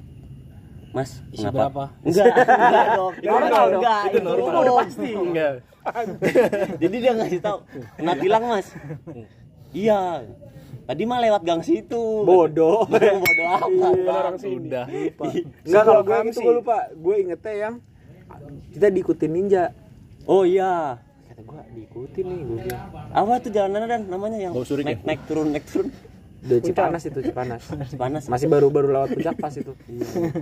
Mas, 0.91 1.23
Isi 1.29 1.39
kenapa? 1.41 1.71
berapa? 1.71 1.83
Enggak, 2.03 2.27
enggak 2.35 2.85
dong. 2.91 3.13
Itu 3.15 3.23
normal 3.23 3.47
dong. 3.47 3.71
enggak, 3.73 4.01
Itu 4.03 4.11
itu, 4.11 4.27
normal. 4.27 4.59
udah 4.61 4.73
pasti. 4.77 5.09
Enggak. 5.13 5.53
Jadi 6.77 6.95
dia 6.99 7.11
ngasih 7.13 7.39
tahu, 7.39 7.57
kena 7.95 8.13
tilang 8.13 8.43
mas. 8.45 8.67
iya. 9.71 9.99
Tadi 10.83 11.03
mah 11.05 11.19
lewat 11.21 11.41
gang 11.41 11.63
situ. 11.63 12.03
bodoh 12.21 12.83
Bodoh 12.91 13.47
amat. 13.63 13.95
Orang 14.03 14.35
sudah. 14.35 14.83
Enggak 15.63 15.83
kalau 15.85 16.01
gue 16.03 16.15
itu 16.27 16.39
gue 16.39 16.55
lupa 16.59 16.77
gue 16.91 17.15
ingetnya 17.17 17.55
yang 17.55 17.73
kita 18.69 18.87
diikutin 18.89 19.31
ninja 19.31 19.63
Oh 20.25 20.43
iya. 20.43 21.01
kata 21.27 21.41
gue 21.41 21.61
diikutin 21.73 22.25
nih 22.27 22.39
gue 22.43 22.57
bilang 22.67 22.83
Apa 23.11 23.39
tuh 23.39 23.51
jalanan 23.51 23.87
dan 23.87 24.01
namanya 24.05 24.37
yang 24.37 24.53
Bau 24.53 24.65
naik, 24.67 24.99
ya? 25.01 25.07
naik 25.07 25.21
turun 25.25 25.47
naik 25.49 25.65
turun. 25.65 25.87
udah 26.41 26.57
Cipanas 26.57 27.03
itu 27.05 27.19
Cipanas 27.21 27.61
Panas. 27.93 28.23
masih 28.25 28.49
baru-baru 28.49 28.89
lewat 28.89 29.13
puncak 29.13 29.37
pas 29.37 29.53
itu 29.53 29.77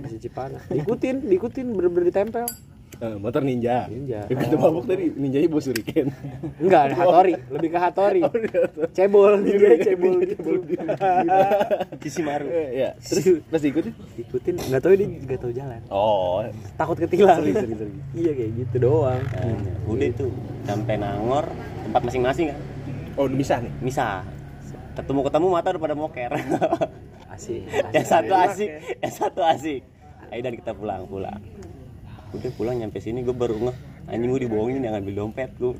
masih 0.00 0.18
Cipanas 0.18 0.64
diikutin 0.66 1.28
diikutin 1.28 1.66
bener-bener 1.76 2.08
ditempel 2.08 2.48
Eh, 2.98 3.16
motor 3.16 3.40
ninja. 3.46 3.86
Ninja. 3.86 4.26
Ya, 4.26 4.34
kata 4.34 4.58
mabuk 4.58 4.84
tadi 4.84 5.14
ninjanya 5.14 5.46
bos 5.46 5.64
suriken. 5.64 6.10
enggak 6.58 6.92
Hatori 6.92 7.32
lebih 7.48 7.68
ke 7.70 7.78
Hatori 7.78 8.20
cebol 8.96 9.40
ninja 9.40 9.78
cebol 9.80 10.20
gitu 10.26 10.50
Kisi 11.96 12.20
maru. 12.20 12.50
Eh, 12.50 12.68
ya. 12.76 12.90
Terus 12.98 13.46
pas 13.46 13.62
diikutin? 13.62 13.94
ikutin 14.18 14.54
nggak 14.58 14.82
tahu 14.82 14.92
dia 14.98 15.06
nggak 15.06 15.38
tahu 15.40 15.52
jalan 15.54 15.80
Oh. 15.88 16.42
takut 16.76 16.98
ketilang 16.98 17.40
iya 18.20 18.30
kayak 18.34 18.50
gitu 18.58 18.76
doang 18.82 19.22
Nah, 19.32 19.56
udah 19.88 20.06
itu 20.06 20.26
sampai 20.66 20.94
Nangor 20.98 21.46
tempat 21.86 22.02
masing-masing 22.04 22.46
kan. 22.52 22.58
Oh, 23.16 23.24
udah 23.24 23.36
bisa 23.36 23.54
nih. 23.58 23.72
Misah. 23.80 24.22
Ketemu 24.94 25.20
ketemu 25.24 25.46
mata 25.48 25.68
udah 25.72 25.82
pada 25.82 25.96
moker. 25.96 26.30
asik 27.30 27.62
yang 27.96 28.04
satu 28.04 28.32
asik, 28.34 28.70
yang 28.98 29.14
satu 29.14 29.40
asik. 29.40 29.80
Ayo 30.28 30.40
dan 30.42 30.54
kita 30.54 30.72
pulang 30.72 31.06
pulang. 31.06 31.40
Udah 32.30 32.50
pulang 32.54 32.76
nyampe 32.76 32.98
sini 32.98 33.20
gue 33.20 33.32
baru 33.32 33.58
ngeh 33.60 33.76
anjing 34.06 34.28
gue 34.28 34.42
dibohongin 34.42 34.80
yang 34.80 34.94
ngambil 34.94 35.14
dompet 35.16 35.50
gue. 35.56 35.74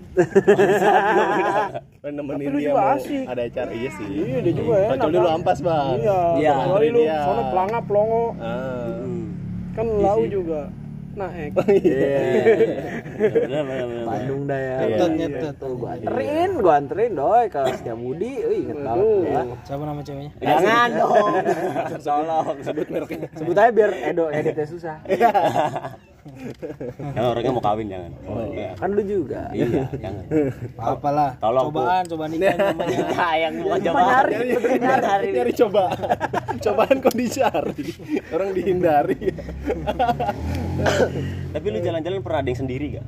Kan 2.01 2.13
nemenin 2.13 2.39
Tapi 2.41 2.45
dia 2.53 2.63
juga 2.65 2.73
mau 2.77 2.95
asik. 2.95 3.25
ada 3.25 3.43
acara 3.45 3.71
iya 3.71 3.91
sih. 3.93 4.07
Iya 4.09 4.39
dia 4.41 4.53
juga 4.53 4.75
enak. 4.77 4.91
Kecuali 4.97 5.17
lu 5.17 5.29
ampas, 5.31 5.59
Bang. 5.61 5.97
Iya. 5.97 6.19
Iya. 6.37 6.55
Kecuali 6.57 6.89
lu 6.89 7.01
Iya. 7.01 7.19
sono 7.21 7.43
pelangap 7.49 7.83
pelongo 7.85 8.25
Ah. 8.37 9.07
Kan 9.71 9.87
lau 9.97 10.23
juga. 10.25 10.63
Nah, 11.11 11.27
eh. 11.29 11.51
Bener, 11.51 11.75
bener, 13.61 13.85
bener. 13.85 14.05
Bandung 14.07 14.47
dah 14.47 14.55
ya 14.57 14.77
Nyetet, 14.79 14.95
Iya. 15.11 15.17
nyetet. 15.19 15.55
tuh 15.59 15.73
gua 15.75 15.91
anterin 15.93 16.51
gua 16.57 16.75
anterin 16.77 17.11
doi 17.13 17.45
ke 17.47 17.61
Setiabudi 17.75 18.33
Wih, 18.41 18.59
inget 18.65 18.79
banget. 18.79 19.59
Siapa 19.65 19.83
nama 19.83 20.01
ceweknya? 20.01 20.33
Jangan 20.39 20.89
dong. 20.95 21.33
Tolong. 22.07 22.57
Sebut 22.63 22.87
mereknya. 22.89 23.27
sebut 23.33 23.57
aja 23.57 23.71
biar 23.71 23.91
edo 24.05 24.25
editnya 24.31 24.67
susah 24.67 24.97
Jangan 27.17 27.29
orangnya 27.33 27.53
mau 27.53 27.65
kawin 27.65 27.87
jangan. 27.89 28.11
Iya. 28.51 28.71
kan 28.77 28.91
lu 28.93 29.03
juga 29.03 29.41
Iya, 29.51 29.67
jangan. 30.05 30.25
Apalah. 30.77 31.31
Tolong, 31.41 31.65
Cobaan, 31.73 32.05
coba 32.07 32.25
nikah 32.29 32.55
namanya. 32.61 32.99
Nah, 33.11 33.35
yang 33.37 33.55
bukan 33.61 33.81
coba 33.85 34.01
nyari, 34.01 34.37
nyari. 34.79 35.29
Nyari 35.33 35.53
coba. 35.57 35.85
Cobaan 36.65 36.97
kok 37.01 37.15
dicari. 37.17 37.85
Orang 38.31 38.51
dihindari. 38.53 39.19
Tapi 41.51 41.67
lu 41.67 41.79
jalan-jalan 41.81 42.21
pernah 42.23 42.41
ada 42.41 42.49
yang 42.49 42.61
sendiri 42.61 42.87
gak? 43.01 43.07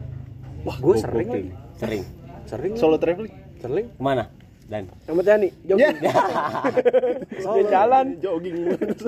Wah, 0.62 0.76
Gua 0.78 0.94
sering. 0.98 1.52
Sering. 1.78 2.02
sering 2.46 2.72
Solo 2.76 2.98
traveling. 2.98 3.32
sering 3.62 3.86
Ke 3.94 4.02
mana? 4.02 4.41
Dan 4.72 4.88
Sama 5.04 5.20
Tiani, 5.20 5.52
jogging. 5.62 5.96
Dia 7.52 7.64
jalan. 7.68 8.06
jogging. 8.16 8.56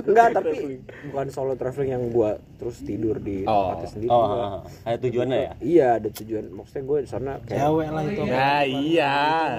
enggak 0.04 0.28
tapi 0.30 0.76
bukan 1.08 1.26
solo 1.32 1.56
traveling 1.56 1.90
yang 1.90 2.04
gua 2.12 2.36
terus 2.60 2.84
tidur 2.84 3.16
di 3.16 3.44
Oh. 3.44 3.72
tempatnya 3.72 3.88
sendiri 3.88 4.10
oh, 4.10 4.24
ah. 4.24 4.60
ada 4.84 4.96
tujuannya 4.98 5.38
ya? 5.38 5.52
iya 5.60 5.88
ada 5.96 6.08
tujuan 6.10 6.44
maksudnya 6.50 6.82
gue 6.82 6.98
di 7.00 7.08
sana 7.08 7.32
kayak 7.40 7.60
Cewek 7.60 7.88
lah 7.88 8.02
itu. 8.04 8.20
Nah, 8.24 8.62
iya, 8.64 9.14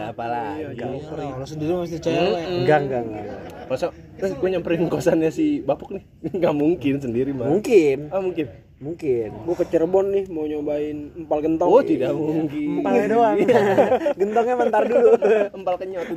apalagi. 0.10 0.78
Kalau 1.16 1.48
sendiri 1.48 1.72
mesti 1.76 1.98
cewek. 1.98 2.44
enggak 2.62 2.80
enggak 2.82 3.02
enggak. 3.04 3.26
Masa 3.66 3.86
terus 4.16 4.32
gue 4.32 4.50
nyamperin 4.50 4.86
kosannya 4.86 5.30
si 5.30 5.60
Bapuk 5.60 5.90
nih. 5.92 6.04
Enggak 6.36 6.54
mungkin 6.54 6.94
sendiri, 7.00 7.32
Bang. 7.32 7.50
mungkin 7.52 7.98
Ah, 8.10 8.22
mungkin. 8.22 8.46
Mungkin 8.86 9.30
Gue 9.50 9.56
ke 9.58 9.66
Cirebon 9.66 10.06
nih 10.14 10.24
mau 10.30 10.46
nyobain 10.46 10.98
empal 11.18 11.40
gentong. 11.42 11.68
Oh, 11.68 11.82
tidak 11.82 12.14
mungkin. 12.14 12.80
empalnya 12.80 13.06
doang 13.10 13.38
gentongnya 14.22 14.56
bentar 14.62 14.82
dulu 14.86 15.10
Empal 15.58 15.76
kenyot. 15.82 16.08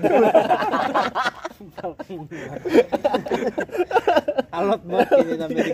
Alot 4.52 4.82
banget 4.84 5.08
ini 5.16 5.34
sampai. 5.40 5.64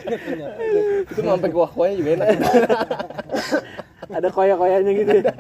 Itu 1.11 1.20
mau 1.22 1.35
sampai 1.35 1.50
kuah-kuahnya 1.50 1.94
juga 1.98 2.11
enak. 2.14 2.28
ada 4.14 4.28
koya-koyanya 4.28 4.92
gitu 4.92 5.12
ya 5.16 5.33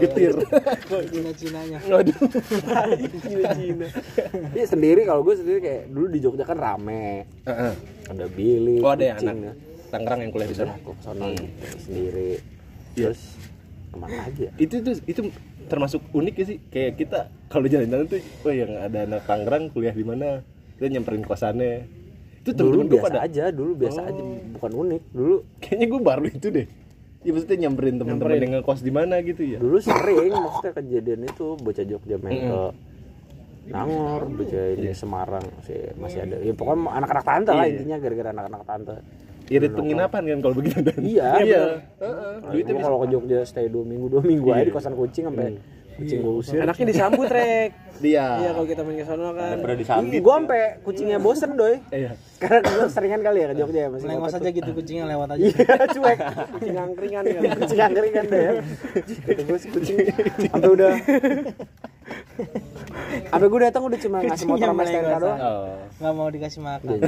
Getir. 0.00 0.32
Cina-cinanya. 1.10 1.78
Cina-Cina 1.82 3.86
Iya 4.54 4.66
sendiri 4.70 5.02
kalau 5.04 5.26
gue 5.26 5.34
sendiri 5.34 5.58
kayak 5.60 5.82
dulu 5.90 6.06
di 6.08 6.18
Jogja 6.22 6.46
kan 6.46 6.56
rame 6.56 7.26
Heeh. 7.44 7.72
ada 8.06 8.24
Billy 8.30 8.78
Oh, 8.80 8.94
ada 8.94 9.04
yang 9.12 9.18
anak 9.18 9.34
ya. 9.34 9.52
Tangerang 9.92 10.18
yang 10.18 10.30
kuliah 10.30 10.48
di 10.48 10.56
sana. 10.56 10.72
Aku 10.74 10.96
ke 10.96 11.02
sana 11.02 11.24
sendiri 11.78 12.40
Iya. 12.92 13.12
terus 13.12 13.20
ke 13.88 13.96
mana 13.96 14.16
lagi 14.18 14.42
ya 14.48 14.52
Itu 14.56 14.74
tuh 14.80 14.96
itu 15.04 15.20
termasuk 15.64 16.00
unik 16.10 16.34
ya 16.34 16.44
sih. 16.46 16.58
Kayak 16.66 16.92
kita 16.96 17.18
kalau 17.46 17.68
jalan-jalan 17.68 18.08
tuh 18.08 18.18
oh 18.42 18.52
yang 18.52 18.72
ada 18.74 19.04
anak 19.04 19.22
Tangerang 19.22 19.68
kuliah 19.68 19.92
di 19.92 20.02
mana. 20.02 20.40
Kita 20.74 20.88
nyamperin 20.88 21.22
kosannya. 21.22 21.84
Itu 22.40 22.50
dulu 22.52 22.88
biasa 22.88 23.04
pada 23.06 23.20
aja 23.22 23.44
dulu 23.48 23.78
biasa 23.78 24.00
Oh. 24.00 24.08
aja 24.08 24.22
bukan 24.50 24.72
unik 24.82 25.02
dulu 25.12 25.34
kayaknya 25.60 25.86
gue 25.86 26.00
baru 26.02 26.24
itu 26.26 26.48
deh. 26.50 26.66
Ya 27.22 27.30
maksudnya 27.30 27.56
nyamperin 27.62 27.96
temen-temen 27.96 28.34
yang 28.34 28.52
ngekos 28.58 28.80
di 28.82 28.90
mana 28.90 29.22
gitu 29.22 29.46
ya. 29.46 29.62
dulu 29.62 29.78
sering 29.78 30.34
maksudnya 30.34 30.72
kejadian 30.74 31.20
itu 31.22 31.46
bocah 31.54 31.84
Jogja 31.86 32.16
main 32.18 32.34
ke 32.42 32.60
Nangor, 33.62 34.26
bocah 34.26 34.74
ini 34.74 34.90
Semarang 34.90 35.46
masih 35.54 35.94
masih 35.94 36.18
ada. 36.26 36.34
Ya 36.42 36.50
pokoknya 36.50 36.98
anak-anak 36.98 37.22
tante 37.22 37.50
lah 37.54 37.62
Iya. 37.62 37.78
intinya 37.78 37.96
gara-gara 38.02 38.28
anak-anak 38.34 38.62
tante. 38.66 38.96
Irit 39.52 39.72
penginapan 39.72 40.22
kan 40.24 40.38
kalau 40.40 40.54
begitu 40.54 40.78
dan. 40.80 40.98
Iya, 40.98 41.28
Iya. 41.38 41.62
Heeh. 41.98 42.32
Nah, 42.38 42.50
Duitnya 42.50 42.74
bisa. 42.74 42.84
kalau 42.84 42.98
ke 42.98 43.06
Jogja 43.08 43.38
stay 43.42 43.66
dua 43.66 43.84
minggu 43.84 44.06
dua 44.08 44.22
minggu 44.22 44.46
Iya. 44.46 44.56
aja 44.56 44.64
di 44.64 44.72
kosan 44.72 44.94
kucing 44.94 45.24
sampai 45.26 45.60
kucing 45.94 46.18
gue 46.18 46.34
usir. 46.34 46.58
Enaknya 46.58 46.86
disambut, 46.88 47.28
Rek. 47.28 47.70
Dia. 47.98 48.26
Iya, 48.36 48.50
kalau 48.52 48.66
kita 48.66 48.82
main 48.82 48.96
ke 48.96 49.04
sono 49.04 49.30
kan. 49.30 49.56
Pernah 49.56 49.76
Ih, 49.76 49.80
disambit. 49.80 50.18
gua 50.18 50.34
sampai 50.36 50.60
kucingnya 50.80 51.18
bosen 51.18 51.50
doi. 51.54 51.78
Iya. 51.88 52.10
Karena 52.36 52.58
gue 52.60 52.86
seringan 52.88 53.20
kali 53.22 53.38
ya 53.38 53.46
ke 53.46 53.54
Jogja 53.54 53.78
ya 53.78 53.88
masih 53.88 54.06
Lengos 54.06 54.26
ngopet 54.26 54.42
aja 54.42 54.50
gitu 54.50 54.70
kucingnya 54.72 55.04
lewat 55.06 55.28
aja. 55.30 55.42
Iya, 55.42 55.54
cuek. 55.88 56.18
Kucing 56.50 56.76
angkringan 56.76 57.24
kan. 57.24 57.42
kucing 57.62 57.80
angkringan 57.80 58.24
deh 58.26 58.40
ya. 58.40 58.52
Kata 59.22 59.42
gue 59.44 59.58
si 59.58 59.68
kucing 59.70 59.96
sampai 60.42 60.70
udah 60.72 60.90
Sampai 63.30 63.46
gue 63.46 63.60
datang 63.62 63.82
udah 63.84 63.98
cuma 63.98 64.16
ngasih 64.20 64.46
motor 64.46 64.66
sama 64.66 64.82
STNK 64.82 65.14
doang. 65.16 65.38
Oh. 65.38 65.74
nggak 66.02 66.12
mau 66.12 66.28
dikasih 66.28 66.60
makan 66.60 66.98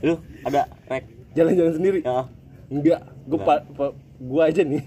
lu 0.00 0.14
ada 0.42 0.62
rek 0.88 1.04
Jalan-jalan 1.34 1.74
sendiri. 1.74 2.00
ya 2.00 2.24
Enggak, 2.70 3.00
pa- 3.36 3.94
gua 4.16 4.48
aja 4.48 4.62
nih 4.62 4.80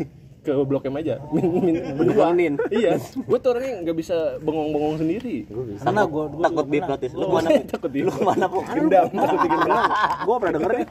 ke 0.48 0.64
Blok 0.64 0.84
M 0.88 0.96
aja. 1.00 1.16
Min, 1.36 1.46
min, 1.60 1.76
berdua. 1.98 2.32
Iya, 2.72 2.96
gua 3.28 3.38
tuh 3.42 3.50
orangnya 3.56 3.74
nggak 3.84 3.98
bisa 3.98 4.16
bengong-bengong 4.40 4.96
sendiri. 5.02 5.36
karena 5.84 6.02
gue 6.08 6.24
takut 6.44 6.66
dihipnotis 6.68 7.12
lu 7.16 7.26
mana 7.28 7.50
takut 7.68 7.92
di 7.92 8.00
lu 8.04 8.14
mana 8.24 8.46
po 8.48 8.60
Gendam, 8.64 9.06
takut 9.12 9.40
digendam. 9.44 9.84
Gue 10.24 10.36
pernah 10.40 10.54
denger 10.56 10.72
nih. 10.72 10.88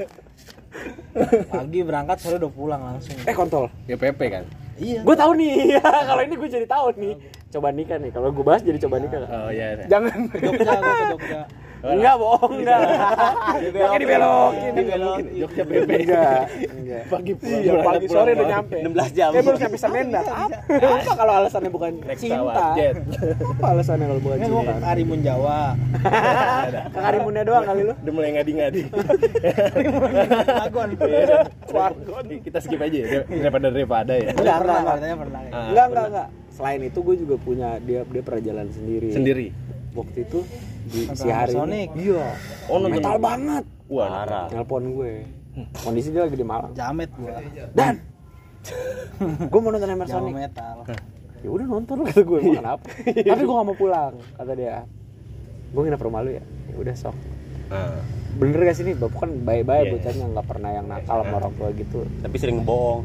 pagi 1.48 1.80
berangkat 1.80 2.16
sore 2.20 2.36
udah 2.36 2.52
pulang 2.52 2.82
langsung 2.84 3.16
Eh 3.24 3.32
kontol. 3.32 3.72
Ya 3.88 3.96
PP 3.96 4.20
kan. 4.28 4.44
iya 4.76 5.00
Gue 5.00 5.16
tahu 5.16 5.32
nih. 5.40 5.80
kalau 5.80 6.20
ini 6.20 6.34
gue 6.36 6.48
jadi 6.52 6.66
tahu 6.68 6.86
nih. 7.00 7.14
Coba 7.48 7.72
nikah 7.72 7.96
nih. 7.96 8.12
Kalau 8.12 8.28
gue 8.28 8.44
bahas 8.44 8.60
jadi 8.60 8.76
coba 8.84 9.00
nikah. 9.00 9.24
Oh 9.24 9.48
iya. 9.48 9.88
Jangan. 9.88 10.28
ke 10.28 10.36
Jogja 10.44 10.72
gue 10.76 10.92
ke 10.92 11.06
Jogja 11.16 11.40
Enggak 11.84 12.14
bohong 12.16 12.52
enggak. 12.56 12.80
Pakai 13.76 13.98
dibelokin. 14.00 14.72
Dibelokin. 14.72 15.24
Jogja 15.36 15.62
PP. 15.62 15.90
Enggak. 16.02 16.40
Enggak. 16.72 17.02
Pagi 17.06 17.32
pulang. 17.36 17.60
Iya, 17.62 17.72
pagi 17.82 18.06
sore 18.08 18.30
udah 18.32 18.46
nyampe. 18.48 18.76
16 18.80 19.16
jam 19.16 19.30
Kayak 19.30 19.44
baru 19.44 19.58
sampai 19.58 19.80
Semenda. 19.80 20.20
Apa? 20.24 20.56
Apa 20.72 21.12
kalau 21.14 21.32
alasannya 21.36 21.70
bukan 21.70 21.92
cinta? 22.16 22.64
Apa 23.36 23.66
alasannya 23.76 24.06
kalau 24.08 24.22
bukan 24.22 24.36
kan 24.36 24.48
cinta? 24.48 24.64
ke 24.66 24.74
Karimun 24.82 25.20
Jawa 25.20 25.60
Ke 26.90 26.98
Karimunnya 27.04 27.42
doang 27.44 27.64
kali 27.64 27.82
lu. 27.84 27.94
Udah 27.94 28.12
mulai 28.12 28.30
ngadi-ngadi. 28.36 28.82
Lagon 30.46 30.88
Kita 32.46 32.58
skip 32.62 32.80
aja 32.80 32.96
ya 32.96 33.20
daripada 33.26 33.66
daripada 33.70 34.12
ya. 34.16 34.30
Enggak, 34.32 34.56
pernah 34.62 34.76
enggak, 34.80 34.94
katanya 34.96 35.16
pernah 35.18 35.40
Ah, 35.46 35.66
Enggak, 35.70 35.86
enggak, 35.90 36.06
enggak. 36.10 36.28
Selain 36.56 36.80
itu 36.80 36.98
gue 37.04 37.16
juga 37.20 37.36
punya 37.36 37.68
dia 37.84 38.00
dia 38.02 38.22
pernah 38.24 38.42
jalan 38.42 38.66
sendiri. 38.72 39.08
Sendiri. 39.12 39.46
Waktu 39.92 40.18
itu 40.24 40.40
di 40.86 41.00
si 41.12 41.28
hari 41.28 41.52
Sonic. 41.52 41.88
ini. 41.90 42.08
Iya. 42.08 42.26
Oh 42.66 42.78
nonton. 42.78 42.96
Metal 42.96 43.16
banget. 43.18 43.64
Wah. 43.86 44.06
parah 44.08 44.46
Telepon 44.46 44.82
gue. 44.92 45.12
Kondisi 45.76 46.08
dia 46.10 46.22
lagi 46.22 46.34
di 46.34 46.44
Malang. 46.44 46.72
jamet 46.72 47.08
gue 47.12 47.32
Dan 47.72 47.94
gue 49.50 49.58
mau 49.58 49.70
nonton 49.70 49.88
Hammer 49.88 50.04
Jawa 50.04 50.20
Sonic. 50.20 50.34
metal 50.36 50.76
Ya 51.38 51.48
udah 51.48 51.66
nonton 51.66 51.96
kata 52.02 52.20
gue 52.20 52.38
mau 52.40 52.52
kenapa? 52.54 52.84
Tapi 53.04 53.40
gue 53.40 53.54
gak 53.54 53.66
mau 53.66 53.76
pulang 53.76 54.14
kata 54.32 54.52
dia. 54.52 54.82
Gue 55.68 55.80
nginep 55.82 56.00
rumah 56.00 56.20
lu 56.20 56.30
ya. 56.32 56.42
Ya 56.42 56.76
udah 56.76 56.94
sok. 56.94 57.16
Ah. 57.68 57.98
Bener 58.34 58.60
gak 58.62 58.74
sih 58.74 58.84
nih 58.84 58.94
bapak 58.94 59.18
kan 59.18 59.30
baik-baik 59.42 59.82
Iya. 59.82 59.92
bocahnya 59.92 60.24
nggak 60.28 60.46
pernah 60.46 60.70
yang 60.70 60.86
nakal 60.86 61.18
sama 61.20 61.34
orang 61.36 61.52
tua 61.54 61.68
gitu. 61.72 61.98
tapi 62.20 62.36
sering 62.36 62.60
bohong 62.60 63.02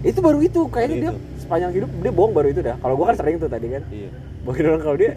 Itu 0.00 0.20
baru 0.20 0.38
itu 0.38 0.60
kayaknya 0.68 0.92
Baru 0.92 1.02
dia 1.02 1.10
itu. 1.10 1.40
sepanjang 1.40 1.70
hidup 1.72 1.90
dia 1.96 2.12
bohong 2.12 2.32
baru 2.32 2.48
itu 2.48 2.60
dah. 2.60 2.76
Kalau 2.76 2.94
gue 2.94 3.06
kan 3.06 3.16
sering 3.16 3.36
tuh 3.36 3.48
tadi 3.48 3.66
kan. 3.68 3.82
iya 3.88 4.10
Bohongin 4.48 4.64
orang 4.72 4.80
kalau 4.80 4.96
dia 4.96 5.12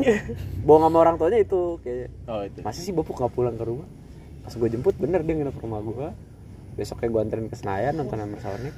bohong 0.67 0.84
sama 0.91 0.97
orang 1.07 1.15
tuanya 1.15 1.39
itu 1.39 1.79
kayak 1.79 2.11
Oh 2.27 2.43
itu. 2.43 2.59
masih 2.67 2.82
sih 2.84 2.91
bapak 2.91 3.15
nggak 3.15 3.32
pulang 3.32 3.55
ke 3.55 3.63
rumah. 3.63 3.88
Pas 4.43 4.51
gue 4.51 4.67
jemput 4.67 4.95
bener 4.99 5.23
dia 5.23 5.39
nginep 5.39 5.55
rumah 5.55 5.79
gue. 5.79 6.07
Besoknya 6.75 7.07
gue 7.07 7.21
anterin 7.23 7.47
ke 7.47 7.55
Senayan 7.55 7.95
nonton 7.95 8.19
Hammer 8.19 8.43
Sonic. 8.43 8.75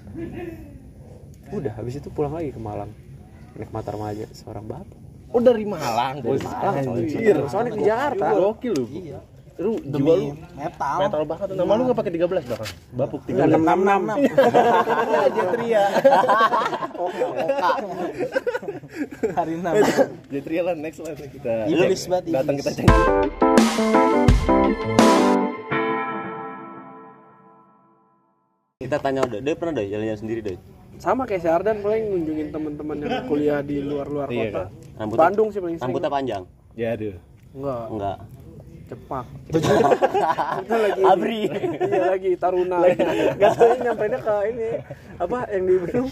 Udah 1.49 1.73
habis 1.73 1.97
itu 1.97 2.13
pulang 2.13 2.37
lagi 2.37 2.53
ke 2.53 2.61
Malang. 2.61 2.93
Naik 3.57 3.73
Mata 3.73 3.89
Remaja 3.97 4.29
seorang 4.29 4.69
bapak. 4.69 4.97
Oh 5.33 5.41
dari 5.41 5.65
Malang. 5.65 6.21
Dari 6.21 6.37
Malang, 6.45 6.75
Anjir. 7.01 7.37
Sonic 7.49 7.73
di 7.73 7.89
Jakarta. 7.89 8.37
Gokil 8.37 8.73
lu. 8.77 8.85
iya 8.93 9.32
Lu 9.53 9.77
jiwa 9.79 10.13
lu 10.17 10.27
metal 10.55 10.97
metal 10.99 11.21
banget. 11.23 11.47
Nama 11.53 11.71
lu 11.71 11.81
enggak 11.85 11.97
pakai 11.99 12.11
13 12.11 12.25
bahkan. 12.49 12.69
Bapuk 12.91 13.21
Enggak 13.23 13.47
13. 13.47 13.61
enam 13.61 13.77
enam 13.79 13.99
enam. 14.03 14.17
Jetria. 15.31 15.83
hari 19.33 19.53
enam 19.55 19.73
Jetria 20.27 20.61
lah 20.63 20.75
next 20.75 20.99
lah 20.99 21.13
kita. 21.13 21.69
Iblis 21.69 22.01
banget, 22.07 22.23
Datang 22.31 22.55
kita 22.57 22.69
cek. 22.71 22.87
kita 28.79 28.97
tanya 28.99 29.23
udah 29.23 29.39
dia 29.39 29.55
pernah 29.55 29.73
deh 29.73 29.87
jalan-jalan 29.87 30.19
sendiri 30.19 30.41
deh 30.43 30.57
Sama 30.95 31.23
kayak 31.23 31.41
si 31.41 31.49
Ardan 31.49 31.79
paling 31.79 32.03
ngunjungin 32.05 32.47
teman-teman 32.49 32.95
yang 32.99 33.25
kuliah 33.25 33.59
di 33.61 33.81
luar-luar 33.81 34.27
Iya, 34.29 34.43
kota. 34.45 34.63
Rambutnya- 34.93 35.21
Bandung 35.23 35.47
sih 35.49 35.59
paling 35.59 35.75
sering. 35.75 35.85
rambutnya 35.89 36.11
panjang 36.11 36.43
Ya 36.73 36.87
aduh. 36.91 37.15
Enggak, 37.53 37.83
enggak 37.87 38.17
cepak. 38.89 39.25
Kita 39.53 40.75
lagi 40.75 41.01
Abri. 41.03 41.41
Iya 41.79 42.03
lagi 42.13 42.31
taruna. 42.35 42.77
Gak 43.39 43.51
tau 43.55 43.73
nyampe 43.79 44.05
ke 44.11 44.35
ini 44.51 44.69
apa 45.17 45.37
yang 45.51 45.63
di 45.63 45.75
Bandung 45.79 46.09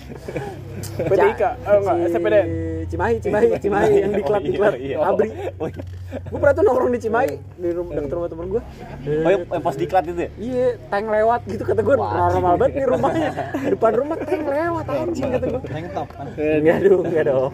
PTIK. 1.10 1.44
Oh 1.68 1.76
enggak, 1.82 1.96
SPDN. 2.12 2.50
Cimahi, 2.92 3.24
Cimahi, 3.24 3.56
Cimahi 3.56 4.04
yang 4.04 4.12
di 4.12 4.20
klub 4.20 4.44
di 4.44 4.52
klub 4.60 4.76
iya. 4.76 5.00
Abri. 5.00 5.32
Oh, 5.64 5.72
iya. 5.72 5.84
Gue 6.28 6.38
pernah 6.44 6.56
tuh 6.60 6.64
nongkrong 6.68 6.92
di 6.92 7.00
Cimahi 7.00 7.32
di 7.56 7.70
rumah 7.72 7.92
dekat 7.96 8.12
rumah 8.12 8.28
temen 8.28 8.46
gue. 8.52 8.62
oh 9.08 9.30
yang 9.32 9.42
yang 9.48 9.64
pas 9.64 9.76
diklat 9.80 10.04
itu 10.12 10.20
ya 10.20 10.30
Iya, 10.36 10.68
tank 10.92 11.06
lewat 11.08 11.42
gitu 11.48 11.64
kata 11.64 11.82
gue 11.88 11.96
normal 11.96 12.54
banget 12.60 12.84
nih 12.84 12.86
rumahnya. 12.92 13.32
Depan 13.78 13.92
rumah 13.96 14.18
tank 14.20 14.44
lewat 14.44 14.86
anjing 14.92 15.30
kata 15.32 15.46
gue. 15.48 15.62
tank 15.72 15.88
top 15.96 16.10
kan 16.12 16.28
Enggak 16.36 16.78
dong, 16.84 17.04
enggak 17.08 17.26
dong. 17.32 17.54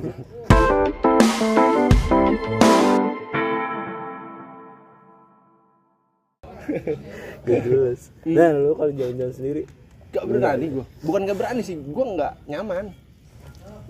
Gak 7.47 7.59
jelas. 7.63 7.99
Nah, 8.23 8.49
lu 8.51 8.71
kalau 8.73 8.91
jalan-jalan 8.91 9.33
sendiri, 9.33 9.63
Gak 10.07 10.23
berani 10.23 10.65
gue. 10.71 10.85
Bukan 11.03 11.21
gak 11.27 11.37
berani 11.37 11.61
sih, 11.61 11.75
gue 11.75 12.05
nggak 12.07 12.33
nyaman. 12.47 12.85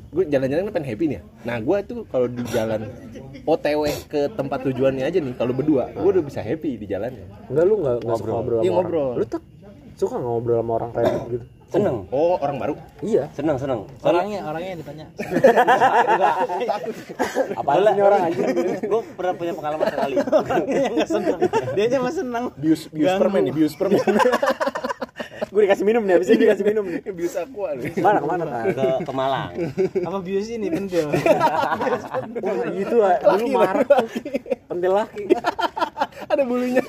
Gue 0.08 0.24
jalan-jalan 0.26 0.66
kan 0.66 0.74
pengen 0.74 0.90
happy 0.90 1.06
nih 1.06 1.18
ya. 1.20 1.24
Nah 1.44 1.58
gue 1.62 1.78
tuh 1.84 2.00
kalau 2.08 2.26
di 2.26 2.42
jalan 2.50 2.82
OTW 3.44 3.82
ke 4.08 4.22
tempat 4.34 4.60
tujuannya 4.66 5.04
aja 5.04 5.20
nih, 5.20 5.34
kalau 5.38 5.54
berdua, 5.54 5.92
gue 5.94 6.10
udah 6.10 6.24
bisa 6.26 6.42
happy 6.42 6.80
di 6.80 6.86
jalannya. 6.88 7.28
enggak 7.48 7.66
lu 7.68 7.76
suka 8.16 8.32
ngobrol 8.32 8.60
Iya, 8.60 8.72
orang. 8.72 8.76
ngobrol. 8.82 9.12
Lu 9.20 9.26
tuh 9.28 9.42
suka 9.94 10.16
nggak 10.18 10.32
ngobrol 10.32 10.58
sama 10.58 10.72
orang 10.74 10.92
random 10.96 11.22
gitu. 11.30 11.46
Seneng 11.68 12.08
Oh 12.16 12.40
orang 12.40 12.58
baru? 12.58 12.74
Iya. 13.04 13.28
seneng 13.36 13.60
seneng 13.60 13.84
orangnya 14.00 14.40
orangnya 14.48 14.70
yang 14.72 14.80
ditanya 14.80 15.06
sih 16.58 17.92
ini 17.98 18.02
orang 18.04 18.20
anjing? 18.32 18.48
gue 18.88 19.02
pernah 19.20 19.34
punya 19.36 19.54
pengalaman 19.54 19.86
sekali 19.92 20.16
orangnya 20.24 20.82
nggak 20.96 21.10
seneng 21.12 21.40
dia 21.76 21.84
aja 21.92 21.98
mah 22.00 22.14
seneng 22.14 22.44
Bius, 22.56 22.82
bius 22.90 23.14
permen 23.20 23.42
nih, 23.48 23.54
bius 23.54 23.74
permen. 23.76 24.00
Gue 25.58 25.66
dikasih 25.66 25.90
minum 25.90 26.06
nih, 26.06 26.22
habis 26.22 26.30
ini 26.30 26.46
dikasih 26.46 26.66
minum 26.70 26.86
nih. 26.86 27.02
bius 27.18 27.34
aqua 27.34 27.74
nih. 27.74 27.98
Mana 27.98 28.22
ke 28.22 28.28
mana 28.30 28.44
kan? 28.46 28.66
ke 28.78 28.86
ke 29.02 29.14
Malang 29.18 29.52
apa 30.06 30.18
bius 30.22 30.54
ini 30.54 30.70
pentil 30.70 31.10
Wah 32.46 32.56
gitu 32.78 32.96
ah, 33.02 33.18
dulu 33.26 33.46
marah. 33.58 33.86
Pentil 34.70 34.92
laki, 34.94 35.24
Ada 36.38 36.44
bulunya. 36.46 36.86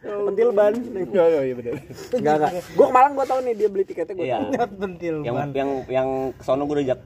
pentil 0.00 0.48
ban. 0.56 0.72
Oh, 0.72 1.28
oh, 1.28 1.42
iya 1.44 1.54
benar. 1.60 1.72
Enggak 2.16 2.34
enggak. 2.40 2.52
Gue 2.72 2.86
ke 2.88 2.94
Malang 2.96 3.12
gue 3.12 3.26
tahu 3.28 3.38
nih 3.44 3.52
dia 3.52 3.68
beli 3.68 3.84
tiketnya 3.84 4.14
gue 4.16 4.26
Iya. 4.32 4.38
pentil 4.64 5.14
yang 5.20 5.34
ban 5.36 5.48
yang 5.52 5.70
yang 5.84 6.08
kesono 6.40 6.64
gue 6.64 6.80
udah 6.80 6.96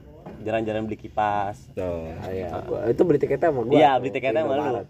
jalan-jalan 0.47 0.87
beli 0.87 0.95
kipas 0.95 1.59
Oh. 1.75 2.07
Iya, 2.23 2.55
itu 2.87 3.01
beli 3.03 3.19
tiketnya 3.19 3.51
sama 3.51 3.67
gue. 3.67 3.75
Iya, 3.75 3.99
beli 3.99 4.11
tiketnya 4.15 4.47
sama 4.47 4.55
lu. 4.79 4.83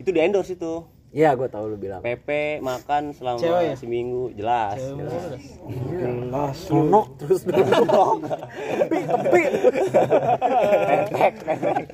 itu 0.00 0.08
di 0.08 0.20
endorse 0.24 0.56
itu 0.56 0.88
Iya, 1.12 1.36
gue 1.36 1.44
tahu 1.44 1.64
lu 1.68 1.76
bilang. 1.76 2.00
PP 2.00 2.28
makan 2.64 3.12
selama 3.12 3.36
Cewek 3.36 3.62
ya? 3.68 3.74
seminggu 3.76 4.32
jelas 4.32 4.80
Jelas. 4.80 6.56
Sonok 6.56 7.06
terus 7.20 7.44
dulu. 7.44 8.24
Tepi, 8.80 8.98
tepi. 9.04 9.42
Pepek, 10.88 11.34
pepek. 11.44 11.86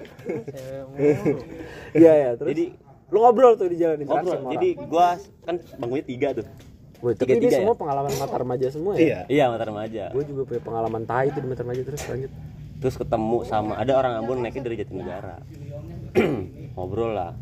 Iya 1.98 2.12
ya, 2.14 2.30
terus. 2.38 2.48
jadi 2.54 2.64
lu 3.08 3.18
ngobrol 3.24 3.56
tuh 3.56 3.66
di 3.72 3.76
jalan 3.80 4.04
interaksi 4.04 4.36
ngobrol 4.36 4.52
jadi 4.52 4.68
gua 4.84 5.16
kan 5.48 5.56
bangkunya 5.80 6.04
tiga 6.04 6.28
tuh 6.36 6.44
tapi 6.98 7.14
tiga-tiga 7.24 7.40
dia 7.40 7.50
ya? 7.56 7.58
semua 7.64 7.74
pengalaman 7.78 8.12
mata 8.12 8.36
remaja 8.36 8.66
semua 8.68 8.92
ya. 8.94 9.00
Iya. 9.00 9.18
iya 9.32 9.44
mata 9.48 9.64
remaja 9.64 10.04
Gue 10.12 10.24
juga 10.26 10.42
punya 10.44 10.60
pengalaman 10.60 11.02
tai 11.08 11.30
tuh 11.32 11.40
di 11.40 11.48
mata 11.48 11.62
remaja 11.64 11.82
terus 11.88 12.02
lanjut. 12.04 12.30
terus 12.78 12.94
ketemu 12.94 13.38
sama 13.48 13.74
ada 13.80 13.92
orang 13.96 14.12
Ambon 14.20 14.44
naiknya 14.44 14.62
dari 14.66 14.76
Jatinegara 14.82 15.36
ngobrol 16.78 17.12
lah. 17.18 17.34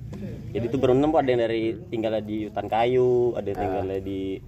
Jadi 0.56 0.64
tuh 0.72 0.80
berenam 0.80 1.12
ada 1.12 1.28
yang 1.28 1.44
dari 1.44 1.76
tinggalnya 1.92 2.24
di 2.24 2.48
hutan 2.48 2.66
kayu 2.66 3.36
ada 3.36 3.46
yang 3.52 3.60
tinggalnya 3.60 4.00
di 4.00 4.40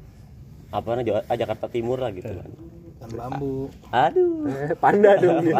apa 0.68 0.84
namanya 0.97 1.24
ah, 1.28 1.36
Jakarta 1.36 1.66
Timur 1.68 2.01
lah 2.01 2.12
gitu 2.12 2.28
kan 2.28 2.51
Hutan 2.99 3.11
bambu 3.14 3.70
aduh 3.88 4.51
Eh, 4.51 4.74
panda 4.74 5.14
dong 5.14 5.38
dia. 5.40 5.55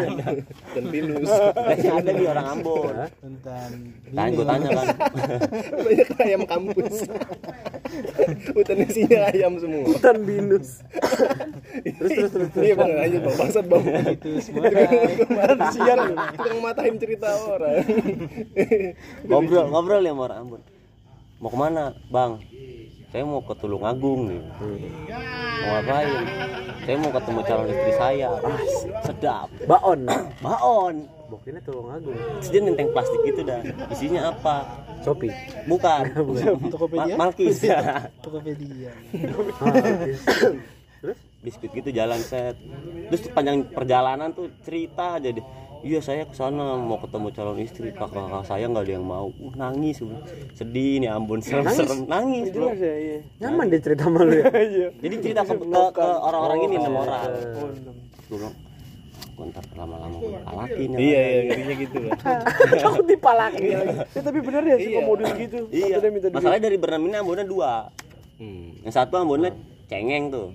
Dan 0.69 0.83
pinus. 0.91 1.23
kayaknya 1.55 1.91
ada 1.95 2.11
di 2.11 2.25
orang 2.25 2.47
Ambon 2.51 2.83
hutan 2.83 3.71
tanya 4.11 4.27
gue 4.29 4.43
tanya 4.43 4.67
kan 4.69 4.87
Banyak 5.87 6.09
ayam 6.19 6.41
kampus. 6.43 6.95
Hutan 8.51 8.77
isinya 8.83 9.19
ayam 9.31 9.55
semua. 9.55 9.87
Hutan 9.87 10.17
binus. 10.21 10.83
terus 11.79 12.11
terus 12.11 12.31
terus. 12.35 12.49
Iya 12.59 12.73
bang, 12.75 12.91
lanjut 12.91 13.21
bang. 13.23 13.35
Bangsat 13.39 13.65
bang. 13.65 13.83
itu 14.11 14.29
semua 14.41 14.63
Kemarin 14.67 15.57
siang 15.71 16.01
tukang 16.35 16.59
matahin 16.59 16.95
cerita 16.97 17.29
orang. 17.39 17.87
ngobrol 19.23 19.65
ngobrol 19.69 20.01
ya 20.01 20.11
sama 20.11 20.23
orang 20.27 20.39
Ambon 20.43 20.61
mau 21.39 21.47
ke 21.47 21.55
mana 21.57 21.83
bang 22.11 22.31
saya 23.09 23.23
mau 23.25 23.41
ke 23.41 23.53
Tulungagung 23.57 24.29
nih. 24.29 24.41
Mau 25.59 25.69
ngapain? 25.73 26.09
Saya 26.85 26.95
mau 27.01 27.09
ketemu 27.09 27.39
calon 27.41 27.67
istri 27.67 27.93
saya. 27.97 28.29
Sedap. 29.01 29.49
Baon. 29.65 29.99
Baon. 30.45 30.95
Bokirnya 31.29 31.61
tolong 31.61 31.93
agung 31.93 32.17
Terus 32.41 32.49
dia 32.49 32.61
nenteng 32.61 32.89
plastik 32.89 33.21
gitu 33.21 33.41
dah. 33.45 33.61
Isinya 33.89 34.29
apa? 34.29 34.65
Shopee. 35.01 35.33
Bukan. 35.65 36.01
Tokopedia? 36.73 37.13
Ma- 37.17 37.29
Malkis. 37.29 37.57
Ya 37.65 37.81
Tokopedia. 38.25 38.93
terus? 41.01 41.17
Biskuit 41.41 41.71
gitu 41.71 41.89
jalan 41.89 42.21
set. 42.21 42.57
Terus 43.09 43.21
panjang 43.33 43.65
perjalanan 43.69 44.29
tuh 44.33 44.53
cerita 44.61 45.17
aja 45.17 45.33
deh 45.33 45.45
iya 45.81 45.99
saya 45.99 46.23
ke 46.27 46.35
sana 46.35 46.75
mau 46.75 46.99
ketemu 46.99 47.27
calon 47.31 47.57
istri. 47.59 47.89
Kakak 47.91 48.11
kakak 48.27 48.43
saya 48.45 48.65
nggak 48.67 48.83
ada 48.85 48.93
yang 48.99 49.05
mau. 49.07 49.31
Uh, 49.39 49.53
nangis. 49.55 50.03
Gua. 50.03 50.19
sedih 50.55 50.99
nih 51.03 51.09
ampun 51.09 51.39
serem 51.39 51.65
serem 51.67 52.03
nangis 52.05 52.51
bro. 52.51 52.71
Jelas 52.71 52.81
ya, 52.83 52.95
iya. 52.95 53.17
nyaman 53.39 53.65
dia 53.71 53.79
cerita 53.79 54.03
sama 54.07 54.21
lu 54.27 54.35
ya? 54.35 54.45
Jadi 55.03 55.15
cerita 55.23 55.41
ke, 55.47 55.53
ke, 55.55 55.81
ke 55.95 56.05
orang-orang 56.05 56.57
ini 56.67 56.75
enam 56.79 56.95
orang. 56.99 57.21
gue 58.29 58.37
bilang 58.37 58.55
"Gua 59.33 59.45
ntar 59.55 59.63
lama-lama 59.71 60.15
gue 60.19 60.35
kalakin 60.43 60.89
ya 60.91 60.97
iya 60.99 61.21
iya 61.23 61.41
ngerinya 61.47 61.75
gitu 61.79 61.97
kan 62.11 62.39
takut 62.75 63.05
dipalakin 63.07 63.71
Ya, 64.11 64.21
tapi 64.21 64.39
bener 64.43 64.63
ya 64.67 64.75
suka 64.83 64.99
modus 65.07 65.31
gitu. 65.39 65.59
iya. 65.71 65.95
masalahnya 66.27 66.63
dari 66.67 66.75
berenam 66.75 67.07
ini 67.07 67.15
ambonnya 67.15 67.47
dua. 67.47 67.87
Hmm. 68.35 68.75
yang 68.83 68.91
satu 68.91 69.15
ambonnya 69.15 69.55
cengeng 69.87 70.27
tuh 70.27 70.51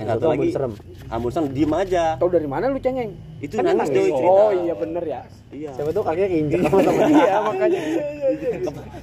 yang 0.00 0.08
satu 0.16 0.24
ambon 0.24 0.32
lagi 0.32 0.48
serem. 0.56 0.72
ambon 1.12 1.30
serem 1.30 1.48
diem 1.52 1.72
aja. 1.76 2.04
Tahu 2.16 2.30
dari 2.32 2.48
mana 2.48 2.72
lu 2.72 2.80
cengeng? 2.80 3.12
itu 3.44 3.52
Kan 3.52 3.64
nangis 3.68 3.88
doi 3.92 4.08
cerita. 4.08 4.32
Oh 4.32 4.50
iya 4.56 4.74
bener 4.76 5.04
ya. 5.04 5.20
iya. 5.52 5.70
Siapa 5.76 5.90
tuh 5.92 6.02
kakinya 6.04 6.28
keinjek. 6.32 6.58
Sama 6.64 6.80
temen 6.80 7.08
Iya 7.12 7.36
makanya. 7.44 7.80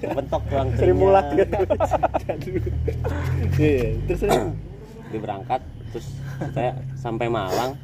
bentok 0.17 0.41
tulang 0.49 0.69
Sri 0.73 0.93
Mulat. 0.93 1.25
Gitu 1.37 2.69
iya 3.61 3.69
iya. 3.77 3.89
terus 4.09 4.19
terus. 4.25 4.37
dia 5.07 5.19
berangkat 5.21 5.61
terus 5.93 6.07
saya 6.53 6.71
sampai 6.97 7.29
Malang. 7.29 7.77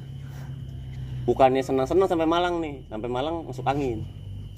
Bukannya 1.23 1.61
senang-senang 1.63 2.09
sampai 2.09 2.25
Malang 2.25 2.57
nih. 2.59 2.81
Sampai 2.89 3.09
Malang 3.13 3.45
masuk 3.45 3.63
angin. 3.69 4.01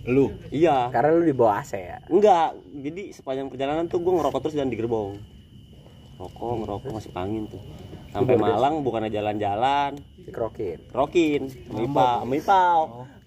Lu? 0.08 0.32
Iya. 0.48 0.90
Karena 0.96 1.12
lu 1.12 1.28
di 1.28 1.36
bawah 1.36 1.60
AC 1.60 1.76
ya? 1.76 2.00
Enggak. 2.08 2.56
Jadi 2.72 3.12
sepanjang 3.12 3.52
perjalanan 3.52 3.86
tuh 3.92 4.00
gue 4.00 4.14
ngerokok 4.16 4.40
terus 4.48 4.56
dan 4.56 4.72
di 4.72 4.80
gerbong. 4.80 5.20
Rokok 6.16 6.52
ngerokok 6.64 6.90
masuk 6.96 7.12
angin 7.20 7.44
tuh 7.52 7.60
sampai 8.16 8.40
Malang 8.40 8.80
bukannya 8.80 9.12
jalan-jalan. 9.12 10.00
Dikerokin 10.24 10.80
rokin 10.96 11.52
sama 11.52 11.80
Ipa 11.84 12.10
sama 12.24 12.34
Ipau 12.40 12.80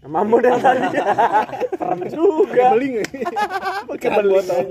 mambo 0.09 0.41
dan 0.41 0.57
tadi. 0.57 0.89
Serem 1.77 2.01
juga. 2.09 2.73
Beling 2.73 3.05
pecahan 3.93 4.25
botol. 4.25 4.65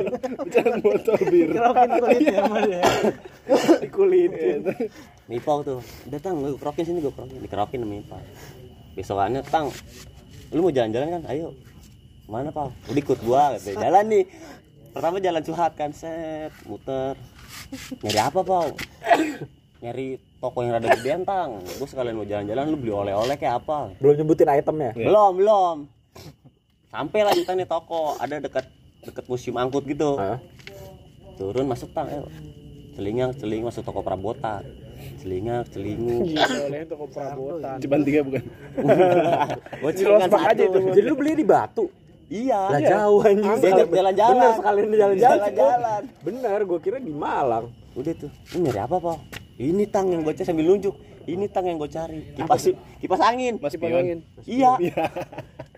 Pecahan 0.50 0.76
botol 0.82 1.20
bir. 1.30 1.48
Kerokin 1.54 1.90
kulitnya 2.02 2.40
sama 2.42 2.58
dia. 2.66 2.84
dikulitin 3.86 4.60
Ipau 5.30 5.62
tuh 5.62 5.80
datang 6.10 6.42
gue 6.42 6.58
kerokin 6.58 6.84
sini 6.90 7.00
gue 7.06 7.14
kerokin. 7.14 7.38
Dikerokin 7.46 7.80
sama 7.86 7.96
Ipau 8.02 8.22
besokannya 8.98 9.46
tang 9.46 9.70
lu 10.50 10.66
mau 10.66 10.74
jalan-jalan 10.74 11.22
kan? 11.22 11.24
Ayo. 11.30 11.54
Mana 12.28 12.52
pau 12.52 12.74
udah 12.92 13.00
ikut 13.00 13.20
gua 13.24 13.56
gitu. 13.56 13.78
jalan 13.80 14.04
nih. 14.10 14.26
Pertama 14.92 15.22
jalan 15.22 15.42
curhat 15.46 15.78
kan 15.80 15.94
set 15.94 16.52
muter. 16.66 17.16
Nyari 18.04 18.20
apa 18.20 18.42
pau 18.42 18.74
nyari 19.78 20.18
toko 20.42 20.66
yang 20.66 20.78
rada 20.78 20.90
gedean 20.98 21.22
tang 21.22 21.62
gue 21.62 21.88
sekalian 21.88 22.18
mau 22.18 22.26
jalan-jalan 22.26 22.66
lu 22.66 22.78
beli 22.82 22.94
oleh-oleh 22.94 23.36
kayak 23.38 23.62
apa? 23.66 23.94
Belum 24.02 24.14
nyebutin 24.18 24.50
itemnya? 24.50 24.92
Belum 24.98 25.32
belum. 25.38 25.76
Sampai 26.90 27.22
lah 27.22 27.34
kita 27.36 27.54
nih 27.54 27.68
toko. 27.70 28.18
Ada 28.18 28.42
dekat 28.42 28.66
dekat 29.06 29.26
museum 29.30 29.60
angkut 29.62 29.86
gitu. 29.86 30.18
Hah? 30.18 30.42
turun 31.38 31.70
masuk 31.70 31.94
tang 31.94 32.10
ayo. 32.10 32.26
Celingak 32.98 33.38
celing 33.38 33.62
masuk 33.62 33.86
toko 33.86 34.02
perabotan. 34.02 34.66
Celingak 35.22 35.70
celingu. 35.70 36.26
Oleh 36.66 36.82
toko 36.90 37.06
perabotan. 37.06 37.78
cuman 37.78 38.00
tiga 38.02 38.26
bukan? 38.26 38.44
Gue 39.86 40.26
bak 40.26 40.44
aja 40.58 40.64
itu. 40.66 40.80
jadi 40.98 41.06
lu 41.06 41.14
beli 41.14 41.38
di 41.38 41.46
batu? 41.46 41.86
Iya. 42.26 42.62
Lah 42.74 42.82
jauh 42.82 43.22
anjing. 43.22 43.62
Diajak 43.62 43.90
jalan-jalan. 43.94 44.34
bener 44.34 44.52
sekalian 44.58 44.88
jalan-jalan. 44.90 45.38
Jalan-jalan. 45.38 46.02
bener 46.26 46.60
gue 46.66 46.80
kira 46.82 46.98
di 46.98 47.14
Malang. 47.14 47.70
Udah 47.94 48.14
tuh. 48.18 48.34
Ini 48.58 48.74
nyari 48.74 48.82
apa 48.82 48.98
pak 48.98 49.37
ini 49.58 49.84
tang 49.86 50.08
yang 50.08 50.22
baca 50.22 50.42
sambil 50.42 50.66
nunjuk. 50.66 50.96
Ini 51.24 51.44
tang 51.48 51.68
yang 51.68 51.76
gue 51.76 51.90
cari. 51.90 52.24
Kipas 52.34 52.72
kipas 52.98 53.20
angin. 53.20 53.60
Masih 53.60 53.76
Kipas 53.76 54.00
angin. 54.00 54.20
iya. 54.48 54.80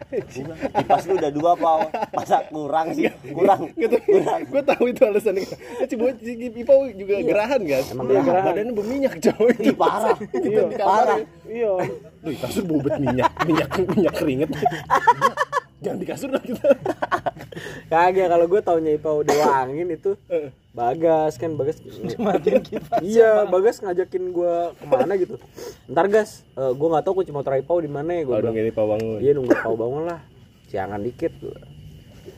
Gua, 0.10 0.54
kipas 0.74 1.04
lu 1.06 1.14
udah 1.16 1.30
dua 1.30 1.52
pak 1.54 1.76
masa 2.12 2.42
kurang 2.46 2.94
sih? 2.94 3.10
Kurang. 3.30 3.70
kurang. 3.74 4.40
Gue 4.46 4.62
tahu 4.64 4.84
itu 4.88 5.02
alasannya 5.02 5.46
Eh, 5.80 5.86
si 5.86 5.96
bocah 5.96 6.18
si 6.18 6.34
Ipau 6.52 6.86
juga 6.92 7.18
gerahan 7.20 7.62
kan? 7.62 7.84
Emang 7.88 8.06
Iya, 8.08 8.22
gerahan. 8.22 8.46
badannya 8.48 8.74
berminyak 8.74 9.14
cowok 9.20 9.50
Ih, 9.60 9.74
parah. 9.74 10.16
Kamar 10.34 10.70
parah. 10.76 11.18
Ya. 11.18 11.26
Iya. 11.46 11.72
Duh, 12.20 12.36
kasur 12.36 12.64
bobet 12.66 12.94
minyak, 12.98 13.32
minyak 13.44 13.70
minyak 13.88 14.14
keringet. 14.16 14.50
Jangan 15.80 15.98
di 15.98 16.06
kasur 16.06 16.30
lah 16.30 16.44
kita. 16.44 16.68
kagak 17.88 18.28
kalau 18.28 18.46
gue 18.46 18.62
taunya 18.62 18.92
Ipau 18.94 19.22
dewa 19.22 19.64
angin 19.64 19.88
itu 19.90 20.14
Bagas 20.80 21.36
kan 21.36 21.52
Bagas 21.54 21.84
iya 23.04 23.44
Bagas 23.46 23.84
ngajakin 23.84 24.32
gue 24.32 24.54
ke 24.72 24.86
mana 24.86 25.14
gitu. 25.14 25.36
Ntar 25.86 26.08
gas 26.08 26.48
eh, 26.54 26.72
gue 26.72 26.88
nggak 26.88 27.04
tahu 27.04 27.14
kunci 27.18 27.30
motor 27.30 27.52
Ipau 27.54 27.78
di 27.78 27.88
mana 27.88 28.16
ya 28.16 28.24
Oh, 28.24 28.40
dong 28.40 28.56
ini 28.56 28.72
pawang. 28.72 29.20
iya 29.20 29.36
nunggu 29.36 29.52
Ipau 29.52 29.76
bangun 29.76 30.08
lah. 30.08 30.24
Jangan 30.68 31.02
dikit 31.02 31.36
gua. 31.38 31.60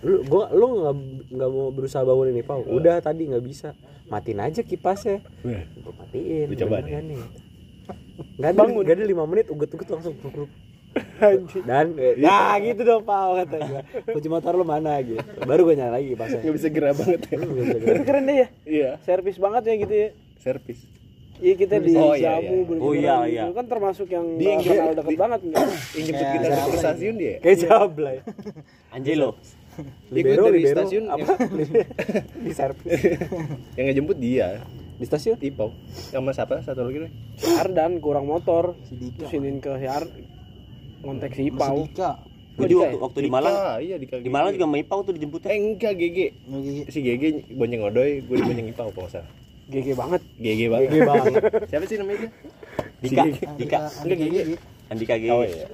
lu 0.01 0.23
gua 0.23 0.49
lu 0.49 0.65
nggak 0.73 0.95
nggak 1.29 1.49
mau 1.51 1.69
berusaha 1.69 2.01
bangunin 2.01 2.33
Ipau 2.35 2.65
udah 2.65 2.97
tadi 2.99 3.29
nggak 3.29 3.43
bisa. 3.43 3.77
Matiin 4.07 4.41
aja 4.41 4.61
kipasnya. 4.61 5.21
Wah, 5.41 5.61
gue 5.61 5.93
matiin 5.93 6.47
Lu 6.49 6.55
coba 6.57 6.81
deh. 6.81 6.97
nih. 6.97 7.21
Nggak 8.35 8.49
ada 8.51 8.61
nggak 8.63 8.97
ada 8.97 9.05
lima 9.05 9.23
menit 9.23 9.47
uget 9.47 9.69
uget 9.69 9.87
langsung 9.87 10.15
grup 10.17 10.49
dan 11.63 11.85
ya 12.15 12.39
gitu 12.59 12.81
dong 12.81 13.03
Pau 13.03 13.35
kata 13.35 13.57
gue 13.59 13.81
kunci 14.13 14.27
motor 14.27 14.53
lu 14.53 14.63
mana 14.63 14.99
gitu 14.99 15.17
baru 15.41 15.63
gue 15.63 15.75
nyala 15.75 15.95
lagi 15.95 16.11
kipasnya 16.11 16.41
Nggak 16.41 16.55
bisa 16.55 16.67
gerak 16.67 16.93
banget 16.95 17.19
ya. 17.23 17.37
Tapi 17.37 18.01
keren 18.03 18.23
deh 18.23 18.35
ya. 18.35 18.47
Iya, 18.63 18.89
Servis 19.01 19.37
banget 19.37 19.63
ya 19.63 19.75
gitu 19.77 19.93
ya. 19.93 20.09
servis. 20.37 20.79
Iya 21.37 21.53
kita 21.55 21.75
di 21.77 21.91
Oh, 21.93 22.13
iya, 22.13 22.37
iya. 22.37 22.49
Oh, 22.77 22.93
iya, 22.93 23.15
iya. 23.23 23.43
kan 23.49 23.65
termasuk 23.65 24.05
yang 24.07 24.37
jemput- 24.37 24.93
deket 24.93 25.07
di- 25.07 25.17
banget 25.17 25.39
enggak. 25.41 25.61
Yang 25.91 26.05
jemput 26.05 26.27
kita 26.29 26.45
ke 26.45 26.77
stasiun 26.77 27.15
dia. 27.15 27.35
kayak 27.39 27.57
jablay 27.59 28.17
Angelo 28.89 29.29
libero 30.09 30.45
dari 30.45 30.59
libero 30.59 30.77
stasiun 30.77 31.03
apa 31.07 31.25
di 32.43 32.51
servis 32.51 32.91
Yang 33.77 33.85
ngejemput 33.87 34.17
dia, 34.17 34.47
di 34.93 35.05
stasiun 35.07 35.37
Ipau. 35.39 35.71
Sama 36.11 36.29
siapa? 36.29 36.59
Satu 36.59 36.83
lagi 36.83 36.99
deh. 37.01 37.11
Ardan 37.55 37.97
kurang 37.97 38.27
motor. 38.27 38.77
Si 38.83 38.93
Dika. 38.93 39.25
Terus 39.25 39.33
iniin 39.33 39.57
ke 39.57 39.71
Syar 39.77 40.03
ngontek 41.01 41.31
si 41.31 41.41
Ipau. 41.47 41.83
Dika. 41.83 42.11
jadi 42.53 42.73
waktu, 42.75 42.97
waktu 42.99 43.19
di 43.21 43.29
Malang 43.29 43.55
iya 43.79 43.95
di 43.95 44.05
di 44.05 44.29
Malang 44.29 44.51
juga 44.51 44.65
sama 44.65 44.77
Ipau 44.77 44.99
tuh 45.01 45.13
dijemputnya 45.13 45.49
Eh 45.49 45.59
enggak 45.59 45.93
GG. 45.93 46.17
Si 46.87 46.99
GG 46.99 47.23
bonceng 47.51 47.81
odoy, 47.83 48.11
gue 48.19 48.35
bonceng 48.37 48.67
Ipau 48.67 48.87
kalau 48.89 49.05
nggak 49.05 49.13
salah. 49.13 49.31
GG 49.67 49.87
banget. 49.93 50.21
GG 50.37 50.61
banget. 50.67 50.89
Banget 51.01 51.31
Siapa 51.71 51.85
sih 51.85 51.95
namanya 51.95 52.19
dia? 52.19 52.31
Dika 52.99 53.21
Si 53.23 53.29
GG. 53.29 53.37
Dika 53.57 53.79
Enggak 53.99 54.17
GG. 54.19 54.35
Andika 54.87 55.15
G 55.15 55.23
Oh 55.27 55.41
iya. 55.41 55.65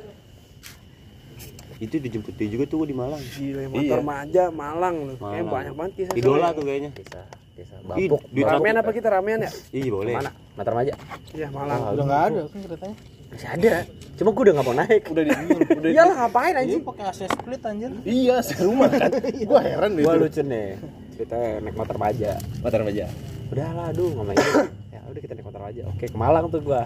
itu 1.78 1.96
dijemput 1.96 2.34
dia 2.34 2.50
juga 2.50 2.66
tuh 2.66 2.82
di 2.84 2.96
Malang 2.96 3.22
Gila 3.22 3.70
motor 3.70 4.00
Iya. 4.00 4.02
maja 4.04 4.44
Malang 4.50 4.96
lu. 5.00 5.14
Kayak 5.14 5.22
Malang. 5.22 5.46
banyak 5.48 5.74
banget 5.76 5.92
kisah. 5.96 6.14
idola 6.16 6.48
tuh 6.50 6.64
kayaknya 6.64 6.90
bisa 6.92 7.20
bisa 7.54 7.74
Ih, 7.94 8.10
bapuk 8.10 8.22
di- 8.28 8.42
Ramean 8.44 8.76
apa 8.76 8.90
kita 8.92 9.08
ramean 9.08 9.40
ya? 9.40 9.52
iya 9.72 9.90
boleh 9.92 10.10
mana 10.12 10.32
Matar 10.54 10.74
Maja 10.74 10.94
Iya 11.32 11.48
Malang. 11.50 11.80
Udah 11.92 12.04
enggak 12.04 12.22
ada 12.24 12.42
kan 12.44 12.58
ceritanya. 12.60 12.98
Masih 13.32 13.50
ada. 13.54 13.74
Cuma 14.18 14.34
gue 14.34 14.44
udah 14.50 14.54
nggak 14.58 14.68
mau 14.68 14.76
naik. 14.76 15.04
Udah 15.14 15.24
di 15.24 15.32
udah 15.78 15.90
iyalah 15.94 16.16
ngapain 16.26 16.54
Dia 16.58 16.62
anjing 16.66 16.82
pakai 16.82 17.04
AC 17.06 17.22
split 17.30 17.62
anjir. 17.62 17.92
Iya, 18.02 18.36
serumah 18.42 18.90
kan. 18.90 19.10
Gua 19.50 19.62
heran 19.62 19.90
deh. 19.94 20.04
gue 20.04 20.14
lucu 20.18 20.42
nih. 20.42 20.68
Ceritanya 21.14 21.50
naik 21.62 21.76
motor 21.78 21.98
Maja. 22.02 22.32
Motor 22.66 22.80
aja. 22.90 23.08
udahlah 23.48 23.86
aduh 23.96 24.10
nggak 24.12 24.26
main. 24.28 24.38
Ya 24.96 25.00
udah 25.08 25.22
kita 25.22 25.34
naik 25.38 25.46
motor 25.46 25.62
Maja. 25.62 25.82
Oke 25.88 26.06
ke 26.10 26.18
Malang 26.18 26.46
tuh 26.50 26.60
gue 26.66 26.82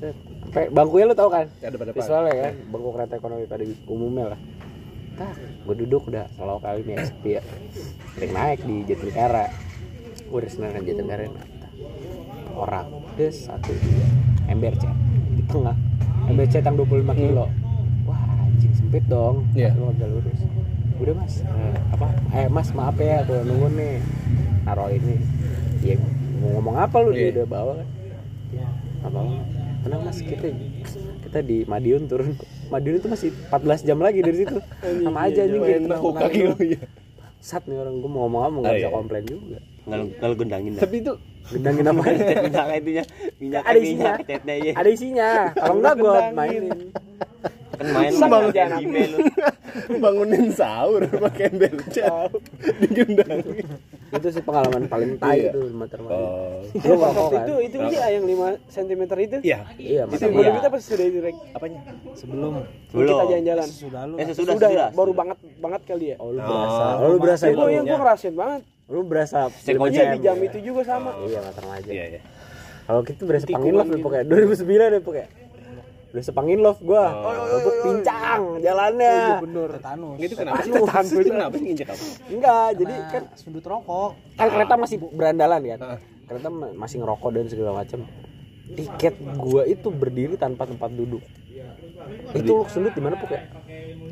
sampai 0.00 0.72
bangkunya 0.72 1.04
lu 1.10 1.14
tau 1.18 1.28
kan? 1.28 1.46
Ada 1.60 1.76
pada 1.76 1.92
visualnya 1.92 2.32
kan? 2.32 2.52
Bangku 2.72 2.88
kereta 2.96 3.14
ekonomi 3.18 3.44
pada 3.44 3.64
umumnya 3.90 4.24
lah. 4.32 4.40
Tak 5.16 5.34
gue 5.66 5.74
duduk 5.84 6.08
udah 6.08 6.24
selalu 6.36 6.60
kali 6.62 6.80
nih 6.86 6.96
sepi 7.04 7.30
ya. 7.36 7.42
Sering 8.14 8.32
naik 8.32 8.60
di 8.64 8.76
Jatinegara. 8.88 9.46
Gue 10.30 10.38
udah 10.44 10.50
senang 10.52 10.70
kan 10.78 10.82
Jatinegara. 10.86 11.24
Nah, 11.28 11.46
orang 12.56 12.86
des 13.20 13.34
satu 13.34 13.72
dua. 13.74 14.06
Ember 14.46 14.72
cek 14.78 15.05
tengah 15.46 15.76
ember 16.26 16.44
cek 16.44 16.62
yang 16.62 16.76
25 16.76 16.86
kilo. 17.14 17.44
Wah 18.04 18.20
anjing 18.40 18.72
sempit 18.72 19.04
dong. 19.06 19.46
Iya. 19.52 19.70
lu 19.72 19.90
lurus. 19.90 20.40
Udah 20.96 21.14
mas. 21.14 21.34
Eh, 21.40 21.76
apa? 21.90 22.06
Eh 22.32 22.46
mas 22.48 22.68
maaf 22.70 22.96
ya 22.96 23.22
tuh 23.22 23.42
nunggu 23.42 23.68
nih. 23.72 23.94
Naruh 24.62 24.88
ini. 24.88 25.16
Iya 25.80 25.94
mau 26.36 26.48
ngomong 26.54 26.76
apa 26.78 26.96
lu? 26.98 27.10
Dia 27.10 27.20
Iya. 27.22 27.32
udah 27.32 27.46
bawa 27.46 27.72
kan? 27.74 27.88
Ya 28.50 28.66
apa 29.02 29.18
tenang 29.82 30.00
mas. 30.02 30.18
Kita 30.18 30.46
kita 31.22 31.38
di 31.40 31.56
Madiun 31.64 32.02
turun. 32.04 32.34
Madiun 32.66 32.96
itu 32.96 33.06
masih 33.06 33.28
14 33.46 33.82
jam 33.82 33.98
lagi 33.98 34.18
dari 34.20 34.36
situ. 34.38 34.56
Sama 35.04 35.20
aja 35.24 35.40
anjing 35.42 35.62
gitu 35.62 35.86
Enak 35.86 35.98
kok 36.00 36.14
kaki 36.16 36.40
lu 36.44 36.56
ya. 36.66 36.80
bangsat 37.36 37.62
nih 37.64 37.78
orang 37.78 37.94
gue 37.96 38.10
mau 38.10 38.26
ngomong 38.26 38.42
apa 38.42 38.56
nggak 38.56 38.66
Oh, 38.66 38.76
bisa 38.76 38.82
iya. 38.82 38.96
komplain 38.96 39.24
juga. 39.24 39.58
Kalau 40.16 40.34
gendangin. 40.34 40.70
Tapi 40.74 40.96
itu 40.98 41.12
gendangin 41.46 41.86
apa 41.86 42.00
Cat 42.26 42.38
minyak 42.42 42.66
itunya. 42.76 43.04
Minyak 43.38 43.62
Ada 43.62 43.78
isinya. 43.78 43.96
minyak 43.96 44.16
catnya 44.26 44.54
ya. 44.58 44.72
ada 44.74 44.88
isinya 44.90 45.30
kalau 45.54 45.74
enggak 45.78 45.94
gue 45.96 46.16
mainin 46.34 46.78
Kan 47.76 47.86
main 47.88 48.12
aja 48.12 48.64
lu. 49.06 49.18
bangunin 50.02 50.48
sahur 50.50 51.02
pakai 51.04 51.52
digendangin. 52.80 53.66
itu 54.08 54.28
sih 54.30 54.40
pengalaman 54.40 54.86
paling 54.86 55.18
tai 55.18 55.36
Iya. 55.38 55.50
itu 55.50 55.60
di 55.62 55.74
Mater 55.74 56.00
Mania. 56.00 56.16
Oh. 56.16 56.62
lu 56.64 56.94
ngerokok 56.94 57.10
Waktu 57.12 57.26
kan 57.28 57.42
itu 57.42 57.54
itu 57.60 57.76
dia 57.90 58.04
yang 58.08 58.24
5 58.24 58.32
cm 58.66 59.02
itu. 59.18 59.36
Iya. 59.42 59.58
iya 59.76 60.02
Itu 60.04 60.16
sebelum 60.16 60.42
Mania. 60.42 60.56
kita 60.56 60.68
pas 60.68 60.82
sudah 60.82 61.04
itu 61.04 61.18
Rek. 61.20 61.36
Apanya? 61.52 61.80
sebelum 62.14 62.52
Belum. 62.88 63.06
Kita 63.06 63.24
jalan-jalan. 63.26 63.68
sudah 63.68 64.02
lu 64.02 64.14
Eh 64.16 64.24
Sudah 64.32 64.54
ya, 64.56 64.70
sudah. 64.70 64.88
baru 64.90 65.12
banget 65.12 65.38
banget 65.58 65.82
kali 65.84 66.06
ya. 66.08 66.16
oh 66.16 66.30
lu 66.30 66.40
berasa 66.40 66.82
oh, 66.96 67.06
lu 67.06 67.18
berasa 67.18 67.44
Itu 67.44 67.52
itu 67.52 67.64
yang 67.70 67.84
gua 67.84 67.98
ngerasain 68.00 68.34
banget. 68.34 68.62
lu 68.86 69.00
berasa 69.02 69.38
Iya 69.50 70.14
di 70.14 70.20
jam 70.22 70.36
ya? 70.36 70.46
itu 70.46 70.58
juga 70.62 70.80
sama. 70.82 71.10
iya 71.20 71.38
Mater 71.40 71.64
Mania 71.64 71.90
Iya, 71.90 72.04
iya. 72.08 72.20
kalau 72.86 73.00
gitu 73.02 73.22
berasa 73.22 73.44
love 73.74 73.90
deh 73.90 73.98
pokoknya 73.98 74.24
2009 74.24 74.62
deh 74.88 75.02
pokoknya 75.02 75.26
berasa 76.16 76.32
pangin 76.32 76.64
love 76.64 76.80
gua. 76.80 77.12
Oh, 77.12 77.72
pincang 77.84 78.56
jalannya. 78.64 79.44
Bener. 79.44 79.68
tetanus. 79.76 80.16
Itu 80.16 80.32
kenapa 80.32 80.64
sih? 80.64 80.72
Itu 80.72 81.28
kenapa 81.28 81.54
sih? 81.60 81.64
Nginjek 81.68 81.88
apa? 81.92 82.04
enggak 82.32 82.68
jadi 82.80 82.94
kan 83.12 83.22
sudut 83.36 83.64
rokok. 83.68 84.10
Kan 84.40 84.48
kereta 84.48 84.74
masih 84.80 84.96
berandalan 85.12 85.60
kan? 85.76 86.00
Kereta 86.24 86.48
ma- 86.48 86.72
masih 86.72 87.04
ngerokok 87.04 87.30
dan 87.36 87.44
segala 87.52 87.84
macam 87.84 88.08
tiket 88.72 89.14
gua 89.36 89.68
itu 89.68 89.92
berdiri 89.92 90.40
tanpa 90.40 90.64
tempat 90.64 90.88
duduk. 90.88 91.20
Itu 92.32 92.64
lu 92.64 92.64
sundut 92.72 92.96
di 92.96 93.02
mana 93.04 93.20
pokoknya 93.20 93.44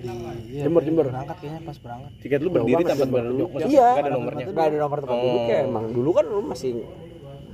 di 0.05 0.61
iya, 0.61 0.69
Jember, 0.69 0.83
jember. 0.85 1.09
berangkat 1.09 1.37
kayaknya 1.41 1.61
pas 1.65 1.77
berangkat. 1.81 2.11
Tiket 2.21 2.41
lu 2.45 2.51
berdiri 2.53 2.83
tanpa 2.85 3.05
berduduk. 3.09 3.49
Maksudnya 3.49 3.73
iya. 3.73 3.89
nggak 3.89 4.05
ada 4.05 4.13
nomornya. 4.13 4.45
nggak 4.53 4.67
ada 4.69 4.77
nomor 4.77 4.99
tempat 5.01 5.17
duduk 5.25 5.45
ya 5.49 5.59
emang 5.65 5.85
dulu 5.97 6.11
kan 6.13 6.25
lu 6.29 6.41
masih 6.45 6.71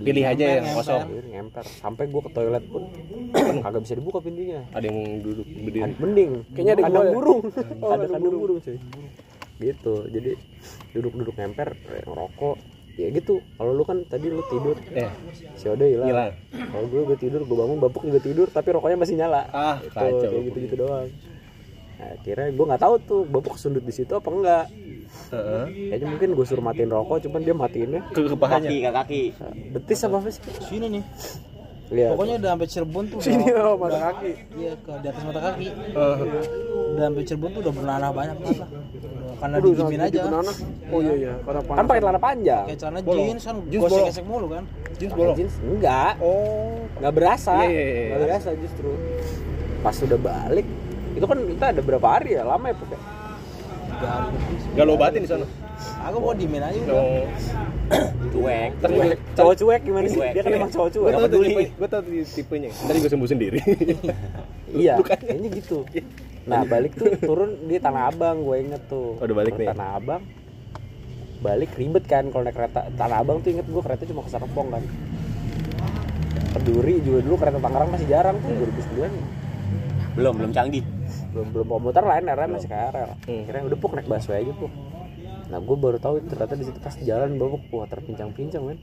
Pilih 0.00 0.24
aja 0.24 0.44
yang 0.60 0.66
kosong. 0.72 1.02
Iya, 1.12 1.22
ngemper. 1.36 1.64
Sampai 1.68 2.04
gua 2.08 2.22
ke 2.24 2.30
toilet 2.32 2.64
pun 2.66 2.88
kagak 3.64 3.80
bisa 3.84 3.94
dibuka 4.00 4.18
pintunya. 4.24 4.64
Ada 4.72 4.86
yang 4.88 5.20
duduk 5.20 5.46
berdiri. 5.46 5.82
Kan 5.84 5.92
mending. 6.00 6.30
Kayaknya 6.56 6.72
ada 6.72 6.82
kandang 6.88 7.08
burung. 7.12 7.40
Oh, 7.84 7.90
ada 7.92 8.06
kandang 8.08 8.12
kandang 8.16 8.40
burung. 8.40 8.58
Cuy. 8.64 8.76
Gitu. 9.60 9.94
Jadi 10.08 10.30
duduk-duduk 10.96 11.34
ngemper 11.36 11.68
ngerokok. 12.08 12.56
Ya 12.96 13.06
gitu. 13.12 13.34
Kalau 13.56 13.72
lu 13.76 13.84
kan 13.84 13.98
tadi 14.08 14.26
lu 14.32 14.42
tidur. 14.48 14.76
Eh, 14.92 15.10
si 15.54 15.68
Ode 15.68 15.86
hilang. 15.92 16.32
Kalau 16.48 16.86
gue 16.88 17.00
gue 17.12 17.18
tidur 17.20 17.40
gue 17.44 17.56
bangun 17.56 17.78
babuk 17.78 18.02
juga 18.04 18.20
tidur 18.20 18.48
tapi 18.48 18.72
rokoknya 18.72 18.96
masih 18.96 19.16
nyala. 19.20 19.46
Ah, 19.52 19.76
Tuh, 19.80 19.92
kacau. 19.92 20.28
kayak 20.32 20.44
gitu 20.52 20.58
gitu 20.64 20.74
doang. 20.80 21.08
Nah, 22.00 22.16
kira 22.24 22.48
gue 22.48 22.64
nggak 22.64 22.80
tahu 22.80 22.94
tuh 23.04 23.20
babuk 23.28 23.60
kesundut 23.60 23.84
di 23.84 23.92
situ 23.92 24.08
apa 24.16 24.28
enggak 24.32 24.64
Heeh. 25.30 25.64
kayaknya 25.88 26.06
mungkin 26.08 26.28
gue 26.32 26.44
suruh 26.44 26.60
matiin 26.60 26.88
rokok 26.88 27.22
cuman 27.22 27.40
dia 27.40 27.54
matiinnya 27.54 28.00
Ke 28.08 28.26
kepalanya. 28.26 28.66
Kaki 28.66 28.76
ke 28.78 28.90
kaki. 28.90 29.22
betis 29.70 30.00
apa 30.02 30.16
apa 30.16 30.28
sih 30.28 30.42
sini 30.64 30.86
nih 30.90 31.04
Iya. 31.90 32.14
pokoknya 32.14 32.34
udah 32.36 32.50
sampai 32.52 32.68
Cirebon 32.68 33.04
tuh 33.04 33.18
Sini 33.18 33.44
udah, 33.46 33.64
oh, 33.64 33.74
mata 33.76 33.98
kaki. 34.00 34.30
iya 34.54 34.72
ke 34.76 34.90
di 34.96 35.06
atas 35.06 35.22
mata 35.24 35.40
kaki 35.44 35.66
udah 36.88 37.02
sampai 37.04 37.22
Cirebon 37.24 37.50
tuh 37.50 37.60
udah 37.60 37.72
bernanah 37.72 38.10
banyak 38.10 38.36
banget 38.38 38.58
lah 38.58 38.68
Udah, 38.70 39.34
karena 39.40 39.56
Aduh, 39.56 39.70
didiemin 39.72 40.00
aja 40.00 40.18
banana. 40.22 40.52
Oh 40.86 41.00
iya 41.00 41.14
iya, 41.16 41.32
karena 41.40 41.60
kan 41.60 41.66
panas. 41.72 41.86
pakai 41.88 42.00
celana 42.00 42.20
panjang 42.20 42.64
kayak 42.64 42.78
celana 42.78 42.98
jeans 43.00 43.42
kan 43.42 43.56
Jeans 43.64 43.80
gosek 43.80 43.90
bolong. 43.90 44.06
gesek 44.06 44.24
mulu 44.24 44.46
kan 44.48 44.64
Jeans 44.94 45.12
bolong. 45.12 45.36
jeans 45.36 45.54
enggak 45.60 46.12
Oh. 46.20 46.78
nggak 46.96 47.12
berasa 47.12 47.52
Iya, 47.56 47.66
iya, 47.66 47.82
iya. 47.82 48.06
nggak 48.06 48.20
berasa 48.22 48.48
justru 48.54 48.90
pas 49.80 49.94
sudah 49.96 50.18
balik 50.20 50.66
itu 51.10 51.24
kan 51.24 51.38
kita 51.40 51.64
ada 51.70 51.80
berapa 51.80 52.06
hari 52.08 52.30
ya 52.32 52.42
lama 52.44 52.66
ya 52.66 52.76
pokoknya 52.76 53.00
tiga 54.00 54.08
hari. 54.08 54.36
Gak 54.72 54.84
lo 54.88 54.92
obatin 54.96 55.20
di 55.20 55.28
sana. 55.28 55.46
aku 56.00 56.16
mau 56.20 56.32
diemin 56.32 56.64
aja 56.64 56.78
udah. 56.80 57.02
Cuek. 58.32 58.70
Gue 58.80 59.06
cowok 59.36 59.54
cuek 59.60 59.80
gimana 59.84 60.06
sih 60.08 60.16
Cuek. 60.16 60.32
dia 60.32 60.42
kan 60.44 60.52
emang 60.56 60.72
cowok 60.72 60.88
gue 60.88 60.96
cuek 60.96 61.12
tau 61.12 61.28
tuh 61.28 61.40
tipe, 61.44 61.62
gue 61.76 61.88
tau 61.88 62.00
tuh 62.00 62.12
tipenya. 62.24 62.70
Ntar 62.72 62.94
gue 62.96 63.10
sembuh 63.12 63.28
sendiri. 63.28 63.58
iya 64.82 65.02
kayaknya 65.02 65.48
gitu 65.58 65.82
nah 66.48 66.64
balik 66.64 66.96
tuh 66.96 67.10
turun 67.20 67.68
di 67.68 67.76
Tanah 67.76 68.08
Abang 68.10 68.42
gue 68.46 68.56
inget 68.64 68.82
tuh 68.88 69.18
Oh, 69.20 69.24
udah 69.28 69.36
balik 69.36 69.60
nih. 69.60 69.68
Tanah 69.76 69.88
Abang 70.00 70.22
balik 71.40 71.70
ribet 71.76 72.04
kan 72.08 72.32
kalau 72.32 72.48
naik 72.48 72.56
kereta 72.56 72.88
Tanah 72.96 73.16
Abang 73.20 73.44
tuh 73.44 73.50
inget 73.52 73.68
gue 73.68 73.82
kereta 73.84 74.08
cuma 74.08 74.24
ke 74.24 74.30
Serpong 74.32 74.68
kan 74.72 74.82
Keduri 76.56 77.02
juga 77.04 77.20
dulu 77.22 77.36
kereta 77.36 77.58
Tangerang 77.60 77.90
masih 77.92 78.06
jarang 78.08 78.36
tuh 78.40 78.50
2009 78.56 79.40
Belum, 80.18 80.34
belum 80.34 80.50
canggih. 80.50 80.82
Belum 81.30 81.46
belum 81.50 81.66
komuter 81.68 82.02
lain 82.02 82.24
RM 82.26 82.50
masih 82.52 82.68
KRL 82.68 83.10
Hmm. 83.22 83.42
kira 83.46 83.58
udah 83.62 83.78
puk 83.78 83.92
naik 83.94 84.06
busway 84.06 84.42
aja 84.42 84.52
puk. 84.52 84.72
Nah 85.50 85.58
gue 85.58 85.76
baru 85.76 85.98
tahu 85.98 86.14
ternyata 86.24 86.54
di 86.54 86.64
situ 86.64 86.78
pas 86.78 86.94
jalan 86.96 87.34
babuk 87.34 87.62
wah 87.70 87.86
terpincang-pincang 87.86 88.64
kan 88.64 88.78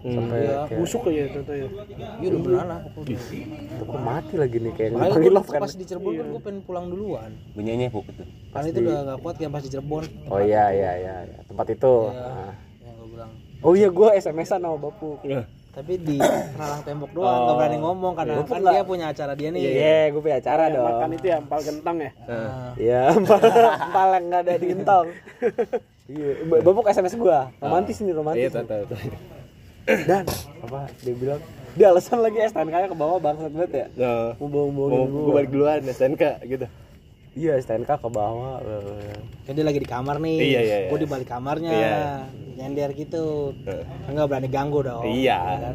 sampai 0.00 0.46
kayak 0.46 0.78
Busuk 0.78 1.02
aja 1.04 1.22
ternyata 1.28 1.54
ya. 1.54 1.68
iya 2.22 2.28
udah 2.30 2.78
itu 2.86 3.84
kok 3.84 4.00
mati 4.00 4.34
lagi 4.38 4.56
nih 4.58 4.72
kayak 4.72 4.90
Makanya 4.94 5.30
love 5.34 5.50
kan. 5.50 5.60
pas 5.60 5.72
di 5.74 5.84
Cirebon 5.84 6.12
kan 6.14 6.26
gue 6.30 6.40
pengen 6.40 6.60
pulang 6.62 6.86
duluan. 6.88 7.30
Bunyinya 7.52 7.90
puk 7.90 8.06
itu. 8.06 8.22
karena 8.54 8.66
itu 8.70 8.78
udah 8.80 8.98
gak 9.04 9.18
kuat 9.20 9.34
kayak 9.36 9.52
pas 9.52 9.62
di 9.62 9.70
Cirebon. 9.70 10.04
Oh 10.30 10.40
iya 10.40 10.64
iya 10.70 10.90
iya 10.94 11.14
iya. 11.26 11.38
tempat 11.44 11.66
itu. 11.68 11.94
Iya. 12.06 12.22
Nah. 12.22 12.54
yang 12.80 12.94
gue 12.94 13.08
bilang. 13.10 13.30
Oh 13.60 13.72
iya 13.74 13.88
gue 13.90 14.08
SMS-an 14.14 14.60
sama 14.60 14.76
bapuk 14.78 15.18
tapi 15.74 15.92
di 15.98 16.16
ralang 16.54 16.82
tembok 16.82 17.10
doang 17.10 17.34
nggak 17.44 17.56
berani 17.56 17.78
ngomong 17.78 18.12
karena 18.14 18.32
Bapuk 18.38 18.54
kan 18.54 18.62
dia 18.64 18.82
punya 18.84 19.06
acara 19.10 19.32
dia 19.34 19.48
nih. 19.50 19.60
Iya 19.60 19.98
gue 20.08 20.20
punya 20.20 20.36
acara 20.38 20.62
Makan 20.64 20.78
dong. 21.04 21.12
itu 21.12 21.26
ya, 21.26 21.36
empal 21.36 21.60
kentang 21.60 21.96
ya. 21.98 22.10
Nah, 22.24 22.70
iya 22.76 23.00
empal 23.10 24.08
yang 24.12 24.24
nggak 24.24 24.40
ada 24.40 24.52
di 24.54 24.66
gentong 24.68 25.06
iya 26.04 26.28
Ba- 26.44 26.62
bapuk 26.62 26.86
SMS 26.86 27.14
gue 27.14 27.38
romantis 27.58 27.96
nih 27.98 28.06
Iya, 28.06 28.14
romantis 28.14 28.50
tau. 28.54 28.84
dan 30.04 30.24
apa 30.60 30.80
dia 31.00 31.14
bilang 31.14 31.40
dia 31.74 31.86
alasan 31.90 32.18
lagi 32.20 32.38
STNK 32.40 32.70
nya 32.72 32.88
ke 32.88 32.94
bawah 32.94 33.18
bangsat 33.18 33.50
banget 33.50 33.70
ya. 33.74 33.86
Nah, 33.96 34.38
mau 34.38 34.46
mau 34.46 34.70
bohong-bohongin 34.70 35.10
gue 35.10 35.20
gue 35.20 35.34
balik 35.34 35.50
duluan 35.50 35.80
STNK 35.82 36.22
gitu. 36.46 36.66
Iya 37.34 37.58
STNK 37.58 37.90
ke 37.92 38.08
bawah 38.08 38.58
eh. 38.60 39.18
kan 39.42 39.52
dia 39.52 39.62
lagi 39.62 39.76
di 39.76 39.86
kamar 39.86 40.16
nih 40.18 40.36
Iya, 40.36 40.60
iya, 40.60 40.76
iya. 40.80 40.88
gue 40.88 40.98
di 40.98 41.08
balik 41.08 41.28
kamarnya 41.28 41.70
Iya. 41.70 41.96
nyender 42.54 42.90
gitu 42.92 43.50
Heeh. 43.60 43.84
kan 44.00 44.10
nggak 44.10 44.28
berani 44.28 44.48
ganggu 44.48 44.80
dong 44.80 45.02
Iya. 45.04 45.38
kan? 45.60 45.74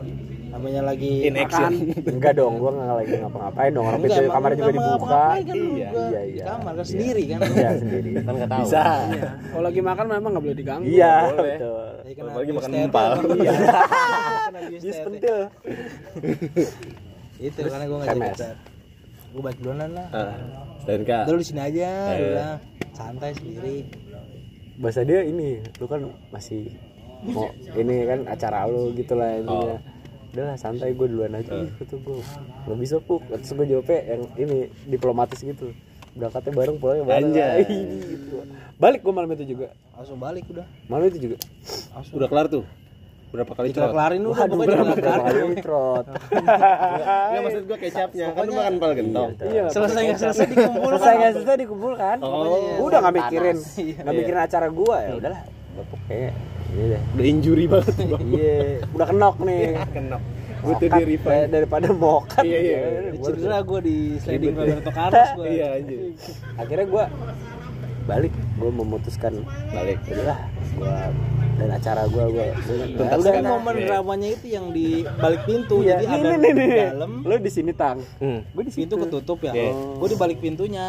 namanya 0.50 0.82
lagi 0.82 1.30
In 1.30 1.38
action. 1.38 1.94
enggak 2.10 2.34
dong 2.34 2.58
gue 2.58 2.72
nggak 2.72 2.98
lagi 2.98 3.14
ngapa-ngapain 3.18 3.70
dong 3.70 3.86
orang 3.86 4.02
Enggak, 4.02 4.18
pintu 4.18 4.34
kamar 4.34 4.50
juga 4.52 4.72
dibuka 4.72 5.06
kan 5.06 5.30
Iya, 5.38 5.54
iya, 5.54 6.22
di 6.26 6.32
iya. 6.34 6.44
kamar 6.48 6.74
kan 6.74 6.86
sendiri 6.88 7.24
kan 7.28 7.40
iya 7.46 7.70
sendiri 7.78 8.10
Kan 8.18 8.34
nggak 8.34 8.50
tahu. 8.50 8.62
Bisa. 8.66 8.82
Kalau 9.46 9.64
lagi 9.64 9.82
makan 9.84 10.06
memang 10.10 10.30
nggak 10.34 10.44
boleh 10.44 10.58
diganggu. 10.58 10.86
iya 10.88 11.14
boleh. 11.30 11.58
Jadi 12.00 12.12
kena 12.16 12.30
Apalagi 12.32 12.50
abuse 12.50 12.60
makan 12.66 12.72
empal. 12.82 13.10
Iya. 13.38 13.52
Jus 14.74 14.90
tete. 14.90 15.04
pentil 15.06 15.38
itu 17.40 17.60
karena 17.62 17.86
gue 17.86 17.98
nggak 17.98 18.10
jadi 18.10 18.50
gue 19.30 19.42
balik 19.46 19.60
duluan 19.62 19.92
lah 19.94 20.08
STNK. 20.90 21.12
Udah 21.30 21.34
lu 21.38 21.42
di 21.42 21.48
sini 21.48 21.62
aja 21.62 21.70
Eh. 21.70 22.18
dia 22.18 22.26
bilang 22.26 22.58
santai 22.98 23.32
sendiri. 23.38 23.76
Bahasa 24.80 25.02
dia 25.06 25.20
ini 25.22 25.62
lu 25.78 25.86
kan 25.86 26.02
masih 26.34 26.74
mau 27.30 27.52
ini 27.76 27.96
kan 28.08 28.20
acara 28.26 28.66
lu 28.66 28.90
gitu 28.98 29.14
lah 29.14 29.38
intinya. 29.38 29.78
Udah 30.34 30.44
lah 30.50 30.58
santai 30.58 30.98
gue 30.98 31.08
duluan 31.10 31.38
aja. 31.38 31.52
Ih 31.54 31.70
kata 31.78 31.96
gue 32.02 32.18
nggak 32.66 32.78
bisa 32.82 32.96
puk. 32.98 33.22
Terus 33.30 33.52
gue 33.54 33.66
jawabnya 33.70 34.00
yang 34.18 34.22
ini 34.40 34.58
diplomatis 34.90 35.38
gitu. 35.38 35.70
Berangkatnya 36.18 36.52
bareng 36.58 36.78
pulangnya 36.82 37.06
bareng. 37.06 37.32
Anjay. 37.32 37.60
gitu. 38.18 38.42
balik 38.82 39.06
gue 39.06 39.14
malam 39.14 39.30
itu 39.38 39.46
juga. 39.46 39.70
Langsung 39.94 40.18
balik 40.18 40.48
udah. 40.50 40.66
Malam 40.90 41.06
itu 41.14 41.20
juga. 41.30 41.38
Udah 42.16 42.28
kelar 42.32 42.48
tuh. 42.50 42.66
Berapa 43.30 43.52
kali 43.54 43.70
trot? 43.70 43.92
kelarin 43.92 44.22
udah 44.24 44.34
waduh 44.36 44.50
pokoknya 44.52 44.76
berapa 44.98 45.22
kali 45.22 45.58
trot 45.60 46.06
Enggak 47.30 47.42
maksud 47.44 47.64
gue 47.64 47.78
kecapnya. 47.80 48.26
Kan 48.32 48.44
lu 48.44 48.54
makan 48.54 48.74
empal 48.74 48.92
gentong. 48.94 49.30
iya 49.46 49.64
selesai 49.68 50.02
nggak 50.04 50.20
selesai 50.20 50.46
dikumpul 50.48 50.90
selesai 50.92 51.14
nggak 51.16 51.32
selesai 51.36 51.58
dikumpulkan 51.60 52.18
Oh. 52.20 52.82
udah 52.82 52.98
nggak 53.00 53.16
mikirin 53.16 53.58
Iya. 53.76 53.98
nggak 54.00 54.16
mikirin 54.16 54.42
acara 54.42 54.68
gua 54.70 54.98
ya 55.00 55.12
udahlah 55.16 55.42
bapuk 55.72 56.00
kayak 56.06 56.34
ini 56.70 56.84
deh 56.88 57.02
Udah 57.12 57.26
injury 57.28 57.66
banget. 57.66 57.94
Bang. 58.04 58.22
iya 58.30 58.58
udah 58.90 59.08
kenok 59.08 59.36
nih 59.40 59.62
Kenok. 59.90 60.22
Gue 60.60 60.74
tuh 60.76 60.80
Mokat, 60.82 61.00
di 61.00 61.04
refund. 61.08 61.32
eh, 61.32 61.46
daripada 61.48 61.88
mokat 61.90 62.44
Iya, 62.44 62.60
iya. 62.60 62.80
cedera 63.16 63.58
gue 63.62 63.80
di 63.80 63.98
sliding 64.18 64.54
Roberto 64.54 64.92
Carlos 64.92 65.30
gue 65.34 65.46
Iya 65.50 65.68
anjir. 65.76 66.00
akhirnya 66.56 66.86
gua 66.88 67.06
balik 68.04 68.34
gua 68.56 68.72
memutuskan 68.74 69.34
Balik. 69.70 69.98
udahlah 70.04 70.40
gua 70.74 70.94
dan 71.60 71.70
acara 71.70 72.02
gua 72.06 72.26
gua, 72.26 72.46
gua 72.48 72.86
Tuntaskan. 72.90 73.04
Nah, 73.06 73.18
udah 73.20 73.34
nah. 73.38 73.52
momen 73.54 73.76
dramanya 73.82 74.28
itu 74.32 74.46
yang 74.48 74.66
di 74.70 74.88
balik 75.04 75.42
pintu 75.44 75.76
iya 75.80 75.96
jadi 75.98 76.06
nih, 76.06 76.16
ada 76.16 76.30
nih, 76.32 76.38
nih, 76.50 76.54
di 76.56 76.68
dalam 76.88 77.12
lu 77.22 77.36
di 77.38 77.52
sini 77.52 77.72
tang 77.72 77.98
Hmm. 78.18 78.40
gua 78.50 78.64
di 78.64 78.72
pintu 78.72 78.96
situ 78.96 79.04
ketutup 79.04 79.40
ya 79.42 79.52
Iya. 79.52 79.72
gue 79.76 80.08
di 80.08 80.18
balik 80.18 80.38
pintunya 80.40 80.86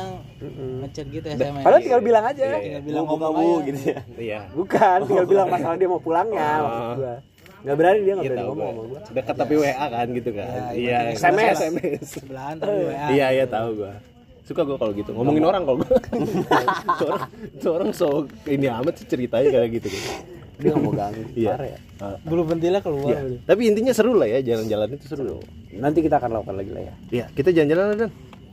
ngechat 0.81 1.07
gitu 1.09 1.27
SMS 1.29 1.61
padahal 1.61 1.81
tinggal 1.81 2.01
bilang 2.01 2.25
aja 2.25 2.45
Iya, 2.47 2.57
tinggal 2.81 2.83
bilang 2.83 3.05
bu 3.05 3.15
aja 3.21 3.67
gitu 3.67 3.81
ya. 3.85 4.01
Iya. 4.17 4.41
bukan 4.51 4.99
tinggal 5.05 5.27
bilang 5.27 5.47
masalah 5.53 5.77
dia 5.77 5.89
mau 5.89 5.99
pulangnya 5.99 6.49
Oh. 6.53 6.63
maksud 6.63 6.97
gua 6.97 7.15
nggak 7.61 7.77
berani 7.77 7.99
dia 8.01 8.13
nggak 8.15 8.25
Iya 8.25 8.33
berani 8.33 8.49
ngomong 8.49 8.57
gue. 8.57 8.73
sama 8.73 8.83
gua 8.87 9.01
Dekat 9.13 9.35
tapi 9.37 9.55
WA 9.55 9.87
kan 9.87 10.07
gitu 10.11 10.31
kan. 10.33 10.49
Iya, 10.49 10.65
Iya. 10.73 10.99
iya. 11.03 11.13
SMS. 11.13 11.57
SMS. 11.61 12.01
sebelahan 12.11 12.55
tapi 12.57 12.73
WA 12.85 13.07
Iya 13.17 13.27
iya 13.33 13.45
tahu 13.47 13.69
gua. 13.77 13.93
suka 14.41 14.65
gue 14.65 14.75
kalau 14.75 14.91
gitu 14.91 15.11
ngomongin 15.13 15.45
orang 15.45 15.63
kalau 15.63 15.79
gue 15.79 15.95
seorang 16.97 17.23
seorang 17.63 17.91
so 17.93 18.07
ini 18.45 18.67
amat 18.67 18.99
sih 18.99 19.07
ceritanya 19.07 19.47
kayak 19.49 19.71
gitu 19.73 19.89
kan 19.89 20.03
dia 20.61 20.71
nggak 20.77 20.85
mau 20.85 20.95
ganggu 20.95 21.23
iya. 21.35 21.53
ya. 21.57 21.79
Ah, 22.01 22.17
Bulu 22.25 22.43
pentilnya 22.49 22.81
keluar. 22.85 23.13
iya. 23.13 23.41
tapi 23.45 23.61
intinya 23.69 23.93
seru 23.93 24.13
lah 24.17 24.29
ya 24.29 24.39
jalan-jalan 24.45 24.89
itu 24.97 25.07
seru. 25.09 25.41
Nanti 25.75 25.99
kita 26.05 26.21
akan 26.21 26.31
lakukan 26.41 26.57
lagi 26.61 26.71
lah 26.73 26.83
ya. 26.85 26.95
Iya, 27.11 27.27
kita 27.33 27.51
jalan-jalan 27.57 27.85
dan 27.97 28.11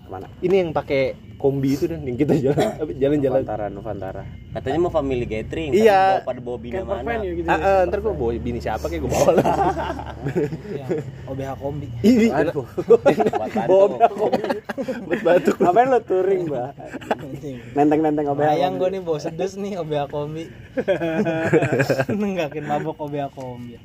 ke 0.08 0.12
mana 0.16 0.28
ini 0.39 0.55
yang 0.64 0.72
pakai 0.72 1.01
kombi 1.38 1.78
itu 1.78 1.86
dan 1.86 2.01
yang 2.01 2.18
kita 2.18 2.34
jalan 2.39 2.58
apa, 2.58 2.91
jalan-jalan. 2.97 3.41
Nuvantara 3.43 3.66
Nuvantara 3.70 4.24
Katanya 4.47 4.80
mau 4.82 4.89
family 4.89 5.22
gathering. 5.30 5.70
Iya. 5.70 6.26
Pada 6.26 6.41
bawa, 6.41 6.58
pada 6.58 6.82
bawa 6.82 6.97
Camper 6.97 7.14
mana? 7.14 7.22
ya 7.22 7.34
gitu 7.38 7.45
Ah, 7.45 7.60
ah, 7.62 7.80
ntar 7.86 7.99
gue 8.01 8.10
bawa 8.10 8.32
bini 8.41 8.58
siapa 8.58 8.89
kayak 8.89 9.05
gue 9.05 9.12
bawa 9.14 9.32
lah. 9.38 9.45
Iya. 10.74 10.86
OBH 11.30 11.51
kombi. 11.62 11.88
Ini 12.01 12.28
aduh 12.34 12.66
Buat 12.66 13.53
bantu. 13.53 13.78
buat 15.05 15.22
batuk. 15.22 15.55
ngapain 15.62 15.88
lo 15.91 15.99
touring 16.01 16.41
mbak 16.49 16.70
nenteng 17.76 17.99
nenteng 18.01 18.26
obeng 18.32 18.47
Bayang 18.49 18.74
gue 18.80 18.89
nih 18.97 19.01
bawa 19.03 19.20
sedes 19.22 19.53
nih 19.60 19.78
OBH 19.78 20.03
kombi. 20.10 20.43
Nenggakin 22.22 22.64
mabok 22.66 22.97
OBH 22.97 23.28
kombi. 23.36 23.76